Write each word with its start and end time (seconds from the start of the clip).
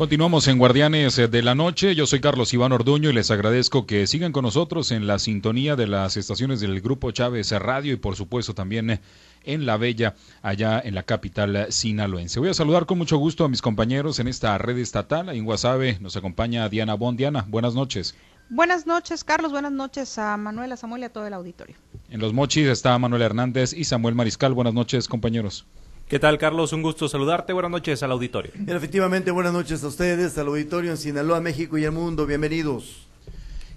Continuamos 0.00 0.48
en 0.48 0.56
Guardianes 0.56 1.16
de 1.16 1.42
la 1.42 1.54
Noche. 1.54 1.94
Yo 1.94 2.06
soy 2.06 2.20
Carlos 2.20 2.54
Iván 2.54 2.72
Orduño 2.72 3.10
y 3.10 3.12
les 3.12 3.30
agradezco 3.30 3.84
que 3.84 4.06
sigan 4.06 4.32
con 4.32 4.44
nosotros 4.44 4.92
en 4.92 5.06
la 5.06 5.18
sintonía 5.18 5.76
de 5.76 5.86
las 5.86 6.16
estaciones 6.16 6.58
del 6.60 6.80
Grupo 6.80 7.10
Chávez 7.10 7.50
Radio 7.50 7.92
y 7.92 7.96
por 7.96 8.16
supuesto 8.16 8.54
también 8.54 8.98
en 9.44 9.66
La 9.66 9.76
Bella, 9.76 10.14
allá 10.40 10.80
en 10.82 10.94
la 10.94 11.02
capital 11.02 11.66
sinaloense. 11.68 12.40
Voy 12.40 12.48
a 12.48 12.54
saludar 12.54 12.86
con 12.86 12.96
mucho 12.96 13.18
gusto 13.18 13.44
a 13.44 13.50
mis 13.50 13.60
compañeros 13.60 14.18
en 14.20 14.28
esta 14.28 14.56
red 14.56 14.78
estatal. 14.78 15.28
En 15.28 15.44
Guasave 15.44 15.98
nos 16.00 16.16
acompaña 16.16 16.66
Diana 16.70 16.94
Bon. 16.94 17.14
Diana, 17.14 17.44
buenas 17.46 17.74
noches. 17.74 18.14
Buenas 18.48 18.86
noches, 18.86 19.22
Carlos. 19.22 19.52
Buenas 19.52 19.72
noches 19.72 20.16
a 20.16 20.34
Manuela, 20.38 20.78
Samuel 20.78 21.02
y 21.02 21.04
a 21.04 21.12
todo 21.12 21.26
el 21.26 21.34
auditorio. 21.34 21.76
En 22.08 22.20
Los 22.20 22.32
Mochis 22.32 22.68
está 22.68 22.98
Manuel 22.98 23.20
Hernández 23.20 23.74
y 23.74 23.84
Samuel 23.84 24.14
Mariscal. 24.14 24.54
Buenas 24.54 24.72
noches, 24.72 25.08
compañeros. 25.08 25.66
¿Qué 26.10 26.18
tal, 26.18 26.38
Carlos? 26.38 26.72
Un 26.72 26.82
gusto 26.82 27.08
saludarte. 27.08 27.52
Buenas 27.52 27.70
noches 27.70 28.02
al 28.02 28.10
auditorio. 28.10 28.50
efectivamente, 28.66 29.30
buenas 29.30 29.52
noches 29.52 29.84
a 29.84 29.86
ustedes, 29.86 30.36
al 30.38 30.48
auditorio 30.48 30.90
en 30.90 30.96
Sinaloa, 30.96 31.40
México 31.40 31.78
y 31.78 31.84
el 31.84 31.92
mundo. 31.92 32.26
Bienvenidos. 32.26 33.06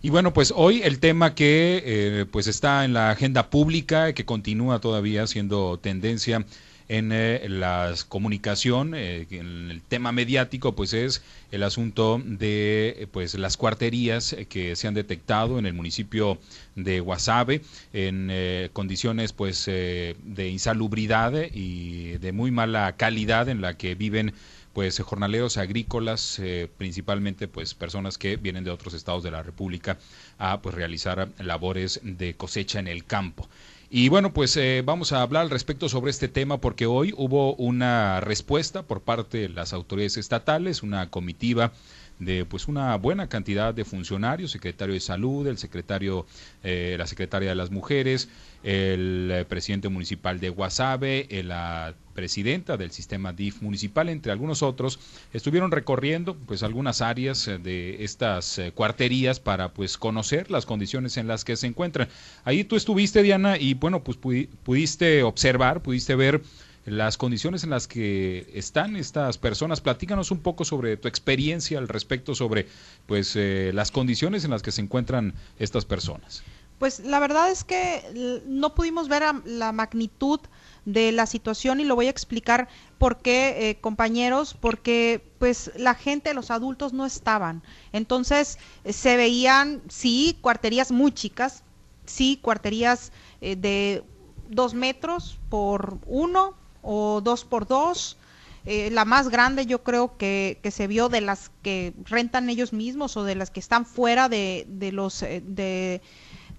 Y 0.01 0.09
bueno, 0.09 0.33
pues 0.33 0.51
hoy 0.55 0.81
el 0.81 0.97
tema 0.97 1.35
que 1.35 1.83
eh, 1.85 2.25
pues 2.25 2.47
está 2.47 2.85
en 2.85 2.93
la 2.93 3.11
agenda 3.11 3.51
pública, 3.51 4.13
que 4.13 4.25
continúa 4.25 4.79
todavía 4.79 5.27
siendo 5.27 5.77
tendencia 5.77 6.43
en 6.89 7.11
eh, 7.11 7.45
la 7.49 7.93
comunicación, 8.09 8.93
eh, 8.95 9.27
en 9.31 9.71
el 9.71 9.81
tema 9.81 10.11
mediático, 10.11 10.75
pues 10.75 10.93
es 10.93 11.23
el 11.51 11.63
asunto 11.63 12.21
de 12.23 13.07
pues 13.11 13.35
las 13.35 13.57
cuarterías 13.57 14.35
que 14.49 14.75
se 14.75 14.87
han 14.87 14.93
detectado 14.93 15.59
en 15.59 15.65
el 15.65 15.73
municipio 15.73 16.39
de 16.75 16.99
Guasave 16.99 17.61
en 17.93 18.29
eh, 18.31 18.69
condiciones 18.73 19.33
pues 19.33 19.65
de 19.65 20.49
insalubridad 20.49 21.33
y 21.53 22.17
de 22.17 22.31
muy 22.31 22.51
mala 22.51 22.95
calidad 22.97 23.49
en 23.49 23.61
la 23.61 23.77
que 23.77 23.95
viven 23.95 24.33
pues 24.73 24.99
jornaleros 24.99 25.57
agrícolas, 25.57 26.41
principalmente 26.79 27.47
pues 27.47 27.75
personas 27.75 28.17
que 28.17 28.37
vienen 28.37 28.63
de 28.63 28.71
otros 28.71 28.95
estados 28.95 29.21
de 29.21 29.29
la 29.29 29.43
República 29.43 29.99
a 30.39 30.61
pues 30.61 30.73
realizar 30.73 31.29
labores 31.37 31.99
de 32.03 32.33
cosecha 32.33 32.79
en 32.79 32.87
el 32.87 33.05
campo. 33.05 33.47
Y 33.95 34.09
bueno, 34.09 34.33
pues 34.33 34.57
eh, 34.57 34.81
vamos 34.83 35.11
a 35.11 35.21
hablar 35.21 35.43
al 35.43 35.49
respecto 35.51 35.87
sobre 35.87 36.09
este 36.09 36.27
tema 36.27 36.59
porque 36.59 36.87
hoy 36.87 37.13
hubo 37.15 37.53
una 37.57 38.21
respuesta 38.21 38.81
por 38.81 39.01
parte 39.01 39.37
de 39.37 39.49
las 39.49 39.71
autoridades 39.71 40.17
estatales, 40.17 40.81
una 40.81 41.11
comitiva 41.11 41.73
de 42.19 42.45
pues 42.45 42.67
una 42.67 42.95
buena 42.97 43.27
cantidad 43.27 43.73
de 43.73 43.85
funcionarios, 43.85 44.51
secretario 44.51 44.93
de 44.93 44.99
salud, 44.99 45.47
el 45.47 45.57
secretario, 45.57 46.25
eh, 46.63 46.95
la 46.97 47.07
secretaria 47.07 47.49
de 47.49 47.55
las 47.55 47.71
mujeres, 47.71 48.29
el 48.63 49.29
eh, 49.31 49.45
presidente 49.45 49.89
municipal 49.89 50.39
de 50.39 50.49
Guasave, 50.49 51.27
eh, 51.29 51.43
la 51.43 51.95
presidenta 52.13 52.77
del 52.77 52.91
sistema 52.91 53.33
DIF 53.33 53.61
municipal, 53.61 54.07
entre 54.07 54.31
algunos 54.31 54.61
otros, 54.61 54.99
estuvieron 55.33 55.71
recorriendo 55.71 56.35
pues 56.35 56.61
algunas 56.61 57.01
áreas 57.01 57.49
de 57.63 58.03
estas 58.03 58.61
cuarterías 58.75 59.39
para 59.39 59.73
pues 59.73 59.97
conocer 59.97 60.51
las 60.51 60.67
condiciones 60.67 61.17
en 61.17 61.27
las 61.27 61.43
que 61.43 61.55
se 61.55 61.65
encuentran. 61.65 62.07
Ahí 62.45 62.63
tú 62.63 62.75
estuviste, 62.75 63.23
Diana, 63.23 63.57
y 63.57 63.73
bueno, 63.73 64.03
pues 64.03 64.17
pudiste 64.17 65.23
observar, 65.23 65.81
pudiste 65.81 66.15
ver 66.15 66.43
las 66.85 67.17
condiciones 67.17 67.63
en 67.63 67.69
las 67.69 67.87
que 67.87 68.49
están 68.53 68.95
estas 68.95 69.37
personas. 69.37 69.81
Platícanos 69.81 70.31
un 70.31 70.39
poco 70.39 70.65
sobre 70.65 70.97
tu 70.97 71.07
experiencia 71.07 71.77
al 71.77 71.87
respecto 71.87 72.35
sobre 72.35 72.67
pues 73.05 73.35
eh, 73.35 73.71
las 73.73 73.91
condiciones 73.91 74.43
en 74.43 74.51
las 74.51 74.61
que 74.61 74.71
se 74.71 74.81
encuentran 74.81 75.33
estas 75.59 75.85
personas. 75.85 76.43
Pues 76.79 76.99
la 76.99 77.19
verdad 77.19 77.49
es 77.49 77.63
que 77.63 78.41
no 78.45 78.75
pudimos 78.75 79.07
ver 79.07 79.23
la 79.45 79.71
magnitud 79.71 80.39
de 80.85 81.13
la 81.13 81.25
situación 81.25 81.79
y 81.79 81.85
lo 81.85 81.95
voy 81.95 82.07
a 82.07 82.09
explicar 82.09 82.67
por 82.97 83.19
qué, 83.19 83.69
eh, 83.69 83.75
compañeros, 83.79 84.53
porque 84.59 85.23
pues 85.39 85.71
la 85.77 85.95
gente, 85.95 86.33
los 86.33 86.51
adultos 86.51 86.91
no 86.91 87.05
estaban. 87.05 87.63
Entonces 87.93 88.57
se 88.83 89.15
veían, 89.15 89.81
sí, 89.87 90.37
cuarterías 90.41 90.91
muy 90.91 91.13
chicas, 91.13 91.63
sí, 92.05 92.39
cuarterías 92.41 93.13
eh, 93.39 93.55
de 93.55 94.03
dos 94.49 94.73
metros 94.73 95.39
por 95.49 95.99
uno, 96.05 96.55
o 96.83 97.21
dos 97.21 97.45
por 97.45 97.67
dos. 97.67 98.17
Eh, 98.65 98.89
la 98.91 99.03
más 99.03 99.27
grande 99.27 99.65
yo 99.65 99.83
creo 99.83 100.15
que, 100.17 100.59
que, 100.63 100.71
se 100.71 100.87
vio 100.87 101.09
de 101.09 101.19
las 101.19 101.51
que 101.63 101.93
rentan 102.05 102.49
ellos 102.49 102.71
mismos 102.71 103.17
o 103.17 103.25
de 103.25 103.35
las 103.35 103.51
que 103.51 103.59
están 103.59 103.85
fuera 103.85 104.29
de, 104.29 104.65
de 104.69 104.93
los, 104.93 105.21
eh, 105.21 105.43
de, 105.45 106.01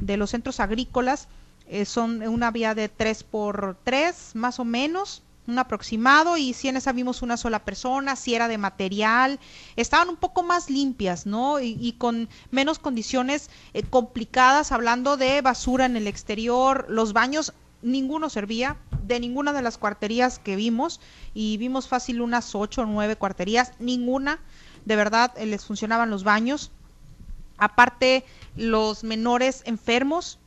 de, 0.01 0.17
los 0.19 0.31
centros 0.31 0.61
agrícolas. 0.61 1.29
Eh, 1.67 1.87
son 1.87 2.21
una 2.23 2.51
vía 2.51 2.75
de 2.75 2.91
tres 2.91 3.25
por 3.25 3.79
tres, 3.85 4.33
más 4.35 4.61
o 4.61 4.67
menos, 4.67 5.23
un 5.47 5.59
aproximado, 5.59 6.37
y 6.37 6.53
si 6.53 6.69
en 6.69 6.77
esa 6.77 6.93
vimos 6.93 7.23
una 7.23 7.39
sola 7.39 7.65
persona, 7.65 8.17
si 8.17 8.35
era 8.35 8.49
de 8.49 8.59
material, 8.59 9.41
estaban 9.77 10.11
un 10.11 10.17
poco 10.17 10.43
más 10.43 10.69
limpias, 10.69 11.25
¿no? 11.25 11.59
Y, 11.59 11.79
y 11.81 11.93
con 11.93 12.29
menos 12.51 12.79
condiciones 12.79 13.49
complicadas, 13.89 14.73
hablando 14.73 15.17
de 15.17 15.41
basura 15.41 15.87
en 15.87 15.97
el 15.97 16.07
exterior, 16.07 16.85
los 16.91 17.15
baños 17.15 17.55
ninguno 17.85 18.29
servía. 18.31 18.77
De 19.03 19.21
ninguna 19.21 19.53
de 19.53 19.61
las 19.61 19.77
cuarterías 19.77 20.39
que 20.39 20.57
vimos 20.57 20.99
y 21.35 21.59
vimos 21.59 21.89
fácil 21.89 22.23
unas 22.23 22.55
ocho 22.55 22.83
o 22.83 22.87
nueve 22.87 23.17
cuarterías, 23.17 23.73
ninguna. 23.79 24.41
De 24.87 24.97
verdad 24.97 25.33
eh, 25.37 25.47
les 25.47 25.65
funcionaban 25.65 26.11
los 26.11 26.25
baños. 26.25 26.73
Aparte, 27.59 28.25
los 28.57 29.05
menores 29.05 29.63
enfermos, 29.67 30.39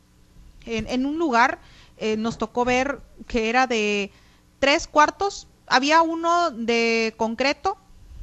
en, 0.66 1.06
un 1.06 1.18
lugar 1.18 1.58
eh, 1.96 2.16
nos 2.18 2.36
tocó 2.36 2.64
ver 2.66 3.00
que 3.26 3.48
era 3.48 3.66
de 3.66 4.12
tres 4.58 4.86
cuartos, 4.86 5.46
había 5.66 6.02
uno 6.02 6.50
de 6.50 7.14
concreto, 7.16 7.78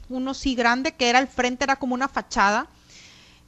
uno 0.09 0.33
sí 0.33 0.53
grande, 0.53 0.91
que 0.91 1.09
era 1.09 1.19
el 1.19 1.27
frente, 1.27 1.63
era 1.63 1.77
como 1.77 1.95
una 1.95 2.07
fachada, 2.07 2.67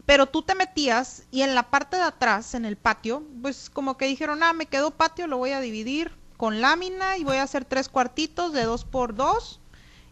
pero 0.08 0.26
tú 0.26 0.42
te 0.42 0.56
metías 0.56 1.24
y 1.32 1.42
en 1.42 1.54
la 1.54 1.70
parte 1.70 1.98
de 1.98 2.04
atrás, 2.04 2.54
en 2.54 2.64
el 2.64 2.78
patio, 2.78 3.24
pues 3.42 3.70
como 3.70 3.98
que 3.98 4.08
dijeron, 4.08 4.42
ah, 4.42 4.54
me 4.54 4.66
quedó 4.66 4.90
patio, 4.90 5.28
lo 5.28 5.38
voy 5.38 5.52
a 5.52 5.60
dividir 5.60 6.12
con 6.38 6.62
lámina 6.62 7.18
y 7.18 7.26
voy 7.26 7.36
a 7.36 7.44
hacer 7.44 7.66
tres 7.66 7.90
cuartitos 7.90 8.54
de 8.54 8.64
dos 8.64 8.86
por 8.86 9.16
dos 9.16 9.60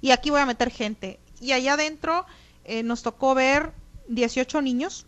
y 0.02 0.12
aquí 0.12 0.32
voy 0.32 0.42
a 0.42 0.46
meter 0.46 0.70
gente. 0.70 1.18
Y 1.40 1.54
allá 1.54 1.76
adentro 1.76 2.26
eh, 2.66 2.84
nos 2.84 3.04
tocó 3.04 3.36
ver 3.36 3.72
18 4.10 4.62
niños, 4.62 5.06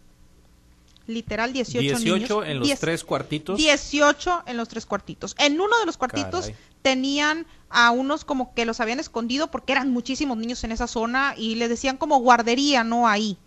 literal 1.06 1.52
18, 1.52 2.00
18 2.00 2.44
en 2.46 2.60
los 2.62 2.80
tres 2.80 3.04
cuartitos. 3.04 3.58
18 3.58 4.44
en 4.46 4.56
los 4.56 4.70
tres 4.70 4.86
cuartitos. 4.86 5.36
En 5.38 5.60
uno 5.60 5.78
de 5.80 5.86
los 5.86 5.98
cuartitos 5.98 6.54
tenían 6.82 7.46
a 7.70 7.92
unos 7.92 8.24
como 8.24 8.54
que 8.54 8.64
los 8.64 8.80
habían 8.80 9.02
escondido 9.02 9.52
porque 9.52 9.74
eran 9.74 9.92
muchísimos 9.92 10.38
niños 10.38 10.64
en 10.64 10.72
esa 10.72 10.88
zona 10.88 11.34
y 11.36 11.56
le 11.56 11.68
decían 11.68 11.98
como 11.98 12.20
guardería, 12.20 12.86
no 12.86 13.06
ahí 13.06 13.38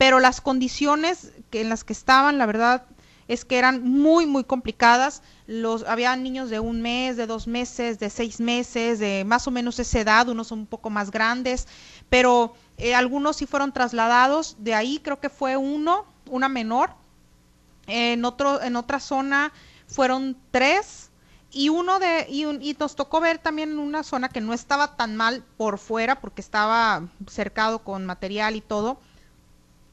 pero 0.00 0.18
las 0.18 0.40
condiciones 0.40 1.30
en 1.52 1.68
las 1.68 1.84
que 1.84 1.92
estaban, 1.92 2.38
la 2.38 2.46
verdad, 2.46 2.84
es 3.28 3.44
que 3.44 3.58
eran 3.58 3.84
muy, 3.84 4.24
muy 4.24 4.44
complicadas. 4.44 5.22
Los, 5.46 5.84
había 5.84 6.16
niños 6.16 6.48
de 6.48 6.58
un 6.58 6.80
mes, 6.80 7.18
de 7.18 7.26
dos 7.26 7.46
meses, 7.46 7.98
de 7.98 8.08
seis 8.08 8.40
meses, 8.40 8.98
de 8.98 9.24
más 9.26 9.46
o 9.46 9.50
menos 9.50 9.78
esa 9.78 10.00
edad, 10.00 10.26
unos 10.30 10.46
son 10.46 10.60
un 10.60 10.66
poco 10.66 10.88
más 10.88 11.10
grandes, 11.10 11.68
pero 12.08 12.54
eh, 12.78 12.94
algunos 12.94 13.36
sí 13.36 13.44
fueron 13.44 13.74
trasladados. 13.74 14.56
De 14.58 14.72
ahí 14.72 15.00
creo 15.04 15.20
que 15.20 15.28
fue 15.28 15.58
uno, 15.58 16.06
una 16.30 16.48
menor. 16.48 16.94
En, 17.86 18.24
otro, 18.24 18.62
en 18.62 18.76
otra 18.76 19.00
zona 19.00 19.52
fueron 19.86 20.34
tres 20.50 21.10
y 21.52 21.68
uno 21.68 21.98
de 21.98 22.26
y, 22.26 22.46
y, 22.46 22.74
nos 22.78 22.96
tocó 22.96 23.20
ver 23.20 23.36
también 23.36 23.78
una 23.78 24.02
zona 24.02 24.30
que 24.30 24.40
no 24.40 24.54
estaba 24.54 24.96
tan 24.96 25.14
mal 25.14 25.44
por 25.58 25.76
fuera 25.76 26.22
porque 26.22 26.40
estaba 26.40 27.06
cercado 27.26 27.80
con 27.80 28.06
material 28.06 28.56
y 28.56 28.62
todo 28.62 28.98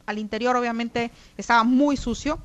al 0.07 0.17
interior 0.17 0.55
obviamente 0.55 1.11
estaba 1.37 1.63
muy 1.63 1.95
sucio. 1.95 2.39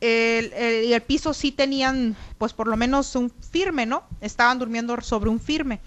El, 0.00 0.52
el, 0.54 1.02
piso 1.02 1.32
sí 1.34 1.52
tenían, 1.52 2.16
pues 2.38 2.54
por 2.54 2.66
lo 2.66 2.76
menos 2.76 3.14
un 3.14 3.30
firme, 3.30 3.84
¿no? 3.86 4.02
Estaban 4.20 4.58
durmiendo 4.58 4.98
sobre 5.02 5.30
un 5.30 5.38
firme. 5.38 5.80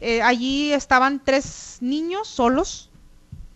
Eh, 0.00 0.20
allí 0.20 0.72
estaban 0.72 1.22
tres 1.24 1.78
niños 1.80 2.28
solos, 2.28 2.90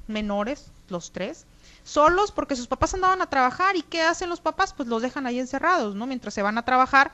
menores, 0.06 0.70
los 0.88 1.12
tres, 1.12 1.44
solos 1.84 2.32
porque 2.32 2.56
sus 2.56 2.67
papás 2.67 2.94
andaban 2.94 3.20
a 3.20 3.28
trabajar 3.28 3.76
y 3.76 3.82
¿qué 3.82 4.02
hacen 4.02 4.31
los 4.31 4.40
papás? 4.40 4.72
Pues 4.72 4.88
los 4.88 5.02
dejan 5.02 5.26
ahí 5.26 5.38
encerrados, 5.38 5.94
¿no? 5.94 6.06
Mientras 6.06 6.32
se 6.32 6.43
van 6.43 6.56
a 6.56 6.64
trabajar 6.64 7.12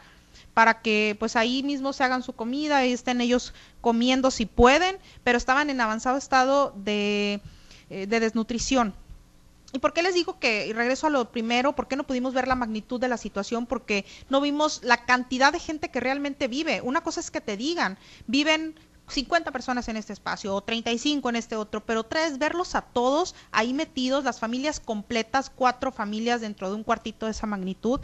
para 0.55 0.81
que 0.81 1.17
pues 1.19 1.35
ahí 1.35 1.63
mismo 1.63 1.93
se 1.93 2.05
hagan 2.05 2.23
su 2.23 2.35
comida 2.35 2.87
y 2.87 2.93
estén 2.93 3.21
ellos 3.21 3.53
comiendo 3.81 4.31
si 4.31 4.47
pueden, 4.47 4.97
pero 5.25 5.39
estaban 5.39 5.71
en 5.71 5.81
avanzado 5.81 6.19
estado 6.19 6.73
de, 6.77 7.41
eh, 7.91 8.07
de 8.07 8.21
desnutrición, 8.21 8.95
¿Y 9.77 9.79
por 9.79 9.93
qué 9.93 10.03
les 10.03 10.15
digo 10.15 10.39
que, 10.39 10.67
y 10.67 10.73
regreso 10.73 11.07
a 11.07 11.11
lo 11.11 11.31
primero, 11.31 11.77
por 11.77 11.87
qué 11.87 11.97
no 11.97 12.07
pudimos 12.07 12.33
ver 12.33 12.49
la 12.49 12.55
magnitud 12.55 12.99
de 12.99 13.09
la 13.09 13.19
situación? 13.19 13.67
Porque 13.67 14.07
no 14.31 14.41
vimos 14.41 14.81
la 14.83 15.05
cantidad 15.05 15.53
de 15.53 15.61
gente 15.61 15.91
que 15.91 16.01
realmente 16.01 16.49
vive. 16.49 16.81
Una 16.81 17.03
cosa 17.03 17.21
es 17.21 17.31
que 17.31 17.43
te 17.43 17.59
digan, 17.59 17.99
viven 18.27 18.75
50 19.09 19.53
personas 19.53 19.87
en 19.89 19.99
este 19.99 20.15
espacio 20.15 20.55
o 20.55 20.63
35 20.63 21.29
en 21.29 21.37
este 21.37 21.57
otro, 21.57 21.85
pero 21.85 22.05
tres, 22.05 22.39
verlos 22.39 22.75
a 22.75 22.81
todos 22.81 23.35
ahí 23.53 23.75
metidos, 23.75 24.25
las 24.25 24.41
familias 24.41 24.81
completas, 24.81 25.53
cuatro 25.55 25.93
familias 25.93 26.41
dentro 26.41 26.71
de 26.71 26.77
un 26.77 26.83
cuartito 26.83 27.27
de 27.27 27.33
esa 27.33 27.47
magnitud. 27.47 28.01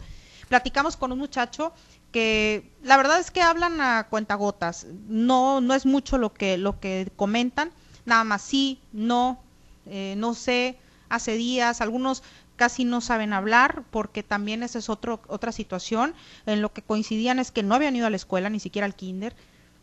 Platicamos 0.49 0.95
con 0.95 1.11
un 1.11 1.17
muchacho 1.17 1.73
que 2.11 2.71
la 2.83 2.97
verdad 2.97 3.19
es 3.19 3.31
que 3.31 3.41
hablan 3.41 3.81
a 3.81 4.09
cuentagotas, 4.11 4.85
no, 5.07 5.59
no 5.59 5.73
es 5.73 5.87
mucho 5.87 6.19
lo 6.19 6.35
que, 6.35 6.59
lo 6.59 6.79
que 6.79 7.11
comentan, 7.15 7.71
nada 8.05 8.23
más 8.23 8.43
sí, 8.43 8.79
no, 8.91 9.39
Eh, 9.85 10.15
no 10.17 10.33
sé, 10.33 10.77
hace 11.15 11.35
días, 11.35 11.81
algunos 11.81 12.23
casi 12.55 12.85
no 12.85 13.01
saben 13.01 13.33
hablar 13.33 13.83
porque 13.91 14.23
también 14.23 14.63
esa 14.63 14.79
es 14.79 14.89
otro, 14.89 15.21
otra 15.27 15.51
situación. 15.51 16.13
En 16.45 16.61
lo 16.61 16.73
que 16.73 16.81
coincidían 16.81 17.39
es 17.39 17.51
que 17.51 17.63
no 17.63 17.75
habían 17.75 17.95
ido 17.95 18.07
a 18.07 18.09
la 18.09 18.15
escuela, 18.15 18.49
ni 18.49 18.59
siquiera 18.59 18.85
al 18.85 18.95
kinder 18.95 19.35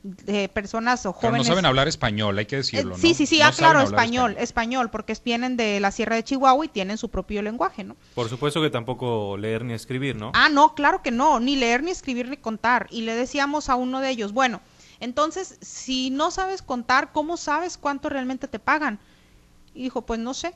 de 0.02 0.48
personas 0.48 1.04
o 1.04 1.12
jóvenes. 1.12 1.42
Pero 1.42 1.44
no 1.44 1.44
saben 1.44 1.66
hablar 1.66 1.86
español, 1.86 2.38
hay 2.38 2.46
que 2.46 2.56
decirlo. 2.56 2.96
sí, 2.96 3.12
sí, 3.12 3.26
sí, 3.26 3.42
ah, 3.42 3.52
claro, 3.54 3.82
español, 3.82 4.34
español, 4.38 4.90
porque 4.90 5.16
vienen 5.24 5.56
de 5.56 5.78
la 5.78 5.90
Sierra 5.90 6.16
de 6.16 6.24
Chihuahua 6.24 6.64
y 6.64 6.68
tienen 6.68 6.96
su 6.96 7.10
propio 7.10 7.42
lenguaje, 7.42 7.84
¿no? 7.84 7.96
Por 8.14 8.28
supuesto 8.28 8.62
que 8.62 8.70
tampoco 8.70 9.36
leer 9.36 9.64
ni 9.64 9.74
escribir, 9.74 10.16
¿no? 10.16 10.32
Ah, 10.34 10.48
no, 10.48 10.74
claro 10.74 11.02
que 11.02 11.10
no, 11.10 11.38
ni 11.38 11.56
leer, 11.56 11.82
ni 11.82 11.90
escribir, 11.90 12.28
ni 12.28 12.38
contar. 12.38 12.86
Y 12.90 13.02
le 13.02 13.14
decíamos 13.14 13.68
a 13.68 13.74
uno 13.74 14.00
de 14.00 14.08
ellos, 14.08 14.32
bueno, 14.32 14.62
entonces, 15.00 15.58
si 15.60 16.10
no 16.10 16.30
sabes 16.30 16.62
contar, 16.62 17.12
¿cómo 17.12 17.36
sabes 17.36 17.76
cuánto 17.76 18.08
realmente 18.08 18.48
te 18.48 18.58
pagan? 18.58 18.98
Y 19.74 19.82
dijo, 19.82 20.02
pues 20.02 20.18
no 20.18 20.34
sé, 20.34 20.54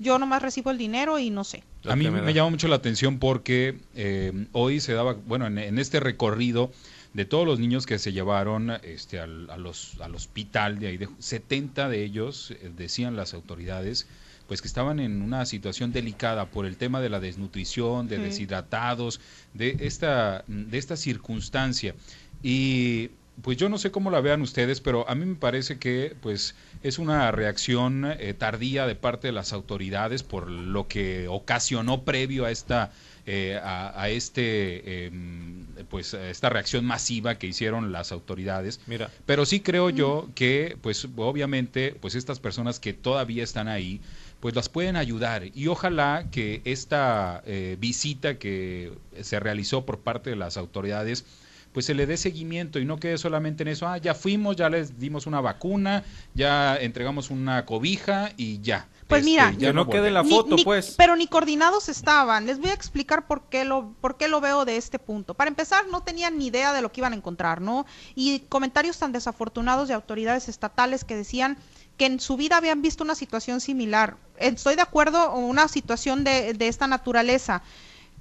yo 0.00 0.18
nomás 0.18 0.42
recibo 0.42 0.70
el 0.70 0.78
dinero 0.78 1.18
y 1.18 1.30
no 1.30 1.44
sé. 1.44 1.62
A 1.84 1.94
mí 1.94 2.10
me, 2.10 2.32
llama 2.32 2.50
mucho 2.50 2.68
la 2.68 2.76
atención 2.76 3.18
porque 3.18 3.78
eh, 3.94 4.46
hoy 4.52 4.80
se 4.80 4.94
daba, 4.94 5.12
bueno, 5.12 5.46
en, 5.46 5.78
este 5.78 6.00
recorrido 6.00 6.72
de 7.12 7.26
todos 7.26 7.46
los 7.46 7.58
niños 7.58 7.86
que 7.86 7.98
se 7.98 8.12
llevaron 8.12 8.70
este, 8.82 9.20
al, 9.20 9.50
a 9.50 9.58
los, 9.58 10.00
al 10.00 10.14
hospital, 10.14 10.78
de 10.78 10.86
ahí, 10.88 10.96
de, 10.96 11.08
70 11.18 11.88
de 11.90 12.02
ellos, 12.02 12.50
eh, 12.50 12.70
decían 12.74 13.14
las 13.14 13.34
autoridades, 13.34 14.06
pues 14.48 14.62
que 14.62 14.68
estaban 14.68 15.00
en 15.00 15.20
una 15.20 15.44
situación 15.44 15.92
delicada 15.92 16.46
por 16.46 16.64
el 16.64 16.76
tema 16.76 17.00
de 17.00 17.10
la 17.10 17.20
desnutrición, 17.20 18.08
de 18.08 18.18
deshidratados, 18.18 19.20
de 19.52 19.76
esta, 19.80 20.44
de 20.48 20.78
esta 20.78 20.96
circunstancia. 20.96 21.94
Y 22.42 23.10
pues 23.42 23.56
yo 23.56 23.68
no 23.68 23.78
sé 23.78 23.90
cómo 23.90 24.10
la 24.10 24.20
vean 24.20 24.42
ustedes, 24.42 24.80
pero 24.80 25.08
a 25.08 25.14
mí 25.14 25.24
me 25.24 25.34
parece 25.34 25.78
que 25.78 26.16
pues 26.20 26.54
es 26.82 26.98
una 26.98 27.30
reacción 27.30 28.04
eh, 28.04 28.34
tardía 28.34 28.86
de 28.86 28.94
parte 28.94 29.28
de 29.28 29.32
las 29.32 29.52
autoridades 29.52 30.22
por 30.22 30.50
lo 30.50 30.88
que 30.88 31.28
ocasionó 31.28 32.04
previo 32.04 32.44
a 32.44 32.50
esta 32.50 32.92
eh, 33.26 33.60
a, 33.62 34.08
este 34.08 35.06
em, 35.06 35.66
pues 35.88 36.14
esta 36.14 36.48
reacción 36.48 36.84
masiva 36.84 37.36
que 37.36 37.46
hicieron 37.46 37.92
las 37.92 38.12
autoridades. 38.12 38.80
Mira. 38.86 39.10
Pero 39.26 39.46
sí 39.46 39.60
creo 39.60 39.90
yo 39.90 40.28
que 40.34 40.76
pues 40.80 41.06
obviamente 41.16 41.96
pues 42.00 42.14
estas 42.14 42.40
personas 42.40 42.80
que 42.80 42.92
todavía 42.92 43.44
están 43.44 43.68
ahí 43.68 44.00
pues 44.40 44.54
las 44.54 44.68
pueden 44.68 44.96
ayudar 44.96 45.44
y 45.54 45.66
ojalá 45.66 46.26
que 46.30 46.62
esta 46.64 47.42
eh, 47.46 47.76
visita 47.78 48.38
que 48.38 48.92
se 49.20 49.38
realizó 49.38 49.84
por 49.84 50.00
parte 50.00 50.30
de 50.30 50.36
las 50.36 50.56
autoridades 50.56 51.24
pues 51.72 51.86
se 51.86 51.94
le 51.94 52.06
dé 52.06 52.16
seguimiento 52.16 52.78
y 52.78 52.84
no 52.84 52.98
quede 52.98 53.18
solamente 53.18 53.62
en 53.62 53.68
eso, 53.68 53.86
ah, 53.86 53.98
ya 53.98 54.14
fuimos, 54.14 54.56
ya 54.56 54.68
les 54.68 54.98
dimos 54.98 55.26
una 55.26 55.40
vacuna, 55.40 56.04
ya 56.34 56.76
entregamos 56.76 57.30
una 57.30 57.64
cobija 57.64 58.32
y 58.36 58.60
ya. 58.60 58.88
Pues 59.06 59.24
mira, 59.24 59.50
este, 59.50 59.62
ya 59.62 59.72
no, 59.72 59.88
quede 59.88 60.10
la 60.10 60.22
foto, 60.22 60.56
pues. 60.62 60.94
Pero 60.96 61.16
ni 61.16 61.26
coordinados 61.26 61.88
estaban. 61.88 62.46
Les 62.46 62.60
voy 62.60 62.70
a 62.70 62.74
explicar 62.74 63.26
por 63.26 63.42
qué 63.48 63.64
lo 63.64 63.92
por 64.00 64.16
qué 64.16 64.28
lo 64.28 64.40
veo 64.40 64.64
de 64.64 64.76
este 64.76 65.00
punto. 65.00 65.34
Para 65.34 65.48
empezar, 65.48 65.88
no 65.88 66.02
tenían 66.02 66.38
ni 66.38 66.46
idea 66.46 66.72
de 66.72 66.80
lo 66.80 66.92
que 66.92 67.00
iban 67.00 67.12
a 67.12 67.16
encontrar, 67.16 67.60
¿no? 67.60 67.86
Y 68.14 68.40
comentarios 68.48 68.98
tan 68.98 69.10
desafortunados 69.10 69.88
de 69.88 69.94
autoridades 69.94 70.48
estatales 70.48 71.04
que 71.04 71.16
decían 71.16 71.58
que 71.96 72.06
en 72.06 72.20
su 72.20 72.36
vida 72.36 72.56
habían 72.56 72.82
visto 72.82 73.02
una 73.02 73.16
situación 73.16 73.60
similar. 73.60 74.16
Estoy 74.38 74.76
de 74.76 74.82
acuerdo, 74.82 75.34
una 75.34 75.66
situación 75.66 76.22
de, 76.22 76.54
de 76.54 76.68
esta 76.68 76.86
naturaleza 76.86 77.62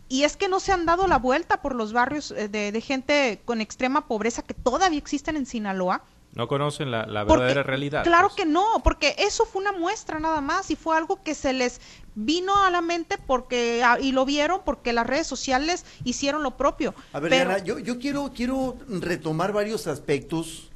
y 0.09 0.23
es 0.23 0.35
que 0.35 0.47
no 0.50 0.59
se 0.59 0.71
han 0.71 0.85
dado 0.85 1.07
la 1.07 1.19
vuelta 1.19 1.61
por 1.61 1.75
los 1.75 1.94
barrios 1.94 2.31
eh, 2.31 2.50
de, 2.50 2.81
gente 2.81 3.39
con 3.45 3.61
extrema 3.61 4.07
pobreza 4.07 4.41
que 4.41 4.56
todavía 4.56 4.97
existen 4.97 5.38
en 5.38 5.45
Sinaloa. 5.45 6.03
No 6.33 6.47
conocen 6.47 6.91
la, 6.91 7.06
verdadera 7.06 7.63
realidad. 7.63 8.03
Claro 8.03 8.27
pues. 8.27 8.38
que 8.38 8.45
no, 8.45 8.81
porque 8.83 9.15
eso 9.17 9.45
fue 9.45 9.61
una 9.61 9.71
muestra 9.71 10.19
nada 10.19 10.41
más 10.41 10.69
y 10.71 10.75
fue 10.75 10.97
algo 10.97 11.21
que 11.23 11.35
se 11.35 11.53
les 11.53 11.79
vino 12.15 12.56
a 12.63 12.69
la 12.69 12.81
mente 12.81 13.17
porque 13.25 13.81
ah, 13.83 13.97
y 14.00 14.11
lo 14.11 14.25
vieron 14.25 14.61
porque 14.65 14.94
las 14.94 15.07
redes 15.07 15.27
sociales 15.27 15.85
hicieron 16.03 16.44
lo 16.44 16.57
propio. 16.57 16.94
A 17.13 17.19
ver, 17.19 17.63
yo, 17.63 17.79
yo 17.79 18.00
quiero, 18.00 18.31
quiero 18.35 18.77
retomar 18.88 19.53
varios 19.53 19.88
aspectos 19.88 20.69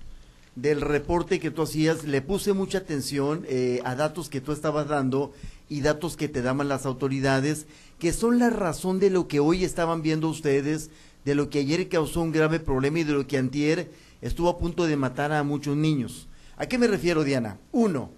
del 0.56 0.82
reporte 0.82 1.40
que 1.40 1.52
tú 1.52 1.64
hacías. 1.64 2.04
Le 2.04 2.22
puse 2.22 2.54
mucha 2.54 2.80
atención 2.80 3.46
eh, 3.48 3.82
a 3.84 3.96
datos 3.96 4.30
que 4.30 4.42
tú 4.42 4.52
estabas 4.52 4.88
dando 4.88 5.34
y 5.70 5.82
datos 5.82 6.18
que 6.18 6.30
te 6.30 6.42
daban 6.42 6.68
las 6.68 6.86
autoridades 6.86 7.66
que 8.04 8.12
son 8.12 8.38
la 8.38 8.50
razón 8.50 9.00
de 9.00 9.10
lo 9.10 9.30
que 9.30 9.40
hoy 9.40 9.64
estaban 9.64 10.02
viendo 10.02 10.28
ustedes, 10.28 10.90
de 11.24 11.36
lo 11.36 11.50
que 11.50 11.60
ayer 11.60 11.88
causó 11.88 12.20
un 12.20 12.34
grave 12.34 12.60
problema 12.60 13.00
y 13.00 13.06
de 13.06 13.14
lo 13.14 13.26
que 13.28 13.38
antier 13.38 13.92
estuvo 14.22 14.50
a 14.50 14.58
punto 14.58 14.88
de 14.88 14.98
matar 14.98 15.32
a 15.32 15.42
muchos 15.44 15.78
niños. 15.78 16.28
¿A 16.58 16.66
qué 16.66 16.78
me 16.78 16.88
refiero, 16.88 17.24
Diana? 17.24 17.60
Uno, 17.72 18.12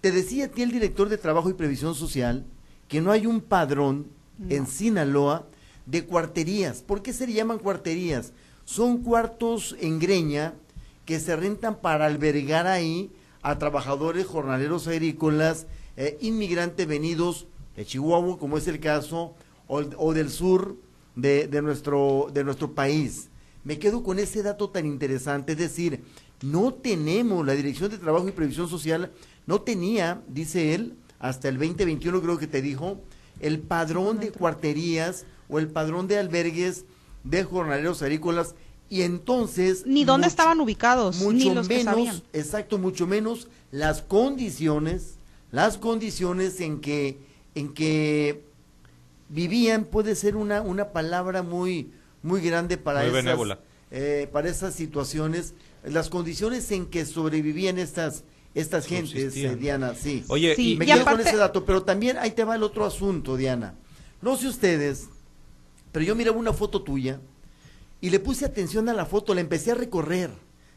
te 0.00 0.10
decía 0.10 0.46
a 0.46 0.48
ti 0.48 0.62
el 0.62 0.72
director 0.72 1.08
de 1.08 1.18
Trabajo 1.18 1.48
y 1.50 1.52
Previsión 1.52 1.94
Social 1.94 2.46
que 2.88 3.00
no 3.00 3.12
hay 3.12 3.26
un 3.26 3.40
padrón 3.40 4.08
en 4.48 4.66
Sinaloa 4.66 5.46
de 5.86 6.04
cuarterías. 6.04 6.82
¿Por 6.82 7.02
qué 7.02 7.12
se 7.12 7.32
llaman 7.32 7.60
cuarterías? 7.60 8.32
Son 8.64 9.04
cuartos 9.04 9.76
en 9.78 10.00
greña 10.00 10.54
que 11.04 11.20
se 11.20 11.36
rentan 11.36 11.80
para 11.80 12.06
albergar 12.06 12.66
ahí 12.66 13.12
a 13.42 13.56
trabajadores 13.60 14.26
jornaleros 14.26 14.88
agrícolas, 14.88 15.68
eh, 15.96 16.18
inmigrantes 16.20 16.88
venidos 16.88 17.46
de 17.78 17.86
Chihuahua, 17.86 18.38
como 18.38 18.58
es 18.58 18.66
el 18.66 18.80
caso, 18.80 19.34
o, 19.68 20.12
del 20.12 20.30
sur 20.30 20.76
de, 21.14 21.48
nuestro, 21.62 22.28
de 22.34 22.42
nuestro 22.42 22.74
país. 22.74 23.28
Me 23.62 23.78
quedo 23.78 24.02
con 24.02 24.18
ese 24.18 24.42
dato 24.42 24.70
tan 24.70 24.84
interesante, 24.84 25.52
es 25.52 25.58
decir, 25.58 26.02
no 26.42 26.74
tenemos, 26.74 27.46
la 27.46 27.52
Dirección 27.52 27.88
de 27.88 27.98
Trabajo 27.98 28.28
y 28.28 28.32
Previsión 28.32 28.68
Social 28.68 29.12
no 29.46 29.60
tenía, 29.60 30.20
dice 30.26 30.74
él, 30.74 30.96
hasta 31.20 31.48
el 31.48 31.56
2021 31.56 32.20
creo 32.20 32.36
que 32.36 32.48
te 32.48 32.62
dijo, 32.62 33.00
el 33.38 33.60
padrón 33.60 34.18
de 34.18 34.32
cuarterías 34.32 35.24
o 35.48 35.60
el 35.60 35.68
padrón 35.68 36.08
de 36.08 36.18
albergues 36.18 36.84
de 37.22 37.44
jornaleros 37.44 38.02
agrícolas 38.02 38.56
y 38.90 39.02
entonces 39.02 39.86
ni 39.86 40.04
dónde 40.04 40.26
estaban 40.26 40.60
ubicados 40.60 41.18
mucho 41.18 41.48
ni 41.48 41.54
los 41.54 41.68
menos 41.68 42.22
exacto 42.32 42.78
mucho 42.78 43.06
menos 43.06 43.48
las 43.70 44.00
condiciones 44.00 45.16
las 45.50 45.76
condiciones 45.76 46.60
en 46.60 46.80
que 46.80 47.27
en 47.54 47.72
que 47.72 48.42
vivían 49.28 49.84
puede 49.84 50.14
ser 50.14 50.36
una, 50.36 50.62
una 50.62 50.92
palabra 50.92 51.42
muy, 51.42 51.90
muy 52.22 52.40
grande 52.40 52.76
para, 52.76 53.04
esas, 53.04 53.58
eh, 53.90 54.28
para 54.32 54.48
esas 54.48 54.74
situaciones, 54.74 55.54
las 55.84 56.08
condiciones 56.08 56.70
en 56.70 56.86
que 56.86 57.04
sobrevivían 57.04 57.78
estas, 57.78 58.24
estas 58.54 58.86
gentes, 58.86 59.36
eh, 59.36 59.56
Diana, 59.56 59.94
sí. 59.94 60.24
Oye, 60.28 60.54
y, 60.56 60.76
me 60.76 60.86
quedo 60.86 61.04
con 61.04 61.20
ese 61.20 61.36
dato, 61.36 61.64
pero 61.64 61.82
también 61.82 62.16
ahí 62.18 62.30
te 62.30 62.44
va 62.44 62.56
el 62.56 62.62
otro 62.62 62.84
asunto, 62.84 63.36
Diana. 63.36 63.74
No 64.20 64.36
sé 64.36 64.48
ustedes, 64.48 65.08
pero 65.92 66.04
yo 66.04 66.14
miraba 66.14 66.36
una 66.36 66.52
foto 66.52 66.82
tuya 66.82 67.20
y 68.00 68.10
le 68.10 68.20
puse 68.20 68.44
atención 68.44 68.88
a 68.88 68.94
la 68.94 69.06
foto, 69.06 69.34
la 69.34 69.40
empecé 69.40 69.72
a 69.72 69.74
recorrer. 69.74 70.30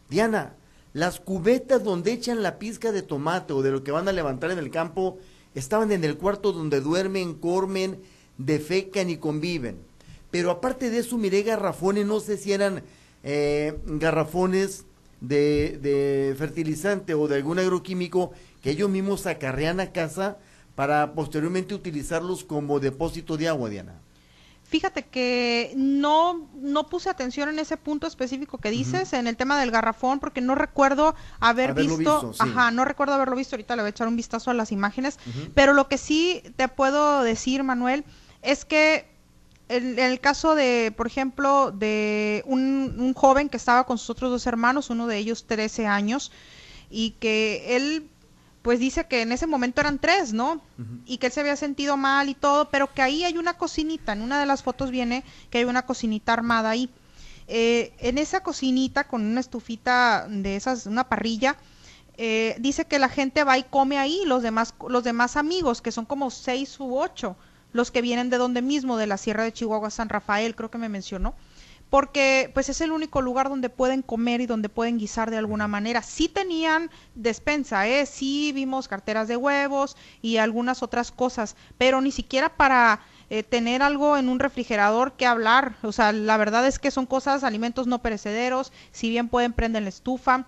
Diana, 0.10 0.56
las 0.94 1.20
cubetas 1.20 1.84
donde 1.84 2.12
echan 2.12 2.44
la 2.44 2.60
pizca 2.60 2.92
de 2.92 3.02
tomate 3.02 3.54
o 3.54 3.62
de 3.62 3.72
lo 3.72 3.84
que 3.84 3.92
van 3.92 4.08
a 4.08 4.12
levantar 4.12 4.52
en 4.52 4.60
el 4.60 4.72
campo 4.72 5.18
estaban 5.56 5.92
en 5.92 6.04
el 6.04 6.18
cuarto 6.18 6.52
donde 6.52 6.82
duermen, 6.82 7.34
comen, 7.34 8.00
defecan 8.38 9.10
y 9.10 9.18
conviven. 9.18 9.78
Pero 10.32 10.50
aparte 10.50 10.90
de 10.90 11.00
eso, 11.00 11.18
miré 11.18 11.44
garrafones, 11.44 12.06
no 12.06 12.20
sé 12.20 12.38
si 12.38 12.54
eran 12.54 12.84
eh, 13.24 13.78
garrafones 13.86 14.86
de, 15.20 16.36
fertilizante 16.38 17.14
o 17.14 17.28
de 17.28 17.36
algún 17.36 17.60
agroquímico 17.60 18.32
que 18.62 18.72
ellos 18.72 18.90
mismos 18.90 19.28
acarrean 19.28 19.80
a 19.80 19.92
casa 19.92 20.38
para 20.76 21.14
posteriormente 21.14 21.76
utilizarlos 21.76 22.44
como 22.44 22.80
depósito 22.80 23.38
de 23.38 23.48
agua, 23.48 23.70
Diana. 23.70 24.00
Fíjate 24.72 25.04
que 25.04 25.74
no, 25.76 26.48
no 26.56 26.88
puse 26.88 27.10
atención 27.10 27.50
en 27.50 27.60
ese 27.60 27.76
punto 27.76 28.08
específico 28.08 28.58
que 28.58 28.72
dices, 28.72 29.12
en 29.12 29.28
el 29.28 29.36
tema 29.36 29.60
del 29.60 29.70
garrafón, 29.70 30.22
porque 30.22 30.40
no 30.40 30.56
recuerdo 30.56 31.14
haber 31.42 31.74
visto, 31.74 32.32
ajá, 32.40 32.72
no 32.72 32.86
recuerdo 32.86 33.16
haberlo 33.16 33.36
visto, 33.36 33.58
ahorita 33.58 33.76
le 33.76 33.82
voy 33.82 33.88
a 33.88 33.90
echar 33.90 34.08
un 34.08 34.16
vistazo 34.16 34.50
a 34.50 34.54
las 34.54 34.72
imágenes, 34.72 35.20
pero 35.56 35.74
lo 35.74 35.90
que 35.90 35.98
sí 35.98 36.42
te 36.56 36.70
puedo 36.70 37.22
decir, 37.22 37.64
Manuel, 37.64 38.06
es 38.44 38.64
que 38.64 39.12
en, 39.68 40.00
el 40.00 40.22
caso 40.22 40.56
de, 40.56 40.94
por 40.96 41.06
ejemplo, 41.06 41.74
de 41.74 42.42
un, 42.46 42.96
un 42.98 43.14
joven 43.14 43.50
que 43.50 43.58
estaba 43.58 43.86
con 43.86 43.98
sus 43.98 44.12
otros 44.12 44.32
dos 44.32 44.48
hermanos, 44.48 44.90
uno 44.90 45.06
de 45.06 45.18
ellos 45.18 45.48
13 45.48 45.86
años, 45.86 46.32
y 46.90 47.12
que 47.20 47.76
él 47.76 48.10
pues 48.62 48.80
dice 48.80 49.08
que 49.08 49.22
en 49.22 49.32
ese 49.32 49.48
momento 49.48 49.82
eran 49.82 49.98
tres, 49.98 50.34
¿no? 50.34 50.62
Y 51.06 51.18
que 51.18 51.28
él 51.28 51.32
se 51.32 51.40
había 51.40 51.56
sentido 51.56 51.98
mal 51.98 52.30
y 52.30 52.36
todo, 52.36 52.70
pero 52.70 52.94
que 52.94 53.02
ahí 53.02 53.24
hay 53.24 53.38
una 53.38 53.56
cocinita, 53.56 54.14
en 54.14 54.22
una 54.22 54.40
de 54.40 54.46
las 54.46 54.62
fotos 54.62 54.92
viene 54.92 55.24
que 55.50 55.60
hay 55.60 55.64
una 55.64 55.86
cocinita 55.86 56.34
armada 56.34 56.70
ahí. 56.70 56.90
Eh, 57.48 57.94
en 58.00 58.18
esa 58.18 58.44
cocinita 58.44 59.06
con 59.06 59.26
una 59.26 59.40
estufita 59.40 60.28
de 60.30 60.56
esas, 60.56 60.86
una 60.86 61.10
parrilla, 61.10 61.58
eh, 62.18 62.56
dice 62.60 62.86
que 62.86 63.00
la 63.00 63.10
gente 63.10 63.44
va 63.44 63.58
y 63.58 63.64
come 63.64 63.98
ahí, 63.98 64.22
los 64.26 64.44
demás, 64.44 64.76
los 64.88 65.04
demás 65.04 65.38
amigos, 65.38 65.82
que 65.82 65.92
son 65.92 66.06
como 66.06 66.30
seis 66.30 66.80
u 66.80 66.98
ocho, 66.98 67.36
los 67.74 67.90
que 67.90 68.02
vienen 68.02 68.30
de 68.30 68.38
donde 68.38 68.62
mismo, 68.62 68.96
de 68.96 69.08
la 69.08 69.18
Sierra 69.18 69.44
de 69.44 69.54
Chihuahua, 69.54 69.90
San 69.90 70.10
Rafael, 70.10 70.56
creo 70.56 70.70
que 70.70 70.78
me 70.78 70.90
mencionó 70.90 71.34
porque 71.92 72.50
pues 72.54 72.70
es 72.70 72.80
el 72.80 72.94
único 72.94 73.22
lugar 73.22 73.50
donde 73.50 73.70
pueden 73.70 74.02
comer 74.02 74.40
y 74.40 74.46
donde 74.46 74.70
pueden 74.70 74.98
guisar 74.98 75.30
de 75.30 75.38
alguna 75.38 75.68
manera. 75.68 76.02
Sí 76.02 76.30
tenían 76.30 76.90
despensa, 77.16 77.86
¿eh? 77.86 78.06
sí 78.06 78.54
vimos 78.54 78.88
carteras 78.88 79.28
de 79.28 79.36
huevos 79.36 79.98
y 80.22 80.38
algunas 80.38 80.84
otras 80.84 81.12
cosas, 81.12 81.58
pero 81.78 82.00
ni 82.00 82.12
siquiera 82.12 82.56
para 82.56 83.02
eh, 83.30 83.44
tener 83.44 83.84
algo 83.84 84.16
en 84.16 84.30
un 84.30 84.40
refrigerador 84.40 85.12
que 85.18 85.26
hablar. 85.26 85.76
O 85.84 85.92
sea, 85.92 86.14
la 86.14 86.38
verdad 86.38 86.66
es 86.66 86.80
que 86.80 86.92
son 86.92 87.06
cosas, 87.06 87.44
alimentos 87.44 87.88
no 87.88 88.02
perecederos, 88.02 88.72
si 88.94 89.10
bien 89.10 89.28
pueden 89.28 89.52
prender 89.52 89.84
la 89.84 89.90
estufa, 89.90 90.46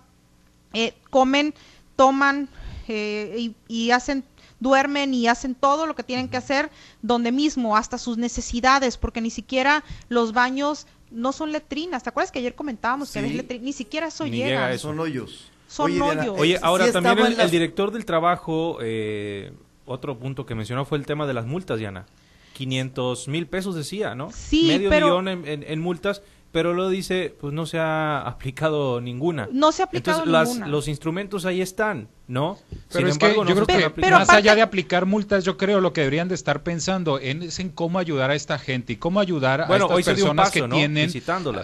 eh, 0.72 0.94
comen, 1.10 1.52
toman 1.94 2.48
eh, 2.88 3.52
y 3.68 3.90
hacen 3.90 4.24
duermen 4.60 5.12
y 5.12 5.28
hacen 5.28 5.54
todo 5.54 5.86
lo 5.86 5.94
que 5.94 6.02
tienen 6.02 6.28
que 6.28 6.38
hacer 6.38 6.70
donde 7.02 7.32
mismo, 7.32 7.76
hasta 7.76 7.98
sus 7.98 8.16
necesidades, 8.16 8.96
porque 8.96 9.20
ni 9.20 9.30
siquiera 9.30 9.84
los 10.08 10.32
baños 10.32 10.86
no 11.10 11.32
son 11.32 11.52
letrinas. 11.52 12.02
¿Te 12.02 12.10
acuerdas 12.10 12.30
que 12.32 12.38
ayer 12.38 12.54
comentábamos 12.54 13.10
que 13.10 13.60
ni 13.60 13.72
siquiera 13.72 14.08
eso 14.08 14.26
llega? 14.26 14.76
Son 14.78 14.98
hoyos. 14.98 15.50
Son 15.68 15.90
Oye, 15.90 16.00
hoyos. 16.00 16.36
Oye, 16.38 16.58
ahora 16.62 16.92
también 16.92 17.40
el, 17.40 17.50
director 17.50 17.90
del 17.90 18.04
trabajo, 18.04 18.78
eh, 18.80 19.52
otro 19.86 20.18
punto 20.18 20.46
que 20.46 20.54
mencionó 20.54 20.84
fue 20.84 20.98
el 20.98 21.06
tema 21.06 21.26
de 21.26 21.34
las 21.34 21.46
multas, 21.46 21.78
Diana. 21.78 22.06
500 22.54 23.28
mil 23.28 23.46
pesos 23.46 23.74
decía, 23.74 24.14
¿no? 24.14 24.30
Sí, 24.30 24.68
Medio 24.68 24.90
millón 24.90 25.28
en, 25.28 25.80
multas 25.80 26.22
pero 26.54 26.72
lo 26.72 26.88
dice, 26.88 27.34
pues 27.40 27.52
no 27.52 27.66
se 27.66 27.80
ha 27.80 28.20
aplicado 28.28 29.00
ninguna. 29.00 29.48
No 29.50 29.72
se 29.72 29.82
ha 29.82 29.86
aplicado 29.86 30.22
Entonces, 30.22 30.54
ninguna. 30.54 30.68
los 30.68 30.86
instrumentos 30.86 31.46
ahí 31.46 31.60
están, 31.60 32.06
¿no? 32.28 32.56
Pero 32.92 33.08
es 33.08 33.18
que 33.18 33.34
yo 33.34 33.44
creo 33.44 33.66
que 33.66 34.08
más 34.08 34.30
allá 34.30 34.54
de 34.54 34.62
aplicar 34.62 35.04
multas, 35.04 35.42
yo 35.42 35.56
creo 35.56 35.80
lo 35.80 35.92
que 35.92 36.02
deberían 36.02 36.28
de 36.28 36.36
estar 36.36 36.62
pensando 36.62 37.18
en, 37.18 37.42
es 37.42 37.58
en 37.58 37.70
cómo 37.70 37.98
ayudar 37.98 38.30
a 38.30 38.36
esta 38.36 38.56
gente 38.60 38.92
y 38.92 38.96
cómo 38.96 39.18
ayudar 39.18 39.62
a 39.62 39.76
estas 39.76 40.04
personas 40.04 40.52
que 40.52 40.62
tienen 40.62 41.10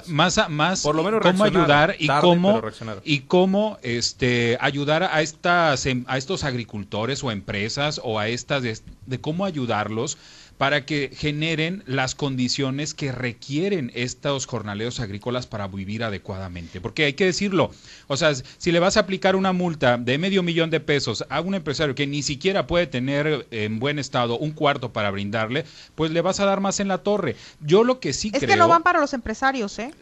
más 0.08 0.40
más 0.48 0.82
por 0.82 0.96
lo 0.96 1.04
menos 1.04 1.22
cómo 1.22 1.44
ayudar 1.44 1.94
y 1.96 2.08
cómo 2.08 2.60
y 3.04 3.20
cómo 3.20 3.78
este 3.82 4.58
ayudar 4.60 5.04
a 5.04 5.22
estas 5.22 5.86
em, 5.86 6.04
a 6.08 6.18
estos 6.18 6.42
agricultores 6.42 7.22
o 7.22 7.30
empresas 7.30 8.00
o 8.02 8.18
a 8.18 8.26
estas 8.26 8.62
de 8.62 9.20
cómo 9.20 9.44
ayudarlos 9.44 10.18
para 10.60 10.84
que 10.84 11.10
generen 11.16 11.82
las 11.86 12.14
condiciones 12.14 12.92
que 12.92 13.12
requieren 13.12 13.90
estos 13.94 14.44
jornaleros 14.44 15.00
agrícolas 15.00 15.46
para 15.46 15.66
vivir 15.68 16.04
adecuadamente. 16.04 16.82
Porque 16.82 17.06
hay 17.06 17.14
que 17.14 17.24
decirlo, 17.24 17.70
o 18.08 18.18
sea, 18.18 18.34
si 18.34 18.70
le 18.70 18.78
vas 18.78 18.98
a 18.98 19.00
aplicar 19.00 19.36
una 19.36 19.54
multa 19.54 19.96
de 19.96 20.18
medio 20.18 20.42
millón 20.42 20.68
de 20.68 20.80
pesos 20.80 21.24
a 21.30 21.40
un 21.40 21.54
empresario 21.54 21.94
que 21.94 22.06
ni 22.06 22.22
siquiera 22.22 22.66
puede 22.66 22.86
tener 22.86 23.46
en 23.50 23.78
buen 23.78 23.98
estado 23.98 24.36
un 24.36 24.50
cuarto 24.50 24.92
para 24.92 25.10
brindarle, 25.10 25.64
pues 25.94 26.10
le 26.10 26.20
vas 26.20 26.40
a 26.40 26.44
dar 26.44 26.60
más 26.60 26.78
en 26.78 26.88
la 26.88 26.98
torre. 26.98 27.36
Yo 27.60 27.82
lo 27.82 27.98
que 27.98 28.12
sí 28.12 28.30
creo... 28.30 28.42
Es 28.42 28.46
que 28.46 28.56
no 28.56 28.68
van 28.68 28.82
para 28.82 29.00
los 29.00 29.14
empresarios, 29.14 29.78
¿eh? 29.78 29.94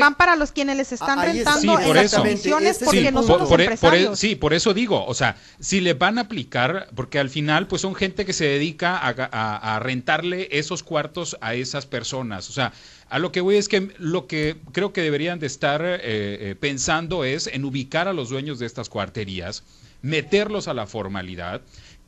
van, 0.00 0.14
para, 0.14 0.36
los 0.36 0.52
quienes 0.52 0.78
les 0.78 0.92
están 0.92 1.20
rentando 1.20 1.76
sí, 1.76 1.84
por 1.84 1.98
eso. 1.98 2.16
condiciones 2.16 2.80
porque 2.82 3.12
no 3.12 3.22
son 3.22 3.40
los 3.40 3.48
por, 3.50 3.60
e, 3.60 3.64
empresarios. 3.64 4.18
sí, 4.18 4.36
por 4.36 4.54
eso 4.54 4.72
digo, 4.72 5.04
o 5.04 5.12
sea, 5.12 5.36
si 5.58 5.82
le 5.82 5.92
van 5.92 6.16
a 6.16 6.22
aplicar, 6.22 6.88
porque 6.94 7.18
al 7.18 7.28
final 7.28 7.66
pues 7.66 7.82
son 7.82 7.94
gente 7.94 8.24
que 8.24 8.32
se 8.32 8.46
dedica 8.46 8.96
a 8.96 9.10
a, 9.32 9.49
rentarle 9.80 10.48
esos 10.52 10.82
cuartos 10.82 11.36
a 11.40 11.54
esas 11.54 11.86
personas. 11.86 12.48
O 12.50 12.52
sea, 12.52 12.72
a 13.08 13.18
lo 13.18 13.32
que 13.32 13.40
voy 13.40 13.56
es 13.56 13.68
que 13.68 13.92
lo 13.98 14.26
que 14.26 14.56
creo 14.72 14.92
que 14.92 15.02
deberían 15.02 15.40
de 15.40 15.46
estar 15.46 15.82
eh, 15.82 15.98
eh, 16.02 16.56
pensando 16.58 17.24
es 17.24 17.46
en 17.48 17.64
ubicar 17.64 18.06
a 18.06 18.12
los 18.12 18.28
dueños 18.28 18.58
de 18.58 18.66
estas 18.66 18.88
cuarterías, 18.88 19.64
meterlos 20.02 20.68
a 20.68 20.74
la 20.74 20.86
formalidad 20.86 21.60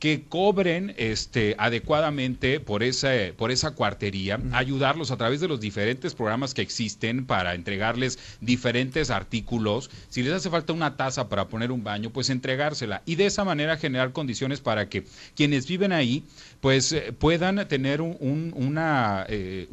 que 0.03 0.25
cobren 0.27 0.93
este, 0.97 1.55
adecuadamente 1.57 2.59
por 2.59 2.83
esa, 2.83 3.11
por 3.37 3.51
esa 3.51 3.71
cuartería, 3.71 4.37
ayudarlos 4.51 5.11
a 5.11 5.15
través 5.15 5.39
de 5.39 5.47
los 5.47 5.61
diferentes 5.61 6.13
programas 6.13 6.53
que 6.53 6.61
existen 6.61 7.25
para 7.25 7.55
entregarles 7.55 8.19
diferentes 8.41 9.09
artículos. 9.09 9.89
Si 10.09 10.21
les 10.21 10.33
hace 10.33 10.49
falta 10.49 10.73
una 10.73 10.97
taza 10.97 11.29
para 11.29 11.47
poner 11.47 11.71
un 11.71 11.85
baño, 11.85 12.09
pues 12.09 12.29
entregársela. 12.29 13.01
Y 13.05 13.15
de 13.15 13.27
esa 13.27 13.45
manera 13.45 13.77
generar 13.77 14.11
condiciones 14.11 14.59
para 14.59 14.89
que 14.89 15.05
quienes 15.37 15.67
viven 15.67 15.93
ahí, 15.93 16.25
pues 16.59 16.91
eh, 16.91 17.13
puedan 17.17 17.65
tener 17.69 18.01
un, 18.01 18.51
una, 18.57 19.25
eh, 19.29 19.69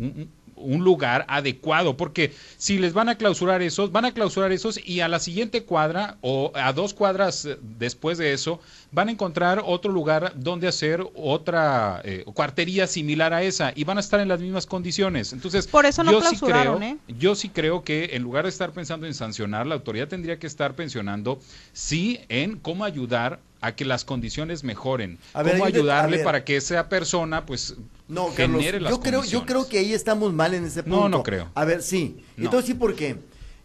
un 0.60 0.84
lugar 0.84 1.24
adecuado, 1.28 1.96
porque 1.96 2.32
si 2.56 2.78
les 2.78 2.92
van 2.92 3.08
a 3.08 3.16
clausurar 3.16 3.62
esos, 3.62 3.92
van 3.92 4.04
a 4.04 4.12
clausurar 4.12 4.52
esos 4.52 4.78
y 4.86 5.00
a 5.00 5.08
la 5.08 5.18
siguiente 5.18 5.64
cuadra 5.64 6.18
o 6.20 6.52
a 6.54 6.72
dos 6.72 6.94
cuadras 6.94 7.44
eh, 7.44 7.58
después 7.60 8.18
de 8.18 8.32
eso 8.32 8.60
van 8.92 9.08
a 9.08 9.12
encontrar 9.12 9.62
otro 9.64 9.92
lugar 9.92 10.32
donde 10.36 10.66
hacer 10.66 11.06
otra 11.14 12.00
eh, 12.04 12.24
cuartería 12.34 12.86
similar 12.86 13.32
a 13.32 13.42
esa 13.42 13.72
y 13.74 13.84
van 13.84 13.98
a 13.98 14.00
estar 14.00 14.20
en 14.20 14.28
las 14.28 14.40
mismas 14.40 14.66
condiciones. 14.66 15.32
Entonces, 15.32 15.66
por 15.66 15.86
eso 15.86 16.02
no 16.02 16.12
yo 16.12 16.22
sí 16.22 16.36
creo, 16.38 16.80
¿eh? 16.82 16.96
yo 17.06 17.34
sí 17.34 17.48
creo 17.48 17.84
que 17.84 18.10
en 18.12 18.22
lugar 18.22 18.44
de 18.44 18.50
estar 18.50 18.72
pensando 18.72 19.06
en 19.06 19.14
sancionar, 19.14 19.66
la 19.66 19.74
autoridad 19.74 20.08
tendría 20.08 20.38
que 20.38 20.46
estar 20.46 20.74
pensionando 20.74 21.38
sí 21.72 22.20
en 22.28 22.58
cómo 22.58 22.84
ayudar 22.84 23.40
a 23.60 23.76
que 23.76 23.84
las 23.84 24.04
condiciones 24.04 24.64
mejoren, 24.64 25.18
cómo 25.32 25.64
ayudarle 25.64 26.20
para 26.20 26.44
que 26.44 26.56
esa 26.56 26.88
persona 26.88 27.44
pues 27.44 27.76
no, 28.08 28.30
genere 28.32 28.80
las 28.80 28.90
yo 28.90 29.00
creo, 29.00 29.22
yo 29.22 29.44
creo 29.44 29.68
que 29.68 29.78
ahí 29.78 29.92
estamos 29.92 30.32
mal 30.32 30.54
en 30.54 30.64
ese 30.64 30.82
punto. 30.82 30.98
No, 30.98 31.08
no 31.08 31.22
creo. 31.22 31.50
A 31.54 31.64
ver, 31.64 31.82
sí. 31.82 32.24
Entonces 32.36 32.66
sí, 32.66 32.74
¿por 32.74 32.96
qué? 32.96 33.16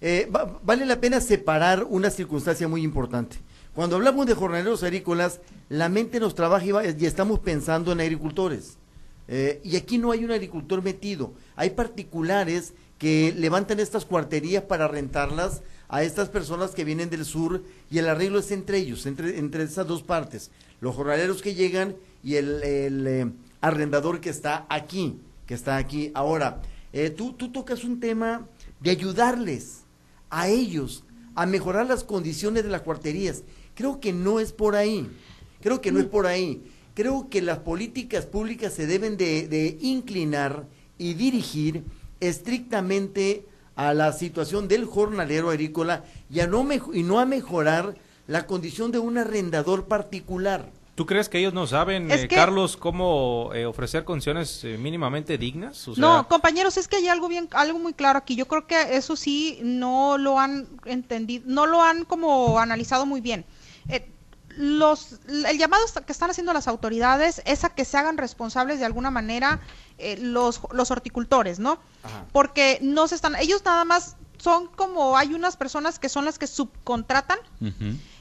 Eh, 0.01 0.29
vale 0.63 0.85
la 0.85 0.99
pena 0.99 1.21
separar 1.21 1.83
una 1.83 2.09
circunstancia 2.09 2.67
muy 2.67 2.83
importante. 2.83 3.37
Cuando 3.75 3.97
hablamos 3.97 4.25
de 4.25 4.35
jornaleros 4.35 4.83
agrícolas, 4.83 5.41
la 5.67 5.89
mente 5.89 6.21
nos 6.21 6.33
trabaja 6.33 6.65
y, 6.65 7.05
estamos 7.05 7.39
pensando 7.39 7.91
en 7.91 7.99
agricultores. 7.99 8.77
Eh, 9.27 9.59
y 9.65 9.75
aquí 9.75 9.97
no 9.97 10.11
hay 10.11 10.23
un 10.23 10.31
agricultor 10.31 10.81
metido. 10.81 11.33
Hay 11.57 11.71
particulares 11.71 12.73
que 12.97 13.33
levantan 13.35 13.81
estas 13.81 14.05
cuarterías 14.05 14.63
para 14.63 14.87
rentarlas 14.87 15.61
a 15.89 16.03
estas 16.03 16.29
personas 16.29 16.71
que 16.71 16.85
vienen 16.85 17.09
del 17.09 17.25
sur 17.25 17.63
y 17.91 17.97
el 17.97 18.07
arreglo 18.07 18.39
es 18.39 18.49
entre 18.51 18.77
ellos, 18.77 19.05
entre, 19.05 19.39
entre 19.39 19.63
esas 19.63 19.85
dos 19.85 20.03
partes. 20.03 20.51
Los 20.79 20.95
jornaleros 20.95 21.41
que 21.41 21.53
llegan 21.53 21.97
y 22.23 22.35
el, 22.35 22.61
eh, 22.63 23.29
arrendador 23.59 24.21
que 24.21 24.29
está 24.29 24.65
aquí, 24.69 25.19
que 25.47 25.53
está 25.53 25.75
aquí. 25.75 26.11
Ahora, 26.13 26.61
eh, 26.93 27.09
tú, 27.09 27.33
tú 27.33 27.51
tocas 27.51 27.83
un 27.83 27.99
tema 27.99 28.47
de 28.79 28.91
ayudarles 28.91 29.81
a 30.29 30.47
ellos 30.47 31.03
a 31.35 31.45
mejorar 31.45 31.85
las 31.85 32.03
condiciones 32.03 32.63
de 32.63 32.69
las 32.69 32.81
cuarterías. 32.81 33.43
Creo 33.75 33.99
que 33.99 34.13
no 34.13 34.39
es 34.39 34.53
por 34.53 34.75
ahí. 34.75 35.07
Creo 35.61 35.81
que 35.81 35.91
no 35.91 35.99
es 35.99 36.05
por 36.05 36.25
ahí. 36.25 36.63
Creo 36.93 37.27
que 37.29 37.41
las 37.41 37.59
políticas 37.59 38.25
públicas 38.25 38.73
se 38.73 38.87
deben 38.87 39.17
de, 39.17 39.77
inclinar 39.81 40.65
y 40.97 41.13
dirigir 41.13 41.83
estrictamente 42.21 43.45
a 43.75 43.93
la 43.93 44.13
situación 44.13 44.69
del 44.69 44.85
jornalero 44.85 45.49
agrícola 45.49 46.05
y, 46.29 46.39
a 46.39 46.47
no, 46.47 46.65
y 46.93 47.03
no 47.03 47.19
a 47.19 47.25
mejorar 47.25 47.95
la 48.27 48.47
condición 48.47 48.91
de 48.91 48.99
un 48.99 49.17
arrendador 49.17 49.85
particular. 49.85 50.71
¿Tú 50.95 51.05
crees 51.05 51.27
que 51.27 51.39
ellos 51.39 51.53
no 51.53 51.67
saben, 51.67 52.09
eh, 52.09 52.29
Carlos, 52.29 52.77
cómo 52.77 53.51
eh, 53.53 53.65
ofrecer 53.65 54.05
condiciones 54.05 54.63
eh, 54.63 54.77
mínimamente 54.77 55.37
dignas? 55.37 55.89
No, 55.97 56.25
compañeros, 56.29 56.77
es 56.77 56.87
que 56.87 56.95
hay 56.95 57.09
algo 57.09 57.27
bien, 57.27 57.49
algo 57.51 57.79
muy 57.79 57.93
claro 57.93 58.19
aquí. 58.19 58.37
Yo 58.37 58.47
creo 58.47 58.65
que 58.65 58.95
eso 58.95 59.17
sí 59.17 59.59
no 59.61 60.17
lo 60.17 60.39
han 60.39 60.69
entendido, 60.85 61.43
no 61.47 61.65
lo 61.65 61.81
han 61.81 62.05
como 62.05 62.59
analizado 62.59 63.05
muy 63.05 63.19
bien. 63.19 63.43
Los, 64.57 65.19
el 65.27 65.57
llamado 65.57 65.83
que 66.05 66.11
están 66.11 66.29
haciendo 66.29 66.53
las 66.53 66.67
autoridades 66.67 67.41
es 67.45 67.63
a 67.65 67.69
que 67.69 67.83
se 67.83 67.97
hagan 67.97 68.17
responsables 68.17 68.79
de 68.79 68.85
alguna 68.85 69.11
manera 69.11 69.59
los, 70.19 70.61
los 70.71 70.91
horticultores, 70.91 71.59
¿no? 71.59 71.79
Porque 72.31 72.79
no 72.81 73.07
se 73.07 73.15
están, 73.15 73.35
ellos 73.35 73.63
nada 73.65 73.83
más 73.83 74.15
son 74.37 74.67
como, 74.67 75.17
hay 75.17 75.33
unas 75.33 75.57
personas 75.57 75.99
que 75.99 76.09
son 76.09 76.25
las 76.25 76.39
que 76.39 76.47
subcontratan 76.47 77.39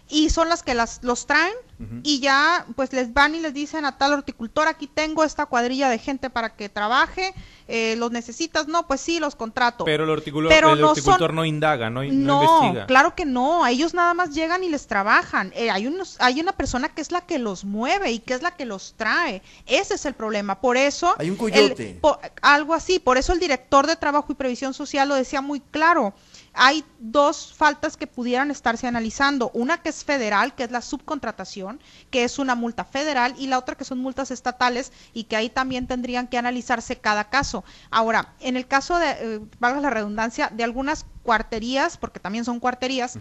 y 0.08 0.30
son 0.30 0.48
las 0.48 0.62
que 0.62 0.74
las, 0.74 1.00
los 1.02 1.26
traen 1.26 1.54
y 2.02 2.20
ya 2.20 2.66
pues 2.76 2.92
les 2.92 3.12
van 3.12 3.34
y 3.34 3.40
les 3.40 3.52
dicen 3.52 3.84
a 3.84 3.98
tal 3.98 4.12
horticultor, 4.12 4.68
aquí 4.68 4.86
tengo 4.86 5.24
esta 5.24 5.46
cuadrilla 5.46 5.90
de 5.90 5.98
gente 5.98 6.30
para 6.30 6.54
que 6.54 6.68
trabaje, 6.68 7.34
eh, 7.66 7.96
los 7.96 8.10
necesitas, 8.10 8.68
no, 8.68 8.86
pues 8.86 9.00
sí, 9.00 9.18
los 9.18 9.34
contrato. 9.34 9.84
Pero 9.84 10.04
el 10.04 10.10
horticultor, 10.10 11.34
no, 11.34 11.44
indaga, 11.44 11.90
no, 11.90 12.04
investiga. 12.04 12.86
Claro 12.86 13.14
que 13.14 13.24
no, 13.24 13.66
ellos 13.66 13.92
nada 13.92 14.14
más 14.14 14.34
llegan 14.34 14.62
y 14.62 14.68
les 14.68 14.86
trabajan. 14.86 15.52
Eh, 15.56 15.70
hay, 15.70 15.86
unos, 15.86 16.16
hay 16.20 16.40
una 16.40 16.52
persona 16.52 16.88
que 16.88 17.02
es 17.02 17.10
la 17.10 17.22
que 17.22 17.38
los 17.38 17.64
mueve 17.64 18.12
y 18.12 18.20
que 18.20 18.34
es 18.34 18.42
la 18.42 18.52
que 18.52 18.64
los 18.64 18.94
trae. 18.96 19.42
Ese 19.66 19.94
es 19.94 20.06
el 20.06 20.14
problema. 20.14 20.60
Por 20.60 20.76
eso... 20.76 21.14
Hay 21.18 21.28
un 21.28 21.36
coyote. 21.36 22.00
algo 22.40 22.72
así, 22.72 22.98
por 22.98 23.18
eso 23.18 23.32
el 23.32 23.40
director 23.40 23.86
de 23.86 23.96
Trabajo 23.96 24.30
y 24.30 24.36
Previsión 24.36 24.74
Social 24.74 25.08
lo 25.08 25.16
decía 25.16 25.40
muy 25.40 25.60
claro 25.60 26.14
hay 26.54 26.84
dos 27.00 27.52
faltas 27.52 27.96
que 27.96 28.06
pudieran 28.06 28.50
estarse 28.50 28.86
analizando. 28.86 29.50
Una 29.54 29.82
que 29.82 29.88
es 29.88 30.04
federal, 30.04 30.54
que 30.54 30.64
es 30.64 30.70
la 30.70 30.80
subcontratación, 30.80 31.80
que 32.10 32.24
es 32.24 32.38
una 32.38 32.54
multa 32.54 32.84
federal, 32.84 33.34
y 33.38 33.48
la 33.48 33.58
otra 33.58 33.74
que 33.74 33.84
son 33.84 33.98
multas 33.98 34.30
estatales 34.30 34.92
y 35.12 35.24
que 35.24 35.36
ahí 35.36 35.50
también 35.50 35.86
tendrían 35.86 36.28
que 36.28 36.38
analizarse 36.38 36.96
cada 36.96 37.24
caso. 37.28 37.64
Ahora, 37.90 38.34
en 38.40 38.56
el 38.56 38.66
caso 38.66 38.98
de, 38.98 39.10
eh, 39.10 39.40
valga 39.58 39.80
la 39.80 39.90
redundancia, 39.90 40.50
de 40.54 40.64
algunas 40.64 41.06
cuarterías, 41.24 41.96
porque 41.96 42.20
también 42.20 42.44
son 42.44 42.60
cuarterías, 42.60 43.18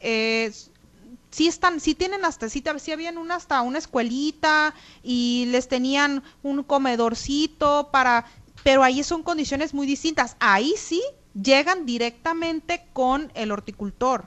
eh, 0.00 0.52
sí 1.30 1.48
están, 1.48 1.80
sí 1.80 1.94
tienen 1.94 2.24
hasta, 2.24 2.48
sí, 2.48 2.62
sí 2.78 2.92
habían 2.92 3.18
una 3.18 3.36
hasta 3.36 3.62
una 3.62 3.78
escuelita 3.78 4.74
y 5.02 5.46
les 5.50 5.68
tenían 5.68 6.22
un 6.42 6.62
comedorcito 6.62 7.90
para, 7.90 8.24
pero 8.62 8.84
ahí 8.84 9.02
son 9.02 9.22
condiciones 9.22 9.74
muy 9.74 9.86
distintas. 9.86 10.36
Ahí 10.38 10.74
sí 10.76 11.02
llegan 11.42 11.86
directamente 11.86 12.82
con 12.92 13.30
el 13.34 13.50
horticultor. 13.52 14.26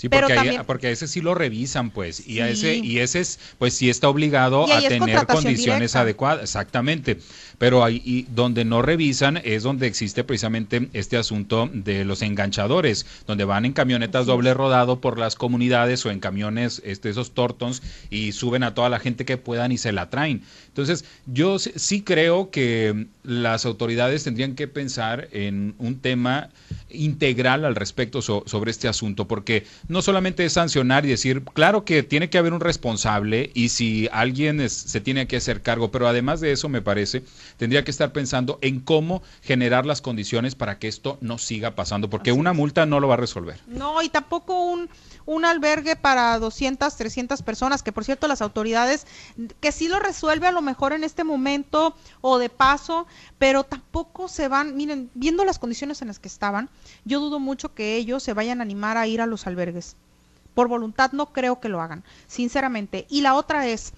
Sí, 0.00 0.08
porque, 0.08 0.62
porque 0.66 0.86
a 0.86 0.90
ese 0.92 1.06
sí 1.06 1.20
lo 1.20 1.34
revisan, 1.34 1.90
pues, 1.90 2.26
y 2.26 2.40
a 2.40 2.48
ese 2.48 2.74
y 2.74 3.00
ese 3.00 3.20
es, 3.20 3.38
pues, 3.58 3.74
sí 3.74 3.90
está 3.90 4.08
obligado 4.08 4.64
a 4.72 4.80
tener 4.80 5.26
condiciones 5.26 5.94
adecuadas, 5.94 6.42
exactamente. 6.44 7.18
Pero 7.58 7.84
ahí 7.84 8.26
donde 8.30 8.64
no 8.64 8.80
revisan 8.80 9.42
es 9.44 9.62
donde 9.62 9.86
existe 9.86 10.24
precisamente 10.24 10.88
este 10.94 11.18
asunto 11.18 11.68
de 11.70 12.06
los 12.06 12.22
enganchadores, 12.22 13.04
donde 13.26 13.44
van 13.44 13.66
en 13.66 13.74
camionetas 13.74 14.24
doble 14.24 14.54
rodado 14.54 15.02
por 15.02 15.18
las 15.18 15.34
comunidades 15.34 16.06
o 16.06 16.10
en 16.10 16.18
camiones, 16.18 16.80
este, 16.86 17.10
esos 17.10 17.32
tortons 17.32 17.82
y 18.08 18.32
suben 18.32 18.62
a 18.62 18.72
toda 18.72 18.88
la 18.88 19.00
gente 19.00 19.26
que 19.26 19.36
puedan 19.36 19.70
y 19.70 19.76
se 19.76 19.92
la 19.92 20.08
traen. 20.08 20.40
Entonces, 20.68 21.04
yo 21.26 21.58
sí 21.58 22.00
creo 22.00 22.50
que 22.50 23.06
las 23.22 23.66
autoridades 23.66 24.24
tendrían 24.24 24.54
que 24.54 24.66
pensar 24.66 25.28
en 25.32 25.74
un 25.76 26.00
tema 26.00 26.48
integral 26.92 27.64
al 27.64 27.74
respecto 27.74 28.22
sobre 28.22 28.70
este 28.70 28.88
asunto, 28.88 29.26
porque 29.26 29.66
no 29.88 30.02
solamente 30.02 30.44
es 30.44 30.54
sancionar 30.54 31.04
y 31.04 31.10
decir, 31.10 31.42
claro 31.44 31.84
que 31.84 32.02
tiene 32.02 32.30
que 32.30 32.38
haber 32.38 32.52
un 32.52 32.60
responsable 32.60 33.50
y 33.54 33.70
si 33.70 34.08
alguien 34.12 34.68
se 34.68 35.00
tiene 35.00 35.26
que 35.26 35.36
hacer 35.36 35.62
cargo, 35.62 35.90
pero 35.90 36.08
además 36.08 36.40
de 36.40 36.52
eso 36.52 36.68
me 36.68 36.82
parece, 36.82 37.22
tendría 37.56 37.84
que 37.84 37.90
estar 37.90 38.12
pensando 38.12 38.58
en 38.62 38.80
cómo 38.80 39.22
generar 39.42 39.86
las 39.86 40.00
condiciones 40.00 40.54
para 40.54 40.78
que 40.78 40.88
esto 40.88 41.18
no 41.20 41.38
siga 41.38 41.74
pasando, 41.74 42.10
porque 42.10 42.32
una 42.32 42.52
multa 42.52 42.86
no 42.86 43.00
lo 43.00 43.08
va 43.08 43.14
a 43.14 43.18
resolver. 43.18 43.60
No, 43.66 44.02
y 44.02 44.08
tampoco 44.08 44.64
un 44.64 44.88
un 45.26 45.44
albergue 45.44 45.94
para 45.94 46.38
200, 46.38 46.96
300 46.96 47.42
personas, 47.42 47.82
que 47.82 47.92
por 47.92 48.04
cierto 48.04 48.26
las 48.26 48.42
autoridades, 48.42 49.06
que 49.60 49.70
sí 49.70 49.86
lo 49.86 50.00
resuelve 50.00 50.48
a 50.48 50.52
lo 50.52 50.60
mejor 50.60 50.92
en 50.92 51.04
este 51.04 51.22
momento 51.22 51.94
o 52.20 52.38
de 52.38 52.48
paso, 52.48 53.06
pero 53.38 53.64
tampoco 53.64 54.26
se 54.26 54.48
van, 54.48 54.76
miren, 54.76 55.08
viendo 55.14 55.44
las 55.44 55.60
condiciones 55.60 56.02
en 56.02 56.08
las 56.08 56.18
que 56.18 56.26
estaban, 56.26 56.68
yo 57.04 57.20
dudo 57.20 57.38
mucho 57.40 57.74
que 57.74 57.96
ellos 57.96 58.22
se 58.22 58.34
vayan 58.34 58.60
a 58.60 58.62
animar 58.62 58.96
a 58.96 59.06
ir 59.06 59.20
a 59.20 59.26
los 59.26 59.46
albergues. 59.46 59.96
Por 60.54 60.68
voluntad 60.68 61.12
no 61.12 61.32
creo 61.32 61.60
que 61.60 61.68
lo 61.68 61.80
hagan, 61.80 62.04
sinceramente. 62.26 63.06
Y 63.08 63.20
la 63.20 63.34
otra 63.34 63.66
es, 63.66 63.92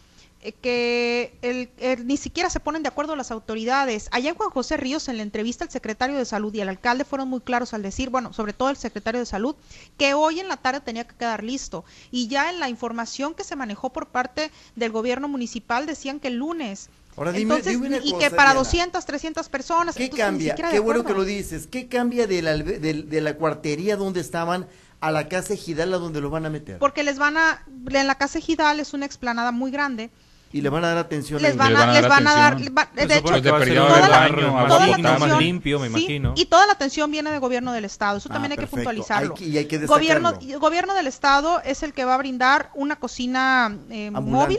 eh, 0.44 0.52
que 0.60 1.38
el, 1.42 2.06
ni 2.06 2.16
siquiera 2.16 2.50
se 2.50 2.58
ponen 2.58 2.82
de 2.82 2.88
acuerdo 2.88 3.14
las 3.14 3.30
autoridades. 3.30 4.08
Allá 4.10 4.30
en 4.30 4.34
Juan 4.34 4.50
José 4.50 4.76
Ríos, 4.76 5.06
en 5.06 5.16
la 5.16 5.22
entrevista, 5.22 5.64
el 5.64 5.70
secretario 5.70 6.16
de 6.16 6.24
Salud 6.24 6.52
y 6.52 6.60
el 6.60 6.68
alcalde 6.68 7.04
fueron 7.04 7.28
muy 7.28 7.40
claros 7.40 7.74
al 7.74 7.82
decir, 7.82 8.10
bueno, 8.10 8.32
sobre 8.32 8.52
todo 8.52 8.68
el 8.68 8.76
secretario 8.76 9.20
de 9.20 9.26
Salud, 9.26 9.54
que 9.98 10.14
hoy 10.14 10.40
en 10.40 10.48
la 10.48 10.56
tarde 10.56 10.80
tenía 10.80 11.06
que 11.06 11.14
quedar 11.14 11.44
listo. 11.44 11.84
Y 12.10 12.26
ya 12.26 12.50
en 12.50 12.58
la 12.58 12.68
información 12.68 13.34
que 13.34 13.44
se 13.44 13.54
manejó 13.54 13.90
por 13.92 14.08
parte 14.08 14.50
del 14.74 14.90
gobierno 14.90 15.28
municipal 15.28 15.86
decían 15.86 16.18
que 16.18 16.28
el 16.28 16.38
lunes. 16.38 16.90
Ahora 17.16 17.36
entonces, 17.36 17.78
y 18.04 18.18
que 18.18 18.30
para 18.30 18.54
200, 18.54 19.04
300 19.04 19.48
personas. 19.48 19.94
¿Qué 19.94 20.08
cambia? 20.08 20.54
Qué 20.54 20.78
bueno 20.78 21.04
que 21.04 21.12
lo 21.12 21.24
dices. 21.24 21.66
¿Qué 21.66 21.88
cambia 21.88 22.26
de 22.26 22.42
la, 22.42 22.56
de, 22.56 23.20
la 23.20 23.34
cuartería 23.34 23.96
donde 23.96 24.20
estaban 24.20 24.66
a 25.00 25.10
la 25.10 25.28
casa 25.28 25.52
ejidal 25.54 25.92
a 25.92 25.98
donde 25.98 26.20
lo 26.20 26.30
van 26.30 26.46
a 26.46 26.50
meter? 26.50 26.78
Porque 26.78 27.02
les 27.02 27.18
van 27.18 27.36
a, 27.36 27.64
en 27.90 28.06
la 28.06 28.14
casa 28.14 28.38
ejidal 28.38 28.80
es 28.80 28.94
una 28.94 29.04
explanada 29.04 29.52
muy 29.52 29.70
grande. 29.70 30.10
Y 30.54 30.60
le 30.60 30.68
van 30.68 30.84
a 30.84 30.88
dar 30.88 30.98
atención 30.98 31.40
les 31.40 31.56
van 31.56 31.74
a, 31.74 31.94
les 31.94 32.06
van 32.06 32.26
a 32.26 32.34
dar, 32.34 32.58
de 32.58 33.16
hecho 33.16 33.42
toda 33.42 35.18
más 35.18 35.38
limpio 35.38 35.80
me 35.80 35.86
imagino. 35.86 36.34
y 36.36 36.44
toda 36.44 36.66
la 36.66 36.74
atención 36.74 37.10
viene 37.10 37.30
del 37.30 37.40
gobierno 37.40 37.72
del 37.72 37.86
estado. 37.86 38.18
Eso 38.18 38.28
también 38.28 38.52
ah, 38.52 38.54
hay 38.54 38.58
que 38.58 38.66
puntualizarlo. 38.66 39.34
y 39.38 39.56
hay 39.56 39.64
que 39.64 39.78
gobierno 39.86 40.34
gobierno 40.60 40.92
del 40.92 41.06
estado 41.06 41.62
es 41.64 41.82
el 41.82 41.94
que 41.94 42.04
va 42.04 42.16
a 42.16 42.18
brindar 42.18 42.70
una 42.74 42.96
cocina 42.96 43.74
eh, 43.88 44.10
móvil. 44.10 44.58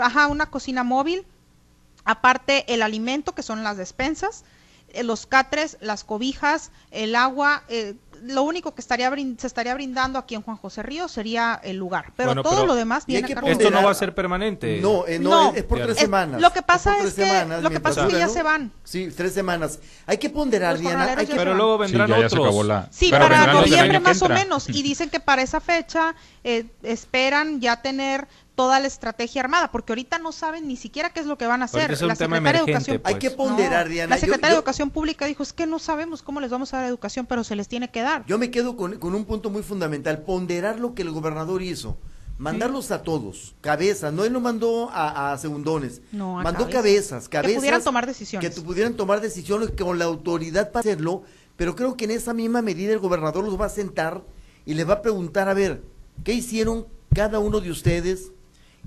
Ajá 0.00 0.26
una 0.26 0.46
cocina 0.46 0.82
móvil 0.82 1.24
aparte 2.04 2.64
el 2.72 2.82
alimento 2.82 3.34
que 3.34 3.42
son 3.42 3.62
las 3.62 3.76
despensas 3.76 4.44
eh, 4.88 5.02
los 5.02 5.26
catres 5.26 5.78
las 5.80 6.04
cobijas 6.04 6.70
el 6.90 7.14
agua 7.14 7.64
eh, 7.68 7.94
lo 8.22 8.42
único 8.42 8.74
que 8.74 8.80
estaría 8.80 9.12
se 9.38 9.46
estaría 9.46 9.74
brindando 9.74 10.18
aquí 10.18 10.34
en 10.34 10.42
Juan 10.42 10.56
José 10.56 10.82
Río 10.82 11.08
sería 11.08 11.60
el 11.62 11.76
lugar, 11.76 12.12
pero 12.16 12.40
todo 12.42 12.66
lo 12.66 12.74
demás 12.74 13.06
viene 13.06 13.26
a 13.26 13.50
Esto 13.50 13.70
no 13.70 13.82
va 13.82 13.90
a 13.90 13.94
ser 13.94 14.14
permanente. 14.14 14.80
No, 14.80 15.06
eh, 15.06 15.18
no, 15.18 15.52
es, 15.52 15.64
por 15.64 15.80
tres 15.80 15.98
semanas. 15.98 16.40
Lo 16.40 16.52
que 16.52 16.62
pasa 16.62 16.98
es, 17.00 17.14
que 17.14 17.44
lo 17.60 17.70
que 17.70 17.80
pasa 17.80 18.06
es 18.06 18.12
que 18.12 18.18
ya 18.18 18.28
se 18.28 18.42
van. 18.42 18.72
Sí, 18.84 19.08
tres 19.14 19.32
semanas. 19.32 19.80
Hay 20.06 20.18
que 20.18 20.30
ponderar, 20.30 20.78
Diana. 20.78 21.16
pero 21.34 21.54
luego 21.54 21.78
vendrán 21.78 22.12
otros. 22.12 22.86
Sí, 22.90 23.10
para 23.10 23.52
noviembre 23.52 24.00
más 24.00 24.22
o 24.22 24.28
menos. 24.28 24.68
Y 24.68 24.82
dicen 24.82 25.10
que 25.10 25.20
para 25.20 25.42
esa 25.42 25.60
fecha 25.60 26.14
eh, 26.44 26.66
esperan 26.82 27.60
ya 27.60 27.82
tener 27.82 28.28
toda 28.54 28.80
la 28.80 28.86
estrategia 28.86 29.40
armada, 29.40 29.70
porque 29.70 29.92
ahorita 29.92 30.18
no 30.18 30.32
saben 30.32 30.68
ni 30.68 30.76
siquiera 30.76 31.10
qué 31.10 31.20
es 31.20 31.26
lo 31.26 31.38
que 31.38 31.46
van 31.46 31.62
a 31.62 31.64
hacer. 31.66 31.90
la 32.02 32.14
secretaria 32.14 32.52
de 32.52 32.58
Educación, 32.58 33.00
Hay 33.04 33.14
que 33.16 33.30
ponderar, 33.30 33.88
Diana. 33.88 34.14
La 34.14 34.20
secretaria 34.20 34.50
de 34.50 34.56
Educación 34.56 34.90
Pública 34.90 35.26
dijo, 35.26 35.42
es 35.42 35.52
que 35.52 35.66
no 35.66 35.78
sabemos 35.78 36.22
cómo 36.22 36.40
les 36.40 36.50
vamos 36.50 36.74
a 36.74 36.78
dar 36.78 36.86
educación, 36.86 37.26
pero 37.26 37.44
se 37.44 37.56
les 37.56 37.68
tiene 37.68 37.90
que 37.90 38.02
dar. 38.02 38.24
Yo 38.26 38.38
me 38.38 38.50
quedo 38.50 38.76
con, 38.76 39.02
un 39.02 39.24
punto 39.24 39.50
muy 39.50 39.62
fundamental, 39.62 40.22
ponderar 40.22 40.78
lo 40.78 40.94
que 40.94 41.02
el 41.02 41.10
gobernador 41.10 41.62
hizo. 41.62 41.96
Mandarlos 42.38 42.90
a 42.90 43.02
todos, 43.02 43.54
cabezas, 43.60 44.12
no 44.12 44.24
él 44.24 44.32
no 44.32 44.40
mandó 44.40 44.90
a, 44.92 45.36
segundones, 45.38 46.00
mandó 46.10 46.68
cabezas, 46.68 47.28
cabezas. 47.28 47.52
Que 47.52 47.58
pudieran 47.58 47.84
tomar 47.84 48.06
decisiones. 48.06 48.54
Que 48.54 48.60
pudieran 48.60 48.94
tomar 48.94 49.20
decisiones 49.20 49.70
con 49.70 49.98
la 49.98 50.06
autoridad 50.06 50.72
para 50.72 50.80
hacerlo, 50.80 51.22
pero 51.56 51.76
creo 51.76 51.96
que 51.96 52.06
en 52.06 52.10
esa 52.10 52.34
misma 52.34 52.60
medida 52.60 52.92
el 52.92 52.98
gobernador 52.98 53.44
los 53.44 53.60
va 53.60 53.66
a 53.66 53.68
sentar 53.68 54.24
y 54.64 54.74
les 54.74 54.88
va 54.88 54.94
a 54.94 55.02
preguntar, 55.02 55.48
a 55.48 55.54
ver, 55.54 55.84
¿qué 56.24 56.32
hicieron 56.32 56.86
cada 57.14 57.38
uno 57.38 57.60
de 57.60 57.70
ustedes? 57.70 58.32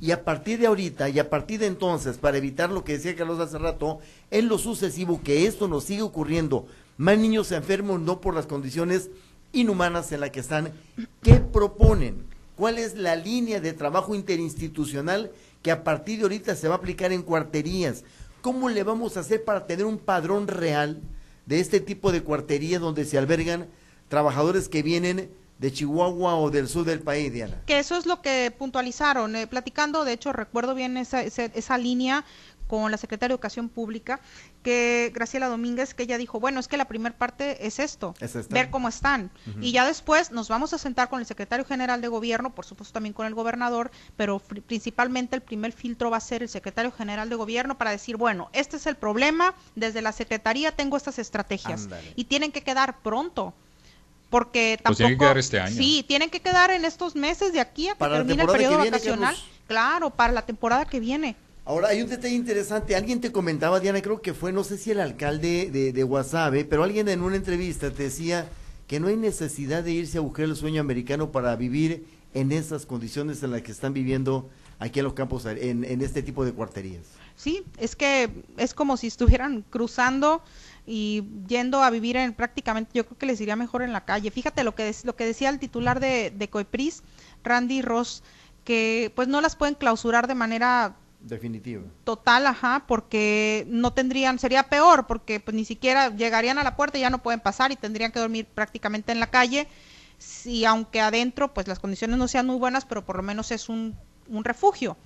Y 0.01 0.11
a 0.11 0.25
partir 0.25 0.59
de 0.59 0.67
ahorita 0.67 1.09
y 1.09 1.19
a 1.19 1.29
partir 1.29 1.59
de 1.59 1.67
entonces, 1.67 2.17
para 2.17 2.37
evitar 2.37 2.69
lo 2.69 2.83
que 2.83 2.93
decía 2.93 3.15
Carlos 3.15 3.39
hace 3.39 3.57
rato, 3.57 3.99
en 4.29 4.47
lo 4.49 4.57
sucesivo 4.57 5.21
que 5.23 5.47
esto 5.47 5.67
nos 5.67 5.85
sigue 5.85 6.01
ocurriendo, 6.01 6.67
más 6.97 7.17
niños 7.17 7.51
enfermos 7.51 7.99
no 8.01 8.19
por 8.19 8.33
las 8.33 8.45
condiciones 8.45 9.09
inhumanas 9.53 10.11
en 10.11 10.19
las 10.19 10.31
que 10.31 10.41
están, 10.41 10.73
¿qué 11.21 11.35
proponen? 11.35 12.25
¿Cuál 12.57 12.77
es 12.77 12.95
la 12.95 13.15
línea 13.15 13.59
de 13.59 13.73
trabajo 13.73 14.15
interinstitucional 14.15 15.31
que 15.61 15.71
a 15.71 15.83
partir 15.83 16.17
de 16.17 16.23
ahorita 16.23 16.55
se 16.55 16.67
va 16.67 16.75
a 16.75 16.77
aplicar 16.77 17.11
en 17.11 17.21
cuarterías? 17.21 18.03
¿Cómo 18.41 18.69
le 18.69 18.83
vamos 18.83 19.15
a 19.15 19.21
hacer 19.21 19.43
para 19.43 19.65
tener 19.65 19.85
un 19.85 19.97
padrón 19.97 20.47
real 20.47 21.01
de 21.45 21.59
este 21.59 21.79
tipo 21.79 22.11
de 22.11 22.21
cuarterías 22.21 22.81
donde 22.81 23.05
se 23.05 23.17
albergan 23.17 23.67
trabajadores 24.09 24.69
que 24.69 24.83
vienen 24.83 25.29
de 25.57 25.71
Chihuahua 25.71 26.35
o 26.35 26.51
del 26.51 26.67
sur 26.67 26.85
del 26.85 26.99
país, 26.99 27.31
Diana. 27.31 27.61
Que 27.65 27.79
eso 27.79 27.97
es 27.97 28.05
lo 28.05 28.21
que 28.21 28.53
puntualizaron. 28.57 29.35
Eh, 29.35 29.47
platicando, 29.47 30.03
de 30.03 30.13
hecho, 30.13 30.33
recuerdo 30.33 30.75
bien 30.75 30.97
esa, 30.97 31.21
esa, 31.21 31.77
línea 31.77 32.25
con 32.67 32.91
la 32.91 32.97
secretaria 32.97 33.29
de 33.29 33.35
Educación 33.35 33.69
Pública, 33.69 34.19
que 34.63 35.11
Graciela 35.13 35.47
Domínguez, 35.47 35.93
que 35.93 36.03
ella 36.03 36.17
dijo, 36.17 36.39
bueno, 36.39 36.59
es 36.59 36.67
que 36.67 36.77
la 36.77 36.85
primera 36.85 37.15
parte 37.15 37.67
es 37.67 37.77
esto, 37.77 38.15
ver 38.49 38.71
cómo 38.71 38.89
están. 38.89 39.29
Y 39.61 39.71
ya 39.71 39.85
después 39.85 40.31
nos 40.31 40.49
vamos 40.49 40.73
a 40.73 40.79
sentar 40.79 41.07
con 41.07 41.19
el 41.19 41.27
secretario 41.27 41.63
general 41.63 42.01
de 42.01 42.07
gobierno, 42.07 42.55
por 42.55 42.65
supuesto 42.65 42.93
también 42.93 43.13
con 43.13 43.27
el 43.27 43.35
gobernador, 43.35 43.91
pero 44.17 44.39
principalmente 44.39 45.35
el 45.35 45.43
primer 45.43 45.73
filtro 45.73 46.09
va 46.09 46.17
a 46.17 46.21
ser 46.21 46.41
el 46.41 46.49
secretario 46.49 46.91
general 46.91 47.29
de 47.29 47.35
gobierno 47.35 47.77
para 47.77 47.91
decir, 47.91 48.17
bueno, 48.17 48.49
este 48.51 48.77
es 48.77 48.87
el 48.87 48.95
problema, 48.95 49.53
desde 49.75 50.01
la 50.01 50.11
secretaría 50.11 50.71
tengo 50.71 50.97
estas 50.97 51.19
estrategias 51.19 51.87
y 52.15 52.23
tienen 52.23 52.51
que 52.51 52.61
quedar 52.61 52.99
pronto 53.03 53.53
porque 54.29 54.79
tampoco... 54.81 54.89
Pues 54.89 54.97
tienen 54.97 55.13
que 55.13 55.23
quedar 55.23 55.37
este 55.37 55.59
año. 55.59 55.75
Sí, 55.75 56.05
tienen 56.07 56.29
que 56.29 56.39
quedar 56.39 56.71
en 56.71 56.85
estos 56.85 57.15
meses 57.15 57.53
de 57.53 57.59
aquí 57.59 57.89
a 57.89 57.95
que 57.95 58.05
termine 58.05 58.43
el 58.43 58.49
periodo 58.49 58.77
vacacional. 58.77 59.35
Claro, 59.67 60.09
para 60.09 60.33
la 60.33 60.45
temporada 60.45 60.85
que 60.85 60.99
viene. 60.99 61.35
Ahora, 61.65 61.87
hay 61.87 62.01
un 62.01 62.09
detalle 62.09 62.35
interesante. 62.35 62.95
Alguien 62.95 63.19
te 63.21 63.31
comentaba, 63.31 63.79
Diana, 63.79 64.01
creo 64.01 64.21
que 64.21 64.33
fue, 64.35 64.51
no 64.51 64.63
sé 64.63 64.77
si 64.77 64.91
el 64.91 64.99
alcalde 64.99 65.71
de, 65.71 65.91
de 65.91 66.03
Guasave, 66.03 66.65
pero 66.65 66.83
alguien 66.83 67.09
en 67.09 67.21
una 67.21 67.35
entrevista 67.35 67.89
te 67.89 68.03
decía 68.03 68.47
que 68.87 68.99
no 68.99 69.07
hay 69.07 69.15
necesidad 69.15 69.83
de 69.83 69.91
irse 69.91 70.19
a 70.19 70.21
buscar 70.21 70.45
el 70.45 70.55
sueño 70.55 70.79
americano 70.79 71.31
para 71.31 71.55
vivir 71.55 72.05
en 72.35 72.51
esas 72.51 72.85
condiciones 72.85 73.41
en 73.41 73.51
las 73.51 73.63
que 73.63 73.71
están 73.71 73.93
viviendo 73.93 74.49
aquí 74.77 74.99
en 74.99 75.05
los 75.05 75.13
campos, 75.13 75.45
en, 75.45 75.83
en 75.83 76.01
este 76.01 76.21
tipo 76.21 76.45
de 76.45 76.53
cuarterías. 76.53 77.03
Sí, 77.35 77.63
es 77.77 77.95
que 77.95 78.29
es 78.57 78.73
como 78.73 78.95
si 78.97 79.07
estuvieran 79.07 79.63
cruzando 79.69 80.43
y 80.85 81.23
yendo 81.47 81.81
a 81.81 81.89
vivir 81.89 82.15
en 82.17 82.33
prácticamente, 82.33 82.91
yo 82.93 83.05
creo 83.05 83.17
que 83.17 83.25
les 83.25 83.41
iría 83.41 83.55
mejor 83.55 83.81
en 83.81 83.93
la 83.93 84.05
calle. 84.05 84.29
Fíjate 84.31 84.63
lo 84.63 84.75
que, 84.75 84.93
lo 85.03 85.15
que 85.15 85.25
decía 85.25 85.49
el 85.49 85.59
titular 85.59 85.99
de, 85.99 86.31
de 86.31 86.49
Coepris, 86.49 87.03
Randy 87.43 87.81
Ross, 87.81 88.23
que 88.63 89.11
pues 89.15 89.27
no 89.27 89.41
las 89.41 89.55
pueden 89.55 89.75
clausurar 89.75 90.27
de 90.27 90.35
manera 90.35 90.95
definitiva. 91.21 91.81
total 92.03 92.45
ajá 92.47 92.83
porque 92.87 93.65
no 93.67 93.93
tendrían 93.93 94.37
sería 94.37 94.63
peor 94.63 95.07
porque 95.07 95.39
pues 95.39 95.55
ni 95.55 95.65
siquiera 95.65 96.15
llegarían 96.15 96.59
a 96.59 96.63
la 96.63 96.75
puerta 96.75 96.97
y 96.97 97.01
ya 97.01 97.09
no 97.09 97.23
pueden 97.23 97.39
pasar 97.39 97.71
y 97.71 97.75
tendrían 97.75 98.11
que 98.11 98.19
dormir 98.19 98.45
prácticamente 98.45 99.11
en 99.11 99.19
la 99.19 99.27
calle. 99.27 99.67
Si 100.17 100.65
aunque 100.65 101.01
adentro 101.01 101.53
pues 101.53 101.67
las 101.67 101.79
condiciones 101.79 102.17
no 102.17 102.27
sean 102.27 102.45
muy 102.45 102.57
buenas 102.57 102.85
pero 102.85 103.05
por 103.05 103.17
lo 103.17 103.23
menos 103.23 103.51
es 103.51 103.69
un, 103.69 103.95
un 104.27 104.43
refugio. 104.43 104.97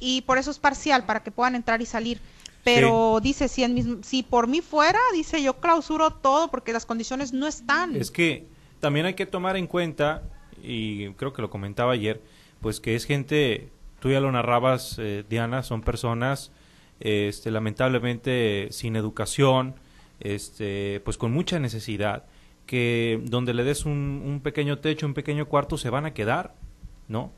Y 0.00 0.22
por 0.22 0.38
eso 0.38 0.50
es 0.50 0.58
parcial 0.58 1.04
para 1.04 1.22
que 1.22 1.30
puedan 1.30 1.54
entrar 1.54 1.82
y 1.82 1.86
salir 1.86 2.20
pero 2.64 3.20
dice, 3.22 3.48
si, 3.48 3.62
en 3.62 4.02
si 4.02 4.22
por 4.22 4.48
mí 4.48 4.62
fuera, 4.62 4.98
dice, 5.12 5.42
yo 5.42 5.60
clausuro 5.60 6.10
todo 6.10 6.48
porque 6.48 6.72
las 6.72 6.86
condiciones 6.86 7.32
no 7.32 7.46
están. 7.46 7.94
Es 7.94 8.10
que 8.10 8.46
también 8.80 9.06
hay 9.06 9.14
que 9.14 9.26
tomar 9.26 9.56
en 9.56 9.66
cuenta, 9.66 10.22
y 10.62 11.10
creo 11.10 11.32
que 11.32 11.42
lo 11.42 11.50
comentaba 11.50 11.92
ayer, 11.92 12.22
pues 12.60 12.80
que 12.80 12.94
es 12.94 13.04
gente, 13.04 13.70
tú 14.00 14.10
ya 14.10 14.20
lo 14.20 14.32
narrabas, 14.32 14.96
eh, 14.98 15.24
Diana, 15.28 15.62
son 15.62 15.82
personas 15.82 16.50
este, 17.00 17.50
lamentablemente 17.50 18.68
sin 18.70 18.96
educación, 18.96 19.74
este, 20.20 21.00
pues 21.04 21.18
con 21.18 21.32
mucha 21.32 21.58
necesidad, 21.58 22.24
que 22.66 23.20
donde 23.24 23.52
le 23.52 23.64
des 23.64 23.84
un, 23.84 24.22
un 24.24 24.40
pequeño 24.40 24.78
techo, 24.78 25.06
un 25.06 25.14
pequeño 25.14 25.46
cuarto, 25.46 25.76
se 25.76 25.90
van 25.90 26.06
a 26.06 26.14
quedar, 26.14 26.54
¿no? 27.08 27.30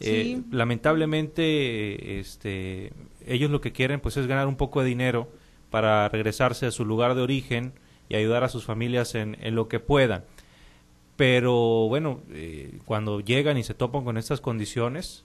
Eh, 0.00 0.40
lamentablemente, 0.50 2.18
este, 2.20 2.92
ellos 3.26 3.50
lo 3.50 3.60
que 3.60 3.72
quieren 3.72 4.00
pues 4.00 4.16
es 4.16 4.26
ganar 4.26 4.46
un 4.46 4.56
poco 4.56 4.80
de 4.80 4.88
dinero 4.88 5.28
para 5.70 6.08
regresarse 6.08 6.66
a 6.66 6.70
su 6.70 6.84
lugar 6.84 7.14
de 7.14 7.22
origen 7.22 7.72
y 8.08 8.16
ayudar 8.16 8.44
a 8.44 8.48
sus 8.48 8.64
familias 8.64 9.14
en, 9.14 9.36
en 9.40 9.54
lo 9.54 9.68
que 9.68 9.80
puedan. 9.80 10.24
Pero 11.16 11.86
bueno, 11.88 12.20
eh, 12.30 12.78
cuando 12.84 13.20
llegan 13.20 13.56
y 13.56 13.62
se 13.62 13.74
topan 13.74 14.04
con 14.04 14.16
estas 14.16 14.40
condiciones, 14.40 15.24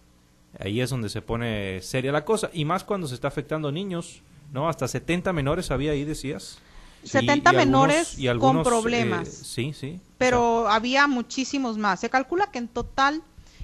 ahí 0.60 0.82
es 0.82 0.90
donde 0.90 1.10
se 1.10 1.22
pone 1.22 1.82
seria 1.82 2.12
la 2.12 2.26
cosa. 2.26 2.52
Y 2.54 2.66
más 2.66 2.84
cuando 2.84 3.08
se 3.08 3.16
está 3.16 3.28
afectando 3.28 3.70
a 3.70 3.72
niños, 3.72 4.22
¿no? 4.54 4.70
Hasta 4.70 4.88
70 4.88 5.34
menores 5.34 5.72
había 5.72 5.92
ahí, 5.92 6.04
decías. 6.04 6.60
70 7.04 7.54
menores 7.54 8.18
con 8.40 8.62
problemas. 8.62 9.28
Eh, 9.28 9.46
sí, 9.46 9.74
sí. 9.74 10.00
Pero 10.18 10.68
había 10.68 11.08
muchísimos 11.08 11.78
más. 11.78 12.02
Se 12.02 12.10
calcula 12.10 12.52
que 12.52 12.60
en 12.60 12.68
total, 12.68 13.24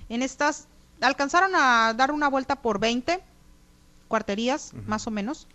en 0.09 0.23
estas, 0.23 0.67
alcanzaron 1.05 1.51
a 1.55 1.93
dar 1.95 2.11
una 2.11 2.27
vuelta 2.27 2.55
por 2.55 2.79
20 2.79 3.21
cuarterías, 4.07 4.73
más 4.85 5.07
o 5.07 5.11
menos. 5.11 5.47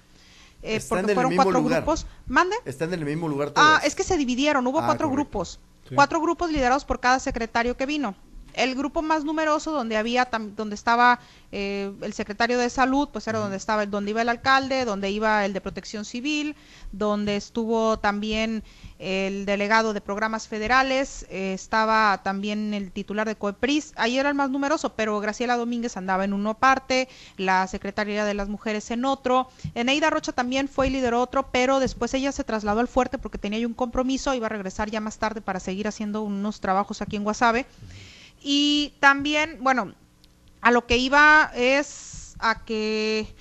Eh, 0.62 0.80
porque 0.88 1.14
fueron 1.14 1.36
cuatro 1.36 1.62
grupos. 1.62 2.06
¿Mande? 2.26 2.56
Están 2.64 2.92
en 2.92 3.00
el 3.00 3.06
mismo 3.06 3.28
lugar 3.28 3.52
Ah, 3.56 3.80
es 3.84 3.94
que 3.94 4.04
se 4.04 4.16
dividieron, 4.16 4.66
hubo 4.66 4.80
ah, 4.80 4.86
cuatro 4.86 5.10
grupos. 5.10 5.60
Cuatro 5.94 6.20
grupos 6.20 6.52
liderados 6.52 6.84
por 6.84 7.00
cada 7.00 7.18
secretario 7.18 7.76
que 7.76 7.84
vino 7.84 8.14
el 8.54 8.74
grupo 8.74 9.02
más 9.02 9.24
numeroso 9.24 9.72
donde 9.72 9.96
había 9.96 10.28
donde 10.56 10.74
estaba 10.74 11.20
eh, 11.52 11.92
el 12.02 12.12
secretario 12.12 12.58
de 12.58 12.70
salud 12.70 13.08
pues 13.12 13.26
era 13.26 13.38
donde 13.38 13.56
estaba 13.56 13.86
donde 13.86 14.10
iba 14.10 14.22
el 14.22 14.28
alcalde 14.28 14.84
donde 14.84 15.10
iba 15.10 15.44
el 15.44 15.52
de 15.52 15.60
protección 15.60 16.04
civil 16.04 16.56
donde 16.92 17.36
estuvo 17.36 17.98
también 17.98 18.62
el 18.98 19.46
delegado 19.46 19.92
de 19.92 20.00
programas 20.00 20.46
federales 20.46 21.26
eh, 21.30 21.52
estaba 21.54 22.20
también 22.22 22.74
el 22.74 22.92
titular 22.92 23.26
de 23.26 23.36
Coepris 23.36 23.92
ahí 23.96 24.18
era 24.18 24.28
el 24.28 24.34
más 24.34 24.50
numeroso 24.50 24.94
pero 24.94 25.18
Graciela 25.20 25.56
Domínguez 25.56 25.96
andaba 25.96 26.24
en 26.24 26.32
uno 26.32 26.54
parte 26.54 27.08
la 27.36 27.66
secretaría 27.66 28.24
de 28.24 28.34
las 28.34 28.48
mujeres 28.48 28.90
en 28.90 29.04
otro 29.04 29.48
Eneida 29.74 30.10
Rocha 30.10 30.32
también 30.32 30.68
fue 30.68 30.88
y 30.88 30.90
lideró 30.90 31.20
otro 31.20 31.48
pero 31.50 31.80
después 31.80 32.14
ella 32.14 32.32
se 32.32 32.44
trasladó 32.44 32.80
al 32.80 32.88
fuerte 32.88 33.18
porque 33.18 33.38
tenía 33.38 33.66
un 33.66 33.74
compromiso 33.74 34.34
iba 34.34 34.46
a 34.46 34.50
regresar 34.50 34.90
ya 34.90 35.00
más 35.00 35.18
tarde 35.18 35.40
para 35.40 35.60
seguir 35.60 35.88
haciendo 35.88 36.22
unos 36.22 36.60
trabajos 36.60 37.02
aquí 37.02 37.16
en 37.16 37.24
Guasave 37.24 37.66
y 38.40 38.94
también, 39.00 39.58
bueno, 39.60 39.94
a 40.60 40.70
lo 40.70 40.86
que 40.86 40.96
iba 40.96 41.50
es 41.54 42.34
a 42.38 42.64
que 42.64 43.34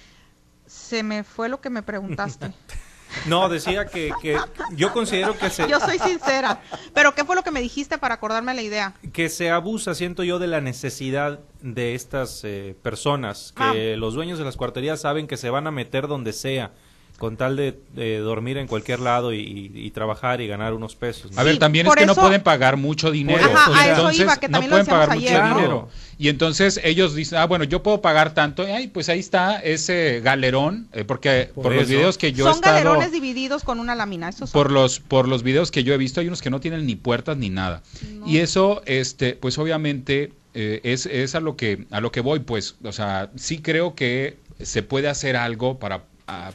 se 0.65 1.03
me 1.03 1.23
fue 1.23 1.49
lo 1.49 1.62
que 1.62 1.69
me 1.69 1.83
preguntaste. 1.83 2.53
No, 3.25 3.49
decía 3.49 3.88
que, 3.88 4.12
que, 4.21 4.38
yo 4.73 4.93
considero 4.93 5.35
que 5.35 5.49
se... 5.49 5.67
Yo 5.67 5.79
soy 5.79 5.97
sincera, 5.97 6.62
pero 6.93 7.15
¿qué 7.15 7.25
fue 7.25 7.35
lo 7.35 7.41
que 7.41 7.49
me 7.49 7.59
dijiste 7.59 7.97
para 7.97 8.13
acordarme 8.13 8.53
la 8.53 8.62
idea? 8.62 8.93
Que 9.13 9.29
se 9.29 9.49
abusa, 9.49 9.95
siento 9.95 10.23
yo, 10.23 10.38
de 10.38 10.45
la 10.45 10.62
necesidad 10.62 11.39
de 11.62 11.95
estas 11.95 12.41
eh, 12.43 12.77
personas, 12.81 13.53
que 13.55 13.93
ah. 13.93 13.97
los 13.97 14.13
dueños 14.13 14.38
de 14.38 14.45
las 14.45 14.57
cuarterías 14.57 15.01
saben 15.01 15.25
que 15.25 15.38
se 15.38 15.49
van 15.49 15.65
a 15.65 15.71
meter 15.71 16.07
donde 16.07 16.33
sea 16.33 16.71
con 17.19 17.38
tal 17.38 17.55
de, 17.55 18.17
dormir 18.19 18.58
en 18.58 18.65
cualquier 18.65 19.01
lado 19.01 19.34
y, 19.34 19.91
trabajar 19.93 20.39
y 20.41 20.47
ganar 20.47 20.73
unos 20.73 20.95
pesos. 20.95 21.38
A 21.38 21.43
ver, 21.43 21.60
también 21.60 21.86
es 21.86 21.93
que 21.93 22.05
no 22.05 22.15
pueden 22.15 22.41
pagar 22.41 22.77
mucho 22.77 23.12
dinero. 23.12 23.47
entonces, 23.86 24.25
no 24.49 24.62
pueden 24.62 24.86
pagar 24.86 25.10
mucho 25.10 25.29
dinero. 25.29 25.89
Y 26.17 26.29
entonces 26.29 26.79
ellos 26.84 27.15
dicen, 27.15 27.39
ah, 27.39 27.45
bueno, 27.45 27.65
yo 27.65 27.84
puedo 27.84 28.01
pagar 28.01 28.34
tanto. 28.34 28.65
Y 28.67 28.88
pues 28.88 29.10
ahí 29.10 29.19
está 29.19 29.60
ese 29.60 30.21
galerón, 30.21 30.88
eh, 30.93 31.03
porque 31.03 31.51
por, 31.53 31.73
los 31.73 31.88
videos 31.88 32.17
que 32.17 32.34
yo 32.34 32.47
he 32.47 32.51
estado... 32.51 32.75
Son 32.75 32.84
galerones 32.84 33.12
divididos 33.12 33.63
con 33.63 33.79
una 33.79 33.95
lámina, 33.95 34.29
eso 34.29 34.45
Por 34.47 34.71
los, 34.71 34.99
por 34.99 35.27
los 35.27 35.43
videos 35.43 35.71
que 35.71 35.84
yo 35.84 35.93
he 35.93 35.97
visto, 35.97 36.21
hay 36.21 36.27
unos 36.27 36.41
que 36.41 36.49
no 36.49 36.60
tienen 36.60 36.86
ni 36.86 36.95
puertas 36.95 37.38
ni 37.38 37.49
nada. 37.49 37.84
Y 38.25 38.38
eso, 38.38 38.82
este, 38.86 39.34
pues 39.36 39.58
obviamente... 39.58 40.34
Eh, 40.55 40.82
es, 40.84 41.05
es 41.05 41.36
a 41.36 41.41
lo 41.41 41.55
que 41.55 41.86
a 41.91 42.01
lo 42.01 42.12
que 42.12 42.21
voy 42.21 42.39
pues 42.39 42.75
o 42.84 42.91
sea 42.91 43.29
sí 43.36 43.62
creo 43.62 43.93
que 43.93 44.39
se 44.60 44.82
puede 44.82 45.08
hacer 45.08 45.38
algo 45.38 45.77
para 45.77 46.05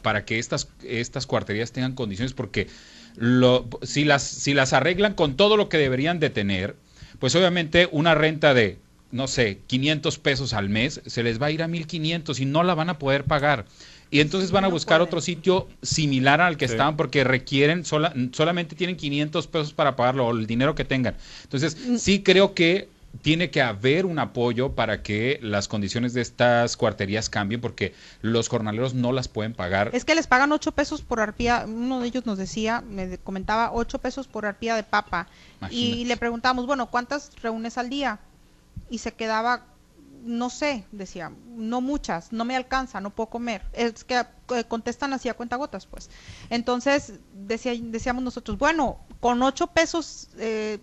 para 0.02 0.24
que 0.24 0.38
estas, 0.38 0.68
estas 0.82 1.26
cuarterías 1.26 1.72
tengan 1.72 1.94
condiciones, 1.94 2.32
porque 2.32 2.68
lo, 3.16 3.68
si, 3.82 4.04
las, 4.04 4.22
si 4.22 4.54
las 4.54 4.72
arreglan 4.72 5.14
con 5.14 5.36
todo 5.36 5.56
lo 5.56 5.68
que 5.68 5.78
deberían 5.78 6.20
de 6.20 6.30
tener, 6.30 6.76
pues 7.18 7.34
obviamente 7.34 7.88
una 7.92 8.14
renta 8.14 8.54
de, 8.54 8.78
no 9.12 9.28
sé, 9.28 9.58
500 9.66 10.18
pesos 10.18 10.52
al 10.52 10.68
mes, 10.68 11.00
se 11.06 11.22
les 11.22 11.40
va 11.40 11.46
a 11.46 11.50
ir 11.50 11.62
a 11.62 11.68
1500 11.68 12.40
y 12.40 12.44
no 12.44 12.62
la 12.62 12.74
van 12.74 12.90
a 12.90 12.98
poder 12.98 13.24
pagar. 13.24 13.66
Y 14.10 14.20
entonces 14.20 14.52
van 14.52 14.64
a 14.64 14.68
buscar 14.68 15.00
otro 15.00 15.20
sitio 15.20 15.68
similar 15.82 16.40
al 16.40 16.56
que 16.56 16.66
estaban 16.66 16.96
porque 16.96 17.24
requieren, 17.24 17.84
solamente 17.84 18.76
tienen 18.76 18.96
500 18.96 19.46
pesos 19.48 19.72
para 19.72 19.96
pagarlo 19.96 20.26
o 20.26 20.30
el 20.32 20.46
dinero 20.46 20.74
que 20.74 20.84
tengan. 20.84 21.16
Entonces, 21.42 21.76
mm. 21.76 21.96
sí 21.96 22.22
creo 22.22 22.54
que 22.54 22.88
tiene 23.22 23.50
que 23.50 23.62
haber 23.62 24.06
un 24.06 24.18
apoyo 24.18 24.74
para 24.74 25.02
que 25.02 25.38
las 25.42 25.68
condiciones 25.68 26.14
de 26.14 26.20
estas 26.20 26.76
cuarterías 26.76 27.30
cambien 27.30 27.60
porque 27.60 27.94
los 28.22 28.48
jornaleros 28.48 28.94
no 28.94 29.12
las 29.12 29.28
pueden 29.28 29.54
pagar. 29.54 29.90
Es 29.92 30.04
que 30.04 30.14
les 30.14 30.26
pagan 30.26 30.52
ocho 30.52 30.72
pesos 30.72 31.02
por 31.02 31.20
arpía, 31.20 31.64
uno 31.66 32.00
de 32.00 32.08
ellos 32.08 32.26
nos 32.26 32.38
decía, 32.38 32.82
me 32.82 33.18
comentaba 33.18 33.72
ocho 33.72 33.98
pesos 33.98 34.26
por 34.26 34.46
arpía 34.46 34.74
de 34.76 34.82
papa 34.82 35.28
y 35.70 36.04
le 36.04 36.16
preguntamos, 36.16 36.66
bueno, 36.66 36.90
¿cuántas 36.90 37.30
reúnes 37.42 37.78
al 37.78 37.88
día? 37.88 38.18
Y 38.90 38.98
se 38.98 39.14
quedaba, 39.14 39.64
no 40.24 40.50
sé, 40.50 40.84
decía, 40.92 41.32
no 41.56 41.80
muchas, 41.80 42.32
no 42.32 42.44
me 42.44 42.56
alcanza, 42.56 43.00
no 43.00 43.10
puedo 43.10 43.30
comer. 43.30 43.62
Es 43.72 44.04
que 44.04 44.16
eh, 44.18 44.64
contestan 44.68 45.12
así 45.12 45.28
a 45.28 45.34
cuentagotas, 45.34 45.86
pues. 45.86 46.10
Entonces 46.50 47.14
decía, 47.32 47.72
decíamos 47.80 48.22
nosotros, 48.22 48.58
bueno, 48.58 48.98
con 49.20 49.42
ocho 49.42 49.68
pesos... 49.68 50.28
Eh, 50.38 50.78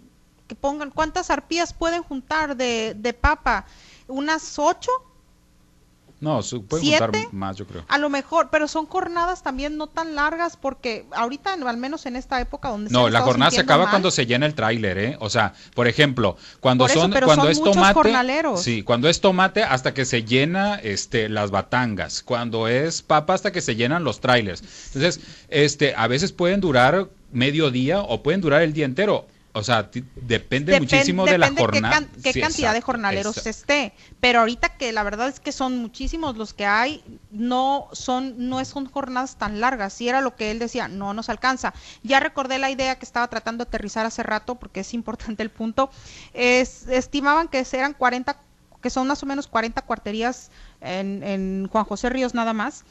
que 0.51 0.55
pongan 0.55 0.91
cuántas 0.91 1.29
arpías 1.29 1.71
pueden 1.71 2.03
juntar 2.03 2.57
de, 2.57 2.93
de 2.93 3.13
papa, 3.13 3.65
unas 4.09 4.59
ocho 4.59 4.91
no, 6.19 6.41
pueden 6.67 6.85
juntar 6.85 7.11
más, 7.31 7.55
yo 7.55 7.65
creo. 7.65 7.85
A 7.87 7.97
lo 7.97 8.09
mejor, 8.09 8.49
pero 8.51 8.67
son 8.67 8.85
jornadas 8.85 9.43
también 9.43 9.77
no 9.77 9.87
tan 9.87 10.13
largas 10.13 10.57
porque 10.57 11.05
ahorita, 11.11 11.53
al 11.53 11.77
menos 11.77 12.05
en 12.05 12.17
esta 12.17 12.41
época 12.41 12.67
donde 12.67 12.91
No, 12.91 13.09
la 13.09 13.21
jornada 13.21 13.49
se 13.49 13.61
acaba 13.61 13.89
cuando 13.89 14.11
se 14.11 14.25
llena 14.25 14.45
el 14.45 14.53
tráiler, 14.53 14.97
¿eh? 14.97 15.17
O 15.21 15.29
sea, 15.29 15.53
por 15.73 15.87
ejemplo, 15.87 16.35
cuando 16.59 16.89
son 16.89 17.13
cuando 17.23 17.47
es 17.47 17.63
tomate, 17.63 18.13
sí, 18.57 18.83
cuando 18.83 19.07
es 19.07 19.21
tomate 19.21 19.63
hasta 19.63 19.93
que 19.93 20.03
se 20.03 20.25
llena 20.25 20.75
este 20.75 21.29
las 21.29 21.49
batangas, 21.49 22.23
cuando 22.23 22.67
es 22.67 23.01
papa 23.01 23.35
hasta 23.35 23.53
que 23.53 23.61
se 23.61 23.77
llenan 23.77 24.03
los 24.03 24.19
trailers. 24.19 24.61
Entonces, 24.93 25.21
este 25.47 25.95
a 25.95 26.07
veces 26.07 26.33
pueden 26.33 26.59
durar 26.59 27.07
medio 27.31 27.71
día 27.71 28.01
o 28.01 28.21
pueden 28.21 28.41
durar 28.41 28.63
el 28.63 28.73
día 28.73 28.83
entero. 28.83 29.27
O 29.53 29.63
sea, 29.63 29.89
depende, 30.15 30.79
muchísimo 30.79 31.25
de 31.25 31.37
la 31.37 31.51
jornada. 31.51 32.07
Qué, 32.23 32.31
qué 32.31 32.41
cantidad 32.41 32.73
de 32.73 32.81
jornaleros 32.81 33.45
esté. 33.45 33.93
Pero 34.21 34.39
ahorita 34.39 34.77
que 34.77 34.91
la 34.93 35.03
verdad 35.03 35.27
es 35.27 35.39
que 35.39 35.51
son 35.51 35.77
muchísimos 35.77 36.37
los 36.37 36.53
que 36.53 36.65
hay, 36.65 37.03
no 37.31 37.89
son, 37.91 38.49
no 38.49 38.63
son 38.63 38.85
jornadas 38.85 39.35
tan 39.37 39.59
largas. 39.59 39.93
Si 39.93 40.07
era 40.07 40.21
lo 40.21 40.35
que 40.35 40.51
él 40.51 40.59
decía, 40.59 40.87
no 40.87 41.13
nos 41.13 41.29
alcanza. 41.29 41.73
Ya 42.03 42.21
recordé 42.21 42.59
la 42.59 42.71
idea 42.71 42.97
que 42.97 43.05
estaba 43.05 43.27
tratando 43.27 43.65
de 43.65 43.67
aterrizar 43.67 44.05
hace 44.05 44.23
rato, 44.23 44.55
porque 44.55 44.81
es 44.81 44.93
importante 44.93 45.43
el 45.43 45.49
punto. 45.49 45.89
Es, 46.33 46.87
estimaban 46.87 47.49
que 47.49 47.65
eran 47.73 47.93
40, 47.93 48.37
que 48.81 48.89
son 48.89 49.07
más 49.07 49.21
o 49.21 49.25
menos 49.25 49.47
40 49.47 49.81
cuarterías 49.81 50.49
en, 50.79 51.23
en 51.23 51.67
Juan 51.69 51.83
José 51.83 52.09
Ríos 52.09 52.33
nada 52.33 52.53
más. 52.53 52.85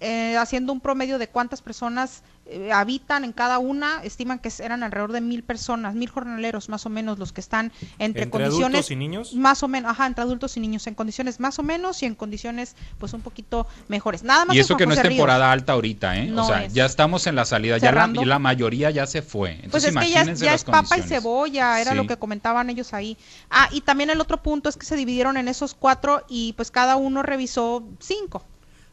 Eh, 0.00 0.36
haciendo 0.36 0.72
un 0.72 0.80
promedio 0.80 1.18
de 1.18 1.28
cuántas 1.28 1.62
personas 1.62 2.24
eh, 2.46 2.72
habitan 2.72 3.24
en 3.24 3.32
cada 3.32 3.58
una, 3.58 4.02
estiman 4.02 4.38
que 4.38 4.52
eran 4.58 4.82
alrededor 4.82 5.12
de 5.12 5.22
mil 5.22 5.42
personas, 5.42 5.94
mil 5.94 6.10
jornaleros 6.10 6.68
más 6.68 6.84
o 6.84 6.90
menos 6.90 7.18
los 7.18 7.32
que 7.32 7.40
están 7.40 7.72
entre, 7.98 8.28
condiciones 8.28 8.64
adultos 8.64 8.90
y 8.90 8.96
niños 8.96 9.34
más 9.34 9.62
o 9.62 9.68
menos, 9.68 9.90
ajá, 9.90 10.06
entre 10.06 10.24
adultos 10.24 10.56
y 10.58 10.60
niños 10.60 10.86
en 10.86 10.94
condiciones 10.94 11.40
más 11.40 11.58
o 11.58 11.62
menos 11.62 12.02
y 12.02 12.06
en 12.06 12.14
condiciones 12.14 12.76
pues 12.98 13.14
un 13.14 13.22
poquito 13.22 13.66
mejores. 13.88 14.22
Nada 14.22 14.44
más. 14.44 14.54
Y 14.54 14.58
eso 14.58 14.76
que 14.76 14.86
no 14.86 14.92
es 14.92 15.00
temporada 15.00 15.50
alta 15.50 15.72
ahorita, 15.72 16.18
¿eh? 16.18 16.32
o 16.36 16.44
sea, 16.44 16.66
ya 16.66 16.84
estamos 16.84 17.26
en 17.26 17.34
la 17.34 17.46
salida, 17.46 17.78
ya 17.78 17.92
la, 17.92 18.08
la, 18.08 18.38
mayoría 18.38 18.90
ya 18.90 19.06
se 19.06 19.22
fue. 19.22 19.52
Entonces, 19.62 19.94
pues 19.94 20.06
es 20.06 20.38
que 20.40 20.44
ya, 20.44 20.54
es 20.54 20.64
papa 20.64 20.98
y 20.98 21.02
cebolla, 21.02 21.80
era 21.80 21.94
lo 21.94 22.06
que 22.06 22.18
comentaban 22.18 22.68
ellos 22.68 22.92
ahí. 22.92 23.16
Ah, 23.50 23.68
y 23.72 23.80
también 23.80 24.10
el 24.10 24.20
otro 24.20 24.42
punto 24.42 24.68
es 24.68 24.76
que 24.76 24.84
se 24.84 24.96
dividieron 24.96 25.38
en 25.38 25.48
esos 25.48 25.74
cuatro 25.74 26.24
y 26.28 26.52
pues 26.54 26.70
cada 26.70 26.96
uno 26.96 27.22
revisó 27.22 27.84
cinco. 28.00 28.44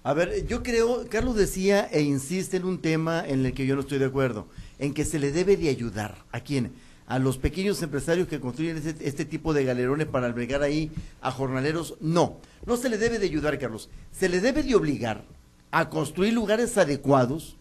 A 0.04 0.14
ver, 0.14 0.48
yo 0.48 0.64
creo, 0.64 1.06
Carlos 1.10 1.36
decía 1.36 1.88
e 1.92 2.02
insiste 2.02 2.58
en 2.58 2.66
un 2.66 2.82
tema 2.82 3.24
en 3.26 3.46
el 3.46 3.54
que 3.54 3.68
yo 3.68 3.76
no 3.76 3.82
estoy 3.82 4.00
de 4.00 4.06
acuerdo, 4.06 4.48
en 4.80 4.96
que 4.96 5.06
se 5.06 5.20
le 5.20 5.32
debe 5.32 5.58
de 5.58 5.70
ayudar. 5.70 6.26
¿A 6.32 6.40
quién? 6.40 6.72
A 7.06 7.20
los 7.20 7.38
pequeños 7.38 7.84
empresarios 7.84 8.28
que 8.28 8.40
construyen 8.40 8.78
este, 8.78 9.08
este, 9.08 9.26
tipo 9.26 9.54
de 9.54 9.64
galerones 9.64 10.08
para 10.08 10.26
albergar 10.26 10.64
ahí 10.64 10.92
a 11.22 11.30
jornaleros. 11.30 11.98
No, 12.02 12.40
no 12.66 12.78
se 12.78 12.90
le 12.90 12.98
debe 12.98 13.20
de 13.20 13.28
ayudar, 13.28 13.60
Carlos. 13.60 13.92
Se 14.12 14.28
le 14.28 14.42
debe 14.42 14.64
de 14.64 14.74
obligar 14.74 15.24
a 15.70 15.90
construir 15.90 16.34
lugares 16.34 16.80
adecuados 16.80 17.58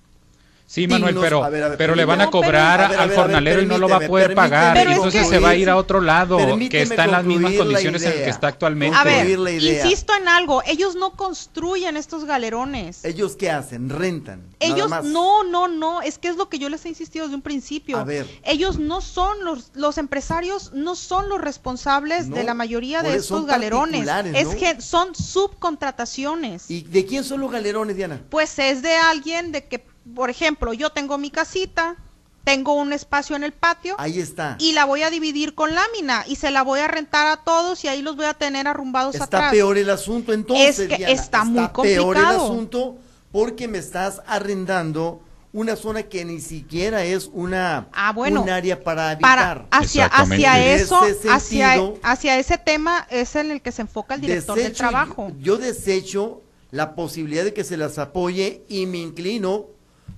Sí, 0.70 0.86
Manuel, 0.86 1.16
pero, 1.20 1.42
pero 1.76 1.96
le 1.96 2.04
van 2.04 2.20
a 2.20 2.30
cobrar 2.30 2.94
al 2.94 3.12
jornalero 3.12 3.60
y 3.60 3.66
no 3.66 3.76
lo 3.76 3.88
va 3.88 3.96
a 3.96 4.06
poder 4.06 4.36
pagar. 4.36 4.76
entonces 4.76 5.26
se 5.26 5.40
va 5.40 5.48
a 5.48 5.56
ir 5.56 5.68
a 5.68 5.76
otro 5.76 6.00
lado 6.00 6.38
que 6.70 6.82
está 6.82 7.06
en 7.06 7.10
las 7.10 7.24
mismas 7.24 7.54
condiciones 7.54 8.04
en 8.04 8.12
que 8.12 8.28
está 8.28 8.46
actualmente. 8.46 8.96
A 8.96 9.02
ver, 9.02 9.26
insisto 9.60 10.14
en 10.14 10.28
algo, 10.28 10.62
ellos 10.64 10.94
no 10.94 11.16
construyen 11.16 11.96
estos 11.96 12.24
galerones. 12.24 13.04
¿Ellos 13.04 13.34
qué 13.34 13.50
hacen? 13.50 13.88
Rentan. 13.88 14.44
Ellos 14.60 14.88
no, 15.02 15.42
no, 15.42 15.66
no, 15.66 16.02
es 16.02 16.18
que 16.18 16.28
es 16.28 16.36
lo 16.36 16.48
que 16.48 16.60
yo 16.60 16.68
les 16.68 16.84
he 16.84 16.88
insistido 16.88 17.24
desde 17.24 17.34
un 17.34 17.42
principio. 17.42 17.98
A 17.98 18.04
ver. 18.04 18.28
Ellos 18.44 18.78
no 18.78 19.00
son 19.00 19.44
los 19.44 19.72
los 19.74 19.98
empresarios 19.98 20.70
no 20.72 20.94
son 20.94 21.28
los 21.28 21.40
responsables 21.40 22.30
de 22.30 22.44
la 22.44 22.54
mayoría 22.54 23.02
de 23.02 23.16
estos 23.16 23.44
galerones. 23.44 24.08
Es 24.34 24.84
son 24.84 25.16
subcontrataciones. 25.16 26.70
¿Y 26.70 26.82
de 26.82 27.04
quién 27.06 27.24
son 27.24 27.40
los 27.40 27.50
galerones, 27.50 27.96
Diana? 27.96 28.22
Pues 28.30 28.56
es 28.60 28.82
de 28.82 28.94
alguien 28.94 29.50
de 29.50 29.64
que 29.64 29.89
por 30.14 30.30
ejemplo, 30.30 30.72
yo 30.72 30.90
tengo 30.90 31.18
mi 31.18 31.30
casita, 31.30 31.96
tengo 32.44 32.74
un 32.74 32.92
espacio 32.92 33.36
en 33.36 33.44
el 33.44 33.52
patio. 33.52 33.94
Ahí 33.98 34.18
está. 34.18 34.56
Y 34.58 34.72
la 34.72 34.84
voy 34.84 35.02
a 35.02 35.10
dividir 35.10 35.54
con 35.54 35.74
lámina 35.74 36.24
y 36.26 36.36
se 36.36 36.50
la 36.50 36.62
voy 36.62 36.80
a 36.80 36.88
rentar 36.88 37.26
a 37.26 37.38
todos 37.38 37.84
y 37.84 37.88
ahí 37.88 38.02
los 38.02 38.16
voy 38.16 38.26
a 38.26 38.34
tener 38.34 38.66
arrumbados 38.66 39.14
está 39.14 39.24
atrás. 39.24 39.42
Está 39.44 39.52
peor 39.52 39.78
el 39.78 39.90
asunto 39.90 40.32
entonces. 40.32 40.78
Es 40.78 40.88
que 40.88 41.12
está 41.12 41.44
muy 41.44 41.68
complicado. 41.68 42.12
peor 42.12 42.16
el 42.16 42.24
asunto 42.24 42.96
porque 43.30 43.68
me 43.68 43.78
estás 43.78 44.22
arrendando 44.26 45.20
una 45.52 45.74
zona 45.74 46.04
que 46.04 46.24
ni 46.24 46.40
siquiera 46.40 47.04
es 47.04 47.28
una 47.32 47.88
ah, 47.92 48.14
un 48.16 48.48
área 48.48 48.82
para 48.82 49.10
habitar. 49.10 49.66
hacia 49.70 50.06
hacia 50.06 50.64
eso, 50.74 51.00
hacia, 51.28 51.92
hacia 52.02 52.38
ese 52.38 52.56
tema 52.56 53.06
es 53.10 53.34
en 53.34 53.50
el 53.50 53.60
que 53.60 53.72
se 53.72 53.82
enfoca 53.82 54.14
el 54.14 54.20
director 54.20 54.56
del 54.56 54.72
trabajo. 54.72 55.30
Yo, 55.38 55.56
yo 55.56 55.58
desecho 55.58 56.42
la 56.70 56.94
posibilidad 56.94 57.42
de 57.42 57.52
que 57.52 57.64
se 57.64 57.76
las 57.76 57.98
apoye 57.98 58.64
y 58.68 58.86
me 58.86 58.98
inclino 58.98 59.66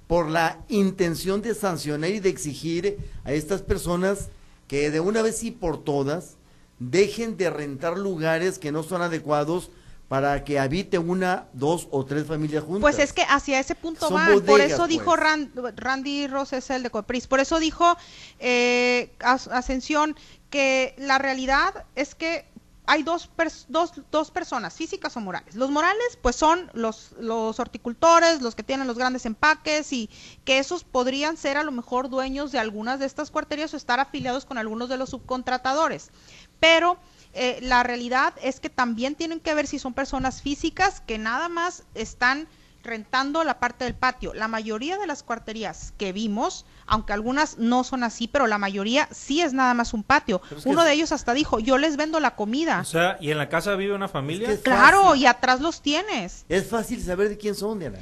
por 0.06 0.28
la 0.28 0.58
intención 0.68 1.42
de 1.42 1.54
sancionar 1.54 2.10
y 2.10 2.20
de 2.20 2.28
exigir 2.28 2.98
a 3.24 3.32
estas 3.32 3.62
personas 3.62 4.28
que 4.66 4.90
de 4.90 5.00
una 5.00 5.22
vez 5.22 5.42
y 5.42 5.50
por 5.50 5.82
todas 5.82 6.36
dejen 6.78 7.36
de 7.36 7.50
rentar 7.50 7.96
lugares 7.96 8.58
que 8.58 8.72
no 8.72 8.82
son 8.82 9.02
adecuados 9.02 9.70
para 10.08 10.44
que 10.44 10.58
habite 10.58 10.98
una, 10.98 11.46
dos 11.54 11.88
o 11.90 12.04
tres 12.04 12.26
familias 12.26 12.64
juntas. 12.64 12.82
Pues 12.82 12.98
es 12.98 13.14
que 13.14 13.22
hacia 13.22 13.58
ese 13.58 13.74
punto 13.74 14.10
van. 14.10 14.42
por 14.42 14.60
eso 14.60 14.86
dijo 14.86 15.14
pues. 15.16 15.74
Randy 15.76 16.26
Ross, 16.26 16.52
es 16.52 16.68
el 16.68 16.82
de 16.82 16.90
Copris, 16.90 17.26
por 17.26 17.40
eso 17.40 17.58
dijo 17.58 17.96
eh, 18.38 19.10
Ascensión 19.20 20.14
que 20.50 20.94
la 20.98 21.16
realidad 21.16 21.86
es 21.94 22.14
que 22.14 22.44
hay 22.86 23.02
dos, 23.04 23.30
dos, 23.68 23.92
dos, 24.10 24.30
personas, 24.30 24.74
físicas 24.74 25.16
o 25.16 25.20
morales. 25.20 25.54
Los 25.54 25.70
morales, 25.70 26.18
pues 26.20 26.34
son 26.36 26.70
los, 26.74 27.12
los 27.18 27.60
horticultores, 27.60 28.42
los 28.42 28.54
que 28.54 28.62
tienen 28.64 28.86
los 28.88 28.98
grandes 28.98 29.24
empaques 29.24 29.92
y 29.92 30.10
que 30.44 30.58
esos 30.58 30.82
podrían 30.82 31.36
ser 31.36 31.56
a 31.56 31.62
lo 31.62 31.70
mejor 31.70 32.08
dueños 32.08 32.50
de 32.50 32.58
algunas 32.58 32.98
de 32.98 33.06
estas 33.06 33.30
cuarterías 33.30 33.72
o 33.72 33.76
estar 33.76 34.00
afiliados 34.00 34.46
con 34.46 34.58
algunos 34.58 34.88
de 34.88 34.96
los 34.96 35.10
subcontratadores. 35.10 36.10
Pero 36.58 36.98
eh, 37.34 37.60
la 37.62 37.82
realidad 37.82 38.34
es 38.42 38.58
que 38.58 38.68
también 38.68 39.14
tienen 39.14 39.40
que 39.40 39.54
ver 39.54 39.66
si 39.66 39.78
son 39.78 39.94
personas 39.94 40.42
físicas 40.42 41.00
que 41.00 41.18
nada 41.18 41.48
más 41.48 41.84
están 41.94 42.48
rentando 42.82 43.44
la 43.44 43.60
parte 43.60 43.84
del 43.84 43.94
patio. 43.94 44.34
La 44.34 44.48
mayoría 44.48 44.98
de 44.98 45.06
las 45.06 45.22
cuarterías 45.22 45.92
que 45.96 46.12
vimos, 46.12 46.66
aunque 46.86 47.12
algunas 47.12 47.58
no 47.58 47.84
son 47.84 48.04
así, 48.04 48.28
pero 48.28 48.46
la 48.46 48.58
mayoría 48.58 49.08
sí 49.10 49.40
es 49.40 49.52
nada 49.52 49.74
más 49.74 49.94
un 49.94 50.02
patio. 50.02 50.42
Uno 50.64 50.84
de 50.84 50.92
ellos 50.92 51.12
hasta 51.12 51.34
dijo, 51.34 51.58
yo 51.58 51.78
les 51.78 51.96
vendo 51.96 52.20
la 52.20 52.34
comida. 52.34 52.80
O 52.80 52.84
sea, 52.84 53.16
¿y 53.20 53.30
en 53.30 53.38
la 53.38 53.48
casa 53.48 53.74
vive 53.76 53.94
una 53.94 54.08
familia? 54.08 54.58
claro, 54.62 55.14
y 55.14 55.26
atrás 55.26 55.60
los 55.60 55.82
tienes. 55.82 56.44
Es 56.48 56.68
fácil 56.68 57.02
saber 57.02 57.28
de 57.28 57.38
quién 57.38 57.54
son, 57.54 57.78
Diana. 57.78 57.98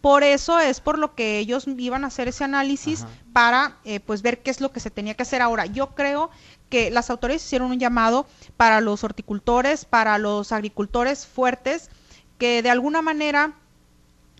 Por 0.00 0.22
eso 0.22 0.60
es 0.60 0.80
por 0.80 0.98
lo 0.98 1.16
que 1.16 1.38
ellos 1.38 1.64
iban 1.66 2.04
a 2.04 2.06
hacer 2.06 2.28
ese 2.28 2.44
análisis 2.44 3.04
para 3.32 3.78
eh, 3.84 3.98
pues 3.98 4.22
ver 4.22 4.40
qué 4.40 4.52
es 4.52 4.60
lo 4.60 4.70
que 4.70 4.78
se 4.78 4.90
tenía 4.90 5.14
que 5.14 5.24
hacer 5.24 5.42
ahora. 5.42 5.66
Yo 5.66 5.96
creo 5.96 6.30
que 6.68 6.92
las 6.92 7.10
autoridades 7.10 7.44
hicieron 7.44 7.72
un 7.72 7.80
llamado 7.80 8.24
para 8.56 8.80
los 8.80 9.02
horticultores, 9.02 9.84
para 9.84 10.18
los 10.18 10.52
agricultores 10.52 11.26
fuertes, 11.26 11.90
que 12.38 12.62
de 12.62 12.70
alguna 12.70 13.02
manera 13.02 13.54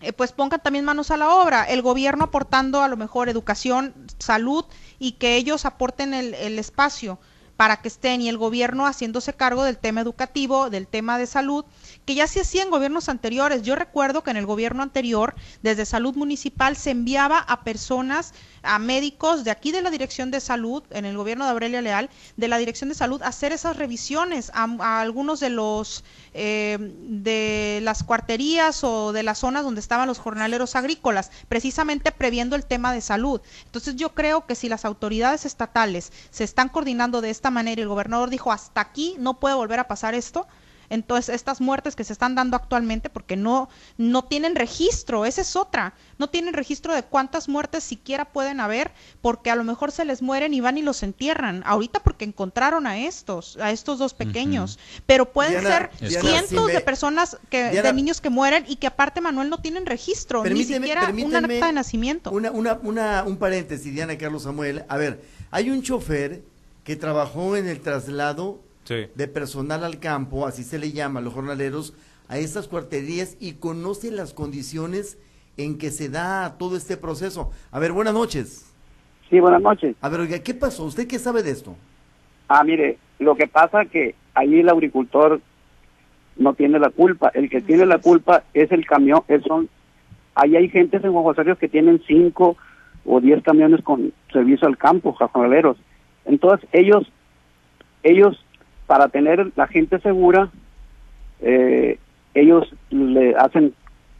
eh, 0.01 0.13
pues 0.13 0.31
pongan 0.31 0.61
también 0.61 0.85
manos 0.85 1.11
a 1.11 1.17
la 1.17 1.29
obra, 1.33 1.63
el 1.63 1.81
gobierno 1.81 2.25
aportando 2.25 2.81
a 2.81 2.87
lo 2.87 2.97
mejor 2.97 3.29
educación, 3.29 3.93
salud 4.19 4.65
y 4.99 5.13
que 5.13 5.35
ellos 5.35 5.65
aporten 5.65 6.13
el, 6.13 6.33
el 6.35 6.59
espacio 6.59 7.19
para 7.57 7.77
que 7.77 7.87
estén 7.87 8.21
y 8.21 8.29
el 8.29 8.37
gobierno 8.37 8.85
haciéndose 8.85 9.33
cargo 9.33 9.63
del 9.63 9.77
tema 9.77 10.01
educativo, 10.01 10.69
del 10.69 10.87
tema 10.87 11.17
de 11.17 11.25
salud, 11.25 11.65
que 12.07 12.15
ya 12.15 12.25
se 12.25 12.39
hacía 12.39 12.63
en 12.63 12.69
gobiernos 12.69 13.09
anteriores. 13.09 13.63
Yo 13.63 13.75
recuerdo 13.75 14.23
que 14.23 14.31
en 14.31 14.37
el 14.37 14.45
gobierno 14.45 14.81
anterior, 14.81 15.35
desde 15.61 15.85
salud 15.85 16.15
municipal, 16.15 16.77
se 16.77 16.91
enviaba 16.91 17.37
a 17.37 17.65
personas, 17.65 18.33
a 18.63 18.79
médicos 18.79 19.43
de 19.43 19.51
aquí 19.51 19.73
de 19.73 19.81
la 19.81 19.89
Dirección 19.91 20.31
de 20.31 20.39
Salud, 20.39 20.83
en 20.91 21.03
el 21.03 21.17
gobierno 21.17 21.43
de 21.43 21.51
Aurelia 21.51 21.81
Leal, 21.81 22.09
de 22.37 22.47
la 22.47 22.59
Dirección 22.59 22.87
de 22.87 22.95
Salud, 22.95 23.21
a 23.21 23.27
hacer 23.27 23.51
esas 23.51 23.75
revisiones 23.75 24.51
a, 24.53 25.01
algunos 25.01 25.41
de 25.41 25.49
los 25.49 26.05
eh, 26.33 26.77
de 26.79 27.81
las 27.83 28.03
cuarterías 28.03 28.85
o 28.85 29.11
de 29.11 29.23
las 29.23 29.39
zonas 29.39 29.65
donde 29.65 29.81
estaban 29.81 30.07
los 30.07 30.17
jornaleros 30.17 30.77
agrícolas, 30.77 31.29
precisamente 31.49 32.13
previendo 32.13 32.55
el 32.55 32.65
tema 32.65 32.93
de 32.93 33.01
salud. 33.01 33.41
Entonces 33.65 33.97
yo 33.97 34.15
creo 34.15 34.45
que 34.45 34.55
si 34.55 34.69
las 34.69 34.85
autoridades 34.85 35.45
estatales 35.45 36.13
se 36.29 36.45
están 36.45 36.69
coordinando 36.69 37.19
de 37.19 37.31
esta 37.31 37.51
manera 37.51 37.81
y 37.81 37.83
el 37.83 37.89
gobernador 37.89 38.29
dijo 38.29 38.53
hasta 38.53 38.79
aquí 38.79 39.17
no 39.19 39.41
puede 39.41 39.55
volver 39.55 39.81
a 39.81 39.89
pasar 39.89 40.15
esto, 40.15 40.47
entonces 40.89 41.33
estas 41.33 41.61
muertes 41.61 41.95
que 41.95 42.03
se 42.03 42.13
están 42.13 42.35
dando 42.35 42.55
actualmente 42.55 43.09
porque 43.09 43.35
no 43.35 43.69
no 43.97 44.23
tienen 44.23 44.55
registro 44.55 45.25
esa 45.25 45.41
es 45.41 45.55
otra. 45.55 45.93
No 46.17 46.29
tienen 46.29 46.53
registro 46.53 46.93
de 46.93 47.03
cuántas 47.03 47.47
muertes 47.47 47.83
siquiera 47.83 48.25
pueden 48.25 48.59
haber 48.59 48.91
porque 49.21 49.51
a 49.51 49.55
lo 49.55 49.63
mejor 49.63 49.91
se 49.91 50.05
les 50.05 50.21
mueren 50.21 50.53
y 50.53 50.61
van 50.61 50.77
y 50.77 50.81
los 50.81 51.03
entierran. 51.03 51.63
Ahorita 51.65 51.99
porque 51.99 52.25
encontraron 52.25 52.87
a 52.87 52.99
estos 52.99 53.57
a 53.57 53.71
estos 53.71 53.99
dos 53.99 54.13
pequeños. 54.13 54.79
Pero 55.05 55.31
pueden 55.31 55.61
ser 55.61 55.91
cientos 55.97 56.67
de 56.67 56.81
personas 56.81 57.37
que 57.49 57.69
de 57.69 57.93
niños 57.93 58.21
que 58.21 58.29
mueren 58.29 58.65
y 58.67 58.77
que 58.77 58.87
aparte 58.87 59.21
Manuel 59.21 59.49
no 59.49 59.59
tienen 59.59 59.85
registro 59.85 60.43
ni 60.43 60.63
siquiera 60.63 61.09
una 61.09 61.39
acta 61.39 61.67
de 61.67 61.73
nacimiento. 61.73 62.31
una, 62.31 62.51
una, 62.51 62.79
una 62.83 63.23
un 63.23 63.37
paréntesis 63.37 63.93
Diana 63.93 64.17
Carlos 64.17 64.43
Samuel. 64.43 64.85
A 64.87 64.97
ver 64.97 65.21
hay 65.51 65.69
un 65.69 65.81
chofer 65.81 66.43
que 66.83 66.95
trabajó 66.95 67.55
en 67.55 67.67
el 67.67 67.81
traslado 67.81 68.61
de 68.87 69.27
personal 69.27 69.83
al 69.83 69.99
campo, 69.99 70.47
así 70.47 70.63
se 70.63 70.79
le 70.79 70.91
llama 70.91 71.19
a 71.19 71.23
los 71.23 71.33
jornaleros, 71.33 71.93
a 72.29 72.37
estas 72.37 72.67
cuarterías 72.67 73.37
y 73.39 73.53
conoce 73.53 74.11
las 74.11 74.33
condiciones 74.33 75.17
en 75.57 75.77
que 75.77 75.91
se 75.91 76.09
da 76.09 76.57
todo 76.57 76.77
este 76.77 76.97
proceso. 76.97 77.51
A 77.71 77.79
ver, 77.79 77.91
buenas 77.91 78.13
noches. 78.13 78.73
Sí, 79.29 79.39
buenas 79.39 79.61
noches. 79.61 79.95
A 80.01 80.09
ver, 80.09 80.21
oiga, 80.21 80.39
¿qué 80.39 80.53
pasó? 80.53 80.85
¿Usted 80.85 81.07
qué 81.07 81.19
sabe 81.19 81.43
de 81.43 81.51
esto? 81.51 81.75
Ah, 82.47 82.63
mire, 82.63 82.97
lo 83.19 83.35
que 83.35 83.47
pasa 83.47 83.85
que 83.85 84.15
allí 84.33 84.59
el 84.59 84.69
agricultor 84.69 85.41
no 86.37 86.53
tiene 86.53 86.79
la 86.79 86.89
culpa. 86.89 87.31
El 87.33 87.49
que 87.49 87.61
tiene 87.61 87.85
la 87.85 87.97
culpa 87.97 88.43
es 88.53 88.71
el 88.71 88.85
camión. 88.85 89.23
Son, 89.45 89.67
ahí 90.35 90.55
hay 90.55 90.69
gente 90.69 90.97
en 90.97 91.11
Juan 91.11 91.55
que 91.59 91.67
tienen 91.67 92.01
cinco 92.07 92.55
o 93.05 93.19
diez 93.19 93.43
camiones 93.43 93.83
con 93.83 94.13
servicio 94.31 94.67
al 94.67 94.77
campo, 94.77 95.13
jornaleros. 95.13 95.77
Entonces 96.25 96.67
ellos, 96.71 97.11
ellos 98.03 98.37
para 98.87 99.09
tener 99.09 99.51
la 99.55 99.67
gente 99.67 99.99
segura, 99.99 100.49
eh, 101.41 101.99
ellos 102.33 102.73
le 102.89 103.35
hacen 103.35 103.73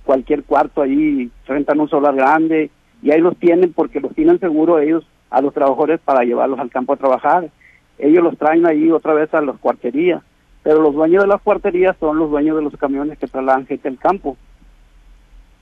cualquier 0.04 0.44
cuarto 0.44 0.82
ahí, 0.82 1.32
rentan 1.48 1.80
un 1.80 1.90
solar 1.90 2.16
grande 2.16 2.70
y 3.02 3.12
ahí 3.12 3.22
los 3.22 3.38
tienen 3.38 3.74
porque 3.74 4.00
los 4.00 4.14
tienen 4.14 4.40
seguro 4.40 4.80
ellos 4.80 5.06
a 5.30 5.42
los 5.42 5.54
trabajadores 5.54 6.00
para 6.00 6.24
llevarlos 6.24 6.60
al 6.60 6.70
campo 6.70 6.94
a 6.94 6.98
trabajar. 6.98 7.50
Ellos 7.98 8.24
los 8.24 8.38
traen 8.38 8.66
ahí 8.66 8.92
otra 8.92 9.14
vez 9.14 9.34
a 9.34 9.42
las 9.42 9.58
cuarterías, 9.58 10.22
pero 10.64 10.82
los 10.82 10.94
dueños 10.94 11.24
de 11.24 11.28
las 11.28 11.42
cuarterías 11.42 11.96
son 12.00 12.18
los 12.18 12.30
dueños 12.30 12.56
de 12.58 12.64
los 12.64 12.76
camiones 12.78 13.18
que 13.18 13.28
trasladan 13.28 13.66
gente 13.66 13.88
al 13.88 13.98
campo. 13.98 14.38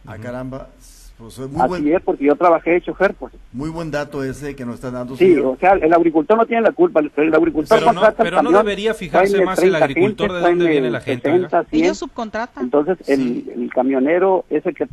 Ah, 0.05 0.17
caramba. 0.21 0.67
Pues 1.17 1.39
muy 1.39 1.77
Así 1.77 1.93
es, 1.93 2.01
porque 2.01 2.25
yo 2.25 2.35
trabajé 2.35 2.71
de 2.71 2.81
chofer, 2.81 3.13
pues. 3.13 3.33
Muy 3.53 3.69
buen 3.69 3.89
dato 3.89 4.21
ese 4.21 4.53
que 4.53 4.65
nos 4.65 4.75
está 4.75 4.91
dando. 4.91 5.15
Sí, 5.15 5.37
o 5.37 5.55
sea, 5.57 5.73
el 5.73 5.93
agricultor 5.93 6.37
no 6.37 6.45
tiene 6.45 6.63
la 6.63 6.73
culpa, 6.73 6.99
el 6.99 7.33
agricultor 7.33 7.79
pero 7.79 7.93
no, 7.93 8.01
pero 8.17 8.43
no 8.43 8.51
debería 8.51 8.93
fijarse 8.93 9.43
más 9.45 9.59
el 9.59 9.75
agricultor 9.75 10.33
de 10.33 10.39
dónde 10.41 10.67
viene 10.67 10.91
la 10.91 10.99
gente. 10.99 11.47
Ellos 11.71 11.97
subcontratan. 11.97 12.65
Entonces, 12.65 12.97
el, 13.07 13.69
camionero 13.73 14.43
es 14.49 14.65
el 14.65 14.75
que 14.75 14.87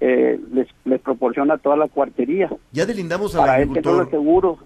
eh, 0.00 0.40
les, 0.52 0.68
les 0.84 1.00
proporciona 1.00 1.58
toda 1.58 1.76
la 1.76 1.88
cuartería. 1.88 2.48
Ya 2.70 2.86
delindamos 2.86 3.34
al 3.34 3.40
para 3.40 3.54
agricultor. 3.54 3.96
Para 3.98 4.10
seguro, 4.10 4.58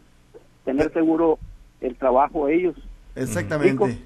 tener 0.66 0.92
seguro 0.92 1.38
el 1.80 1.96
trabajo 1.96 2.48
ellos. 2.48 2.76
Exactamente. 3.14 3.98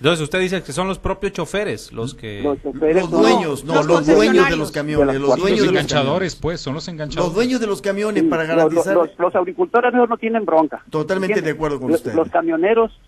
Entonces 0.00 0.22
usted 0.22 0.40
dice 0.40 0.62
que 0.62 0.72
son 0.72 0.88
los 0.88 0.98
propios 0.98 1.34
choferes 1.34 1.92
los 1.92 2.14
que... 2.14 2.40
Los, 2.40 2.62
dueños, 3.10 3.66
no, 3.66 3.82
los, 3.82 4.06
dueños 4.06 4.48
de 4.48 4.56
los 4.56 4.72
camiones. 4.72 5.20
los 5.20 5.36
dueños 5.36 5.60
los 5.60 5.68
enganchadores, 5.68 6.36
pues, 6.36 6.62
son 6.62 6.72
los 6.72 6.88
enganchadores. 6.88 7.26
Los 7.26 7.34
dueños 7.34 7.60
de 7.60 7.66
los 7.66 7.82
camiones 7.82 8.22
para 8.22 8.44
garantizar... 8.44 8.96
Los, 8.96 9.36
agricultores 9.36 9.92
no 9.92 10.16
tienen 10.16 10.46
bronca. 10.46 10.82
Totalmente 10.88 11.42
de 11.42 11.50
acuerdo 11.50 11.78
con 11.78 11.92
usted. 11.92 12.14
Los 12.14 12.30
camioneros, 12.30 12.98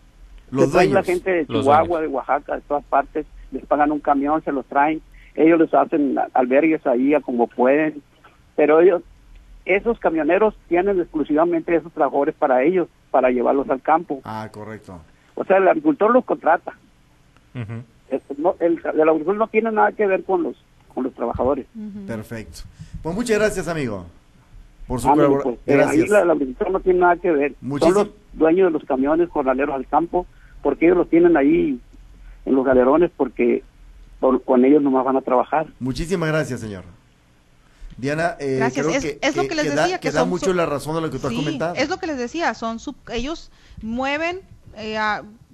los 0.50 0.70
dueños. 0.70 0.92
la 0.92 1.02
gente 1.02 1.30
de 1.30 1.46
Chihuahua, 1.46 2.02
de 2.02 2.08
Oaxaca, 2.08 2.56
de 2.56 2.60
todas 2.60 2.84
partes, 2.84 3.24
les 3.52 3.64
pagan 3.64 3.90
un 3.90 4.00
camión, 4.00 4.44
se 4.44 4.52
los 4.52 4.66
traen. 4.66 5.00
Ellos 5.34 5.60
les 5.60 5.72
hacen 5.72 6.16
albergues 6.34 6.86
ahí 6.86 7.14
a 7.14 7.22
como 7.22 7.46
pueden. 7.46 8.02
Pero 8.54 8.82
ellos 8.82 9.02
esos 9.64 9.98
camioneros 9.98 10.54
tienen 10.68 11.00
exclusivamente 11.00 11.74
esos 11.74 11.92
trabajadores 11.92 12.34
para 12.34 12.62
ellos, 12.64 12.88
para 13.10 13.30
llevarlos 13.30 13.70
al 13.70 13.80
campo. 13.80 14.20
Ah, 14.24 14.48
correcto. 14.52 15.00
O 15.34 15.44
sea, 15.44 15.58
el 15.58 15.68
agricultor 15.68 16.12
los 16.12 16.24
contrata. 16.24 16.72
el, 17.54 17.82
el, 18.60 19.08
agricultor 19.08 19.36
no 19.36 19.48
tiene 19.48 19.72
nada 19.72 19.92
que 19.92 20.06
ver 20.06 20.24
con 20.24 20.42
los 20.42 20.56
con 20.94 21.04
los 21.04 21.14
trabajadores. 21.14 21.66
Perfecto. 22.06 22.60
Pues 23.02 23.14
muchas 23.14 23.38
gracias, 23.38 23.68
amigo. 23.68 24.06
Por 24.86 25.00
su 25.00 25.08
colaboración. 25.08 25.58
Pues, 25.64 25.78
eh, 25.78 25.82
ahí 25.82 26.00
el 26.00 26.30
agricultor 26.30 26.70
no 26.70 26.80
tiene 26.80 27.00
nada 27.00 27.16
que 27.16 27.30
ver. 27.30 27.54
Son 27.80 27.94
los 27.94 28.08
dueños 28.32 28.66
de 28.66 28.78
los 28.78 28.84
camiones 28.84 29.28
jornaleros 29.30 29.74
al 29.74 29.86
campo, 29.86 30.26
porque 30.62 30.86
ellos 30.86 30.98
los 30.98 31.08
tienen 31.08 31.36
ahí 31.36 31.80
en 32.44 32.54
los 32.54 32.64
galerones, 32.64 33.10
porque 33.16 33.62
con 34.44 34.64
ellos 34.64 34.82
nomás 34.82 35.04
van 35.04 35.16
a 35.16 35.22
trabajar. 35.22 35.66
Muchísimas 35.80 36.28
gracias, 36.28 36.60
señor. 36.60 36.84
Diana, 37.96 38.36
eh, 38.40 38.58
Creo 38.72 38.90
es, 38.90 39.02
que, 39.02 39.18
es, 39.20 39.36
lo 39.36 39.46
que, 39.46 39.54
les 39.54 39.74
decía. 39.74 39.98
que, 39.98 40.10
da 40.10 40.24
mucho 40.24 40.52
la 40.54 40.66
razón 40.66 40.94
de 40.94 41.02
lo 41.02 41.10
que 41.10 41.18
tú 41.18 41.26
has 41.26 41.34
comentado. 41.34 41.74
Es 41.74 41.88
lo 41.88 41.98
que 41.98 42.06
les 42.06 42.16
decía, 42.16 42.54
son 42.54 42.78
ellos 43.12 43.50
mueven, 43.82 44.40
eh, 44.76 44.98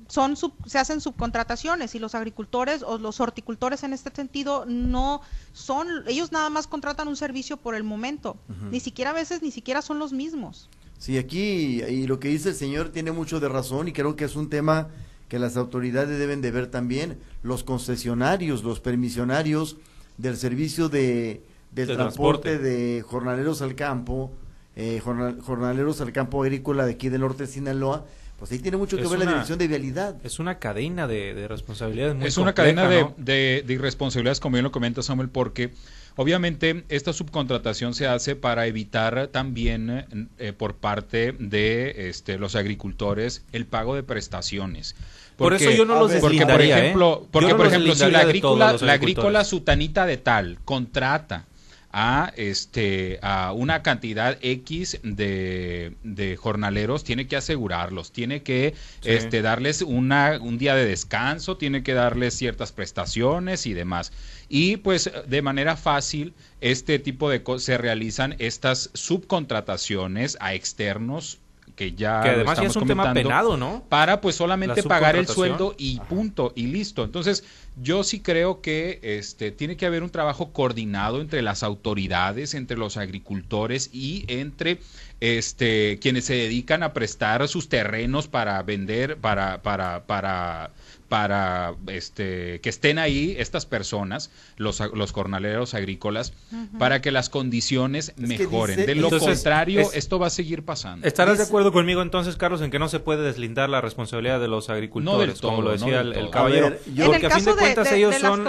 son 0.09 0.37
se 0.37 0.78
hacen 0.78 1.00
subcontrataciones 1.00 1.94
y 1.94 1.98
los 1.98 2.14
agricultores 2.14 2.83
o 2.83 2.98
los 2.98 3.20
horticultores 3.20 3.83
en 3.83 3.92
este 3.92 4.11
sentido 4.14 4.64
no 4.66 5.20
son, 5.52 5.87
ellos 6.07 6.33
nada 6.33 6.48
más 6.50 6.66
contratan 6.66 7.09
un 7.09 7.16
servicio 7.16 7.59
por 7.59 7.74
el 7.74 7.85
momento, 7.85 8.37
ni 8.70 8.81
siquiera 8.81 9.11
a 9.11 9.14
veces 9.14 9.42
ni 9.42 9.50
siquiera 9.50 9.83
son 9.83 9.98
los 9.98 10.12
mismos. 10.12 10.70
Sí, 10.98 11.18
aquí 11.18 11.83
y 11.83 12.07
lo 12.07 12.18
que 12.18 12.28
dice 12.28 12.48
el 12.50 12.54
señor 12.54 12.88
tiene 12.88 13.12
mucho 13.12 13.38
de 13.38 13.48
razón 13.48 13.87
y 13.88 13.92
creo 13.92 14.16
que 14.16 14.24
es 14.24 14.35
un 14.35 14.48
tema 14.48 14.88
que 15.28 15.38
las 15.38 15.59
autoridades 15.59 16.18
deben 16.18 16.40
de 16.40 16.50
ver 16.50 16.68
también, 16.68 17.18
los 17.42 17.62
concesionarios, 17.62 18.64
los 18.64 18.81
permisionarios 18.81 19.76
del 20.16 20.38
servicio 20.38 20.88
de 20.88 21.42
del 21.72 21.94
transporte, 21.94 22.59
de 22.59 23.02
jornaleros 23.02 23.62
al 23.62 23.74
campo, 23.74 24.33
eh, 24.74 25.00
jornaleros 25.00 26.00
al 26.00 26.12
campo 26.12 26.42
agrícola 26.42 26.87
de 26.87 26.92
aquí 26.92 27.09
del 27.09 27.20
norte 27.20 27.44
de 27.44 27.52
Sinaloa, 27.52 28.07
pues 28.38 28.53
ahí 28.53 28.61
tiene 28.61 28.77
mucho 28.77 28.96
que 28.96 29.07
ver 29.07 29.18
la 29.18 29.27
dirección 29.27 29.59
de 29.59 29.66
vialidad. 29.66 30.14
Es 30.22 30.38
una 30.38 30.61
cadena 30.61 31.09
de, 31.09 31.46
responsabilidades 31.48 32.14
muy 32.14 32.27
Es 32.27 32.37
una 32.37 32.55
cadena 32.55 32.88
de, 32.88 33.07
de, 33.16 33.72
irresponsabilidades, 33.72 34.38
como 34.38 34.55
bien 34.55 34.64
lo 34.64 34.70
comenta 34.70 35.03
Samuel, 35.03 35.29
porque 35.29 35.72
obviamente 36.14 36.85
esta 36.88 37.12
subcontratación 37.12 37.94
se 37.94 38.07
hace 38.07 38.37
para 38.37 38.68
evitar 38.68 39.27
también 39.29 40.31
eh, 40.38 40.53
por 40.53 40.77
parte 40.77 41.33
de 41.33 42.09
este, 42.09 42.38
los 42.38 42.55
agricultores 42.55 43.44
el 43.51 43.66
pago 43.66 43.96
de 43.96 44.05
prestaciones. 44.05 44.94
por 45.37 45.53
eso 45.55 45.72
yo 45.72 45.85
no 45.85 45.98
los 45.98 46.12
Porque, 46.12 46.46
por 46.46 46.61
¿eh? 46.61 46.70
ejemplo, 46.70 47.27
porque, 47.33 47.57
por 47.57 47.66
ejemplo 47.66 47.94
si 47.96 48.09
la 48.09 48.20
agrícola, 48.20 48.77
la 48.81 48.92
agrícola 48.92 49.42
sutanita 49.42 50.07
de 50.07 50.16
tal 50.16 50.59
contrata 50.64 51.46
a 51.92 52.33
este 52.37 53.18
a 53.22 53.53
una 53.53 53.83
cantidad 53.83 54.38
X 54.42 55.01
de, 55.03 55.94
de 56.03 56.37
jornaleros, 56.37 57.05
tiene 57.05 57.27
que 57.27 57.37
asegurarlos, 57.37 58.12
tiene 58.12 58.42
que 58.42 58.74
este 59.05 59.42
darles 59.42 59.83
una, 59.83 60.38
un 60.40 60.59
día 60.59 60.74
de 60.74 60.85
descanso, 60.85 61.57
tiene 61.57 61.83
que 61.83 61.94
darles 61.94 62.35
ciertas 62.35 62.72
prestaciones 62.72 63.66
y 63.66 63.74
demás. 63.74 64.12
Y 64.48 64.79
pues 64.79 65.11
de 65.27 65.42
manera 65.42 65.77
fácil 65.77 66.35
este 66.61 66.98
tipo 66.98 67.31
de 67.31 67.42
cosas 67.42 67.64
se 67.64 67.79
realizan 67.79 68.35
estas 68.38 68.90
subcontrataciones 68.94 70.37
a 70.40 70.55
externos 70.55 71.38
que 71.78 71.92
ya 71.92 72.22
que 72.22 72.30
además 72.30 72.58
es 72.58 72.74
un 72.74 72.88
tema 72.88 73.14
penado, 73.14 73.56
¿no? 73.56 73.84
Para 73.88 74.20
pues 74.20 74.34
solamente 74.34 74.82
pagar 74.82 75.14
el 75.14 75.28
sueldo 75.28 75.76
y 75.78 76.00
punto 76.00 76.52
y 76.56 76.66
listo. 76.66 77.04
Entonces, 77.04 77.44
yo 77.80 78.02
sí 78.02 78.18
creo 78.18 78.60
que 78.60 78.98
este 79.00 79.52
tiene 79.52 79.76
que 79.76 79.86
haber 79.86 80.02
un 80.02 80.10
trabajo 80.10 80.52
coordinado 80.52 81.20
entre 81.20 81.40
las 81.40 81.62
autoridades, 81.62 82.54
entre 82.54 82.76
los 82.76 82.96
agricultores 82.96 83.90
y 83.92 84.24
entre 84.26 84.80
este 85.20 86.00
quienes 86.00 86.24
se 86.24 86.34
dedican 86.34 86.82
a 86.82 86.92
prestar 86.92 87.46
sus 87.46 87.68
terrenos 87.68 88.26
para 88.26 88.60
vender 88.64 89.16
para 89.18 89.62
para 89.62 90.04
para 90.04 90.72
para 91.09 91.75
este, 91.87 92.61
que 92.61 92.68
estén 92.68 92.99
ahí 92.99 93.35
estas 93.38 93.64
personas, 93.64 94.31
los, 94.57 94.81
los 94.92 95.12
jornaleros 95.12 95.75
agrícolas, 95.75 96.35
para 96.79 97.01
que 97.01 97.11
las 97.11 97.31
condiciones 97.31 98.12
mejoren. 98.16 98.85
de 98.85 98.94
lo 98.94 99.11
contrario, 99.11 99.90
esto 99.92 100.18
va 100.18 100.27
a 100.27 100.31
seguir 100.31 100.64
pasando. 100.64 101.07
¿Estarás 101.07 101.38
de 101.38 101.44
acuerdo 101.44 101.73
conmigo 101.73 102.03
entonces, 102.03 102.37
Carlos, 102.37 102.61
en 102.61 102.71
que 102.71 102.79
no 102.79 102.88
se 102.88 103.01
puede 103.01 103.23
deslindar 103.23 103.71
la 103.71 103.81
responsabilidad 103.81 104.38
de 104.38 104.49
los 104.49 104.68
agricultores, 104.68 105.40
como 105.40 105.62
lo 105.62 105.71
decía 105.71 106.01
el, 106.01 106.31
caballero? 106.31 106.77
porque 107.07 107.27
a 107.27 107.31
fin 107.31 107.44
de 107.44 107.55
cuentas 107.55 107.92
ellos 107.92 108.14
son 108.16 108.44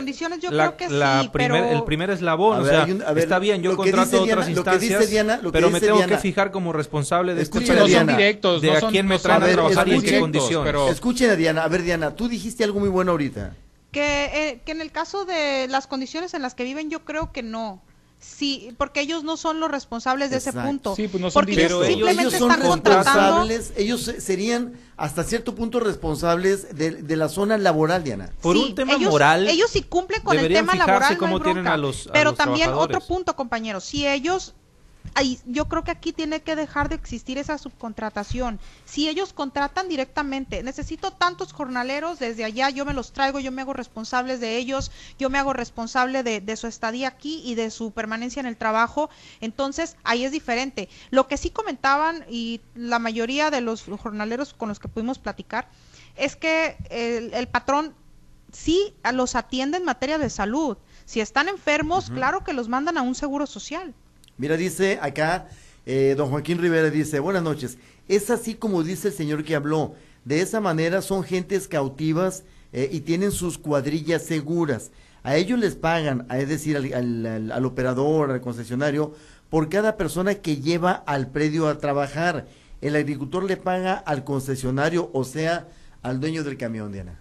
la, 0.51 1.31
primer, 1.31 1.63
el 1.73 1.83
primer 1.83 2.09
eslabón. 2.09 2.61
o 2.61 2.65
sea, 2.65 2.87
está 3.15 3.39
bien, 3.39 3.61
yo 3.61 3.75
contrato 3.75 4.23
otras 4.23 4.49
instancias, 4.49 5.39
pero 5.51 5.69
me 5.69 5.79
tengo 5.79 6.05
que 6.05 6.17
fijar 6.17 6.51
como 6.51 6.73
responsable 6.73 7.35
de 7.35 7.43
escuchar 7.43 7.77
no 7.77 7.87
son 7.87 8.07
directos, 8.07 8.61
de 8.61 8.71
a 8.71 8.81
quién 8.81 9.07
me 9.07 9.17
traen 9.17 9.43
a 9.43 9.47
trabajar 9.47 9.87
y 9.87 9.93
en 9.93 10.01
qué 10.01 10.19
condiciones. 10.19 10.75
Escuchen 10.91 11.29
a 11.29 11.35
Diana, 11.35 11.63
a 11.63 11.67
ver 11.69 11.83
Diana, 11.83 12.15
tú 12.15 12.27
dijiste 12.27 12.48
algo 12.63 12.79
muy 12.79 12.89
bueno 12.89 13.11
ahorita. 13.11 13.55
Que, 13.91 14.25
eh, 14.25 14.61
que 14.65 14.71
en 14.71 14.81
el 14.81 14.91
caso 14.91 15.25
de 15.25 15.67
las 15.67 15.87
condiciones 15.87 16.33
en 16.33 16.41
las 16.41 16.53
que 16.53 16.63
viven, 16.63 16.89
yo 16.89 17.05
creo 17.05 17.31
que 17.31 17.43
no. 17.43 17.81
Sí, 18.19 18.75
porque 18.77 18.99
ellos 18.99 19.23
no 19.23 19.37
son 19.37 19.61
los 19.61 19.71
responsables 19.71 20.29
de 20.29 20.37
ese 20.37 20.51
punto. 20.51 20.93
Sí, 20.93 21.07
pues 21.07 21.21
no 21.21 21.31
son 21.31 21.45
porque 21.45 21.65
ellos 21.65 21.87
simplemente 21.87 22.35
están 22.35 22.61
contratando. 22.61 23.47
Ellos 23.77 24.11
serían 24.19 24.73
hasta 24.97 25.23
cierto 25.23 25.55
punto 25.55 25.79
responsables 25.79 26.75
de, 26.75 27.15
la 27.15 27.29
zona 27.29 27.57
laboral, 27.57 28.03
Diana. 28.03 28.29
Por 28.41 28.57
un 28.57 28.75
tema 28.75 28.97
moral. 28.97 29.47
Ellos 29.47 29.69
sí 29.71 29.83
cumplen 29.83 30.21
con 30.21 30.37
el 30.37 30.51
tema 30.51 30.75
laboral, 30.75 31.17
no 31.17 31.41
tienen 31.41 31.67
a 31.67 31.77
los, 31.77 32.09
pero 32.11 32.33
también 32.33 32.71
otro 32.73 32.99
punto, 32.99 33.35
compañeros. 33.35 33.85
Si 33.85 34.05
ellos 34.05 34.53
yo 35.45 35.67
creo 35.67 35.83
que 35.83 35.91
aquí 35.91 36.13
tiene 36.13 36.41
que 36.41 36.55
dejar 36.55 36.89
de 36.89 36.95
existir 36.95 37.37
esa 37.37 37.57
subcontratación. 37.57 38.59
Si 38.85 39.09
ellos 39.09 39.33
contratan 39.33 39.89
directamente, 39.89 40.63
necesito 40.63 41.11
tantos 41.11 41.53
jornaleros 41.53 42.19
desde 42.19 42.45
allá, 42.45 42.69
yo 42.69 42.85
me 42.85 42.93
los 42.93 43.11
traigo, 43.11 43.39
yo 43.39 43.51
me 43.51 43.61
hago 43.61 43.73
responsables 43.73 44.39
de 44.39 44.57
ellos, 44.57 44.91
yo 45.17 45.29
me 45.29 45.37
hago 45.37 45.53
responsable 45.53 46.23
de, 46.23 46.55
su 46.55 46.67
estadía 46.67 47.07
aquí 47.07 47.41
y 47.45 47.55
de 47.55 47.71
su 47.71 47.91
permanencia 47.91 48.39
en 48.39 48.45
el 48.45 48.57
trabajo, 48.57 49.09
entonces 49.41 49.95
ahí 50.03 50.25
es 50.25 50.31
diferente. 50.31 50.89
Lo 51.09 51.27
que 51.27 51.37
sí 51.37 51.49
comentaban 51.49 52.25
y 52.29 52.61
la 52.75 52.99
mayoría 52.99 53.51
de 53.51 53.61
los 53.61 53.83
jornaleros 53.83 54.53
con 54.53 54.69
los 54.69 54.79
que 54.79 54.87
pudimos 54.87 55.19
platicar 55.19 55.69
es 56.15 56.35
que 56.35 56.77
el, 56.89 57.33
el 57.33 57.47
patrón 57.47 57.93
sí 58.51 58.93
los 59.13 59.35
atiende 59.35 59.77
en 59.77 59.85
materia 59.85 60.17
de 60.17 60.29
salud. 60.29 60.77
Si 61.05 61.21
están 61.21 61.47
enfermos, 61.47 62.09
claro 62.09 62.43
que 62.43 62.53
los 62.53 62.67
mandan 62.67 62.97
a 62.97 63.01
un 63.01 63.15
seguro 63.15 63.47
social. 63.47 63.93
Mira, 64.39 64.55
dice 64.55 64.97
acá, 65.01 65.49
eh, 65.85 66.15
don 66.17 66.29
Joaquín 66.29 66.59
Rivera 66.59 66.89
dice, 66.89 67.19
buenas 67.19 67.43
noches, 67.43 67.77
es 68.07 68.29
así 68.29 68.55
como 68.55 68.83
dice 68.83 69.09
el 69.09 69.13
señor 69.13 69.43
que 69.43 69.53
habló, 69.53 69.95
de 70.23 70.39
esa 70.39 70.61
manera 70.61 71.01
son 71.01 71.23
gentes 71.23 71.67
cautivas 71.67 72.45
eh, 72.71 72.87
y 72.89 73.01
tienen 73.01 73.31
sus 73.31 73.57
cuadrillas 73.57 74.23
seguras. 74.23 74.91
A 75.23 75.35
ellos 75.35 75.59
les 75.59 75.75
pagan, 75.75 76.25
es 76.31 76.47
decir, 76.47 76.77
al, 76.77 77.51
al, 77.51 77.65
operador, 77.65 78.31
al 78.31 78.39
concesionario, 78.39 79.13
por 79.49 79.67
cada 79.67 79.97
persona 79.97 80.35
que 80.35 80.55
lleva 80.55 80.93
al 80.93 81.31
predio 81.31 81.67
a 81.67 81.77
trabajar. 81.77 82.47
El 82.79 82.95
agricultor 82.95 83.43
le 83.43 83.57
paga 83.57 83.93
al 83.93 84.23
concesionario, 84.23 85.09
o 85.11 85.25
sea, 85.25 85.67
al 86.01 86.21
dueño 86.21 86.45
del 86.45 86.55
camión, 86.55 86.93
Diana. 86.93 87.19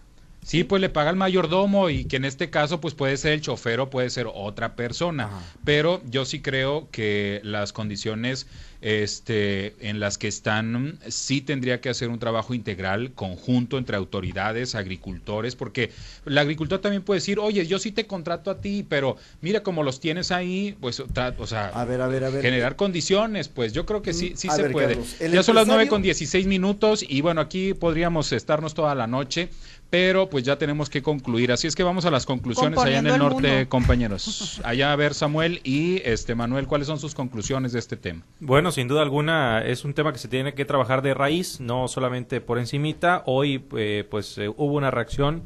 Sí, 0.48 0.64
pues 0.64 0.80
le 0.80 0.88
paga 0.88 1.10
el 1.10 1.16
mayordomo 1.16 1.90
y 1.90 2.06
que 2.06 2.16
en 2.16 2.24
este 2.24 2.48
caso 2.48 2.80
pues 2.80 2.94
puede 2.94 3.18
ser 3.18 3.34
el 3.34 3.42
chofer 3.42 3.80
o 3.80 3.90
puede 3.90 4.08
ser 4.08 4.28
otra 4.32 4.76
persona. 4.76 5.28
Pero 5.62 6.00
yo 6.08 6.24
sí 6.24 6.40
creo 6.40 6.88
que 6.90 7.42
las 7.44 7.74
condiciones 7.74 8.46
este, 8.80 9.74
en 9.80 9.98
las 9.98 10.18
que 10.18 10.28
están, 10.28 10.98
sí 11.08 11.40
tendría 11.40 11.80
que 11.80 11.88
hacer 11.88 12.08
un 12.08 12.18
trabajo 12.18 12.54
integral, 12.54 13.12
conjunto 13.12 13.76
entre 13.76 13.96
autoridades, 13.96 14.74
agricultores, 14.74 15.56
porque 15.56 15.90
el 16.24 16.38
agricultor 16.38 16.80
también 16.80 17.02
puede 17.02 17.18
decir, 17.18 17.38
oye, 17.40 17.66
yo 17.66 17.78
sí 17.78 17.90
te 17.90 18.06
contrato 18.06 18.50
a 18.50 18.60
ti, 18.60 18.86
pero 18.88 19.16
mira 19.40 19.62
cómo 19.62 19.82
los 19.82 20.00
tienes 20.00 20.30
ahí, 20.30 20.76
pues, 20.80 21.00
o 21.00 21.46
sea, 21.46 21.68
a 21.74 21.84
ver, 21.84 22.00
a 22.00 22.06
ver, 22.06 22.24
a 22.24 22.30
ver. 22.30 22.42
generar 22.42 22.76
condiciones, 22.76 23.48
pues 23.48 23.72
yo 23.72 23.84
creo 23.84 24.00
que 24.00 24.12
sí, 24.12 24.34
sí 24.36 24.48
se 24.48 24.70
puede. 24.70 24.98
ya 25.30 25.42
son 25.42 25.56
las 25.56 25.66
nueve 25.66 25.88
con 25.88 26.02
dieciséis 26.02 26.46
minutos 26.46 27.04
y 27.06 27.20
bueno, 27.20 27.40
aquí 27.40 27.74
podríamos 27.74 28.32
estarnos 28.32 28.74
toda 28.74 28.94
la 28.94 29.06
noche, 29.06 29.50
pero 29.90 30.28
pues 30.28 30.44
ya 30.44 30.56
tenemos 30.56 30.90
que 30.90 31.02
concluir. 31.02 31.52
Así 31.52 31.66
es 31.66 31.74
que 31.74 31.82
vamos 31.82 32.04
a 32.04 32.10
las 32.10 32.26
conclusiones 32.26 32.78
allá 32.78 32.98
en 32.98 33.06
el, 33.06 33.18
norte, 33.18 33.68
compañeros. 33.68 34.60
Allá 34.64 34.92
a 34.92 34.96
ver 34.96 35.14
Samuel 35.14 35.60
y 35.64 36.02
este 36.04 36.34
Manuel, 36.34 36.66
¿cuáles 36.66 36.86
son 36.86 36.98
sus 36.98 37.14
conclusiones 37.14 37.72
de 37.72 37.78
este 37.78 37.96
tema? 37.96 38.22
Bueno, 38.40 38.70
sin 38.70 38.88
duda 38.88 39.02
alguna 39.02 39.62
es 39.64 39.84
un 39.84 39.94
tema 39.94 40.12
que 40.12 40.18
se 40.18 40.28
tiene 40.28 40.54
que 40.54 40.64
trabajar 40.64 41.00
de 41.02 41.14
raíz, 41.14 41.60
no 41.60 41.88
solamente 41.88 42.40
por 42.40 42.58
encimita. 42.58 43.22
Hoy 43.26 43.64
eh, 43.76 44.06
pues 44.10 44.36
eh, 44.38 44.48
hubo 44.48 44.74
una 44.74 44.90
reacción 44.90 45.42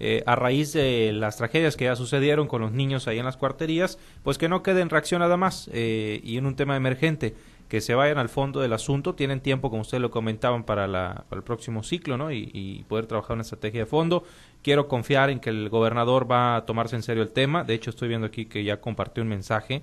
eh, 0.00 0.22
a 0.26 0.36
raíz 0.36 0.72
de 0.72 1.12
las 1.12 1.36
tragedias 1.36 1.76
que 1.76 1.84
ya 1.84 1.96
sucedieron 1.96 2.48
con 2.48 2.62
los 2.62 2.72
niños 2.72 3.08
ahí 3.08 3.18
en 3.18 3.24
las 3.26 3.36
cuarterías, 3.36 3.98
pues 4.22 4.38
que 4.38 4.48
no 4.48 4.62
quede 4.62 4.80
en 4.80 4.88
reacción 4.88 5.20
nada 5.20 5.36
más 5.36 5.68
y 5.72 6.36
en 6.38 6.46
un 6.46 6.56
tema 6.56 6.76
emergente 6.76 7.34
que 7.72 7.80
se 7.80 7.94
vayan 7.94 8.18
al 8.18 8.28
fondo 8.28 8.60
del 8.60 8.74
asunto. 8.74 9.14
Tienen 9.14 9.40
tiempo, 9.40 9.70
como 9.70 9.80
ustedes 9.80 10.02
lo 10.02 10.10
comentaban, 10.10 10.64
para, 10.64 10.86
la, 10.86 11.24
el 11.32 11.42
próximo 11.42 11.82
ciclo 11.82 12.18
¿no? 12.18 12.30
y, 12.30 12.84
poder 12.86 13.06
trabajar 13.06 13.32
una 13.32 13.44
estrategia 13.44 13.80
de 13.80 13.86
fondo. 13.86 14.24
Quiero 14.60 14.88
confiar 14.88 15.30
en 15.30 15.40
que 15.40 15.48
el 15.48 15.70
gobernador 15.70 16.30
va 16.30 16.56
a 16.56 16.66
tomarse 16.66 16.96
en 16.96 17.02
serio 17.02 17.22
el 17.22 17.30
tema. 17.30 17.64
De 17.64 17.72
hecho, 17.72 17.88
estoy 17.88 18.08
viendo 18.08 18.26
aquí 18.26 18.44
que 18.44 18.62
ya 18.62 18.82
compartió 18.82 19.22
un 19.22 19.30
mensaje 19.30 19.80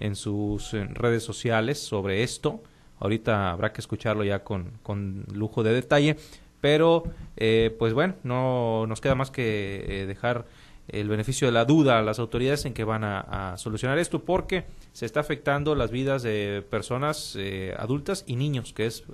en 0.00 0.16
sus 0.16 0.72
redes 0.72 1.22
sociales 1.22 1.78
sobre 1.78 2.24
esto. 2.24 2.60
Ahorita 2.98 3.52
habrá 3.52 3.72
que 3.72 3.82
escucharlo 3.82 4.24
ya 4.24 4.42
con, 4.42 4.72
con 4.82 5.24
lujo 5.32 5.62
de 5.62 5.74
detalle, 5.74 6.16
pero 6.60 7.04
eh, 7.36 7.72
pues 7.78 7.94
bueno, 7.94 8.16
no 8.24 8.84
nos 8.88 9.00
queda 9.00 9.14
más 9.14 9.30
que 9.30 9.84
eh, 9.86 10.06
dejar 10.06 10.44
el 10.88 11.08
beneficio 11.08 11.46
de 11.46 11.52
la 11.52 11.64
duda 11.64 11.98
a 11.98 12.02
las 12.02 12.18
autoridades 12.18 12.64
en 12.64 12.74
que 12.74 12.84
van 12.84 13.04
a, 13.04 13.54
solucionar 13.56 13.98
esto 13.98 14.24
porque 14.24 14.64
se 14.92 15.06
está 15.06 15.20
afectando 15.20 15.74
las 15.74 15.90
vidas 15.90 16.22
de 16.22 16.64
personas 16.68 17.34
eh, 17.38 17.74
adultas 17.78 18.24
y 18.26 18.36
niños, 18.36 18.72
que 18.72 18.86
es 18.86 19.04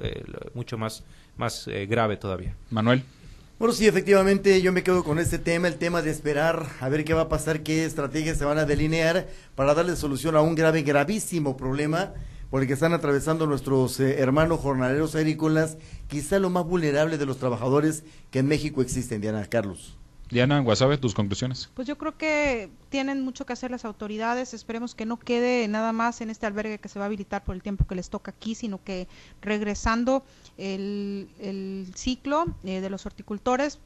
mucho 0.54 0.78
más, 0.78 1.04
más 1.36 1.68
grave 1.88 2.16
todavía. 2.16 2.56
Manuel. 2.70 3.02
Bueno, 3.56 3.72
sí, 3.72 3.86
efectivamente, 3.86 4.60
yo 4.60 4.72
me 4.72 4.82
quedo 4.82 5.04
con 5.04 5.20
este 5.20 5.38
tema, 5.38 5.68
el 5.68 5.76
tema 5.76 6.02
de 6.02 6.10
esperar 6.10 6.66
a 6.80 6.88
ver 6.88 7.04
qué 7.04 7.14
va 7.14 7.22
a 7.22 7.28
pasar, 7.28 7.62
qué 7.62 7.84
estrategias 7.84 8.36
se 8.36 8.44
van 8.44 8.58
a 8.58 8.64
delinear 8.64 9.28
para 9.54 9.74
darle 9.74 9.94
solución 9.94 10.34
a 10.34 10.40
un 10.40 10.56
grave, 10.56 10.82
gravísimo 10.82 11.56
problema 11.56 12.14
por 12.50 12.62
el 12.62 12.66
que 12.66 12.74
están 12.74 12.92
atravesando 12.92 13.46
nuestros 13.46 14.00
eh, 14.00 14.20
hermanos 14.20 14.58
jornaleros 14.58 15.14
agrícolas, 15.14 15.78
quizá 16.08 16.40
lo 16.40 16.50
más 16.50 16.64
vulnerable 16.66 17.16
de 17.16 17.26
los 17.26 17.38
trabajadores 17.38 18.02
que 18.32 18.40
en 18.40 18.46
México 18.46 18.82
existen, 18.82 19.20
Diana 19.20 19.44
Carlos. 19.46 19.96
Diana 20.30 20.60
Guasave, 20.60 20.98
tus 20.98 21.14
conclusiones. 21.14 21.70
Pues 21.74 21.86
yo 21.86 21.96
creo 21.96 22.16
que 22.16 22.70
tienen 22.94 23.22
mucho 23.22 23.44
que 23.44 23.52
hacer 23.52 23.72
las 23.72 23.84
autoridades. 23.84 24.54
Esperemos 24.54 24.94
que 24.94 25.04
no 25.04 25.18
quede 25.18 25.66
nada 25.66 25.92
más 25.92 26.20
en 26.20 26.30
este 26.30 26.46
albergue 26.46 26.78
que 26.78 26.88
se 26.88 27.00
va 27.00 27.06
a 27.06 27.08
habilitar 27.08 27.42
por 27.42 27.56
el 27.56 27.60
tiempo 27.60 27.88
que 27.88 27.96
les 27.96 28.08
toca 28.08 28.30
aquí, 28.30 28.54
sino 28.54 28.84
que 28.84 29.08
regresando 29.42 30.22
el, 30.58 31.90
ciclo 31.96 32.44
eh, 32.62 32.80
de 32.80 32.90
los 32.90 33.04
horticultores, 33.04 33.80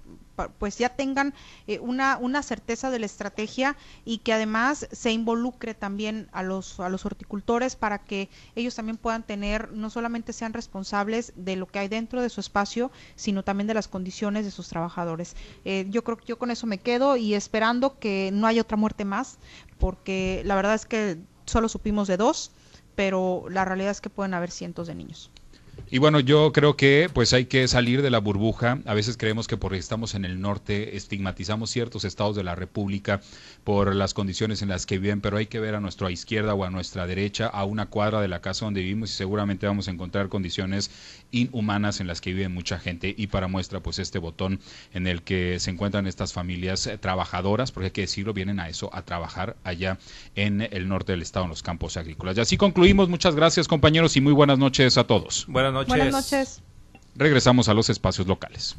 pues 0.59 0.79
ya 0.79 0.91
tengan 0.91 1.35
eh, 1.67 1.81
una, 1.81 2.19
una 2.19 2.43
certeza 2.43 2.91
de 2.91 2.99
la 2.99 3.07
estrategia 3.07 3.77
y 4.05 4.19
que 4.19 4.33
además 4.33 4.87
se 4.93 5.11
involucre 5.11 5.75
también 5.75 6.29
a 6.33 6.43
los, 6.43 6.79
a 6.79 6.89
los 6.89 7.05
horticultores 7.05 7.75
para 7.75 7.99
que 7.99 8.29
ellos 8.55 8.75
también 8.75 8.97
puedan 8.97 9.25
tener, 9.25 9.73
no 9.73 9.91
solamente 9.91 10.33
sean 10.33 10.53
responsables 10.53 11.33
de 11.35 11.57
lo 11.57 11.67
que 11.67 11.81
hay 11.81 11.89
dentro 11.89 12.23
de 12.23 12.29
su 12.29 12.41
espacio, 12.41 12.93
sino 13.17 13.43
también 13.43 13.67
de 13.67 13.75
las 13.75 13.89
condiciones 13.89 14.45
de 14.45 14.51
sus 14.51 14.69
trabajadores. 14.69 15.35
Eh, 15.65 15.87
yo 15.89 16.05
creo 16.05 16.17
que 16.17 16.27
yo 16.27 16.39
con 16.39 16.51
eso 16.51 16.67
me 16.67 16.79
quedo 16.79 17.17
y 17.17 17.35
esperando 17.35 17.99
que 17.99 18.31
no 18.33 18.47
haya 18.47 18.63
otra 18.63 18.77
muerte 18.77 18.98
más, 19.05 19.39
porque 19.79 20.43
la 20.45 20.55
verdad 20.57 20.75
es 20.75 20.87
que 20.87 21.19
solo 21.47 21.69
supimos 21.69 22.09
de 22.09 22.17
dos, 22.17 22.53
pero 22.95 23.45
la 23.49 23.65
realidad 23.65 23.91
es 23.91 24.01
que 24.01 24.11
pueden 24.11 24.35
haber 24.35 24.51
cientos 24.51 24.87
de 24.87 24.95
niños. 24.95 25.31
Y 25.91 25.99
bueno, 25.99 26.21
yo 26.21 26.53
creo 26.53 26.77
que 26.77 27.09
pues 27.13 27.33
hay 27.33 27.47
que 27.47 27.67
salir 27.67 28.03
de 28.03 28.11
la 28.11 28.19
burbuja. 28.19 28.81
A 28.85 28.95
veces 28.95 29.17
creemos 29.17 29.47
que 29.47 29.57
porque 29.57 29.79
estamos 29.79 30.15
en 30.15 30.25
el 30.25 30.41
norte 30.41 30.97
estigmatizamos 30.97 31.71
ciertos 31.71 32.05
estados 32.05 32.37
de 32.37 32.45
la 32.45 32.55
República 32.55 33.21
por 33.65 33.95
las 33.95 34.13
condiciones 34.13 34.61
en 34.61 34.69
las 34.69 34.85
que 34.85 34.99
viven, 34.99 35.21
pero 35.21 35.39
hay 35.39 35.47
que 35.47 35.61
ver 35.61 35.75
a 35.75 35.81
nuestra 35.81 36.11
izquierda 36.11 36.55
o 36.55 36.65
a 36.65 36.71
nuestra 36.71 37.07
derecha, 37.07 37.47
a 37.47 37.65
una 37.65 37.87
cuadra 37.87 38.21
de 38.21 38.29
la 38.29 38.41
casa 38.41 38.67
donde 38.67 38.83
vivimos 38.83 39.11
y 39.11 39.15
seguramente 39.15 39.67
vamos 39.67 39.89
a 39.89 39.91
encontrar 39.91 40.29
condiciones 40.29 40.91
inhumanas 41.31 42.01
en 42.01 42.07
las 42.07 42.21
que 42.21 42.33
vive 42.33 42.49
mucha 42.49 42.79
gente. 42.79 43.15
Y 43.17 43.29
para 43.29 43.49
muestra 43.49 43.81
pues 43.81 43.99
este 43.99 44.19
botón 44.19 44.61
en 44.93 45.07
el 45.07 45.23
que 45.23 45.59
se 45.59 45.71
encuentran 45.71 46.07
estas 46.07 46.33
familias 46.33 46.87
eh, 46.87 46.99
trabajadoras, 46.99 47.73
porque 47.73 47.87
hay 47.87 47.93
que 47.93 48.01
decirlo, 48.03 48.35
vienen 48.35 48.61
a 48.61 48.69
eso, 48.69 48.91
a 48.93 49.03
trabajar 49.03 49.57
allá 49.65 49.99
en 50.35 50.63
el 50.71 50.89
norte 50.89 51.13
del 51.13 51.23
estado, 51.23 51.45
en 51.45 51.51
los 51.51 51.63
campos 51.63 51.97
agrícolas. 51.97 52.37
Y 52.37 52.41
así 52.41 52.57
concluimos. 52.57 53.09
Muchas 53.09 53.35
gracias 53.35 53.69
compañeros 53.69 54.17
y 54.17 54.21
muy 54.21 54.33
buenas 54.33 54.59
noches 54.59 54.99
a 54.99 55.05
todos. 55.05 55.47
Buenas 55.73 55.89
noches. 55.89 55.89
Buenas 55.89 56.13
noches. 56.13 56.63
Regresamos 57.15 57.69
a 57.69 57.75
los 57.75 57.91
espacios 57.91 58.27
locales. 58.27 58.77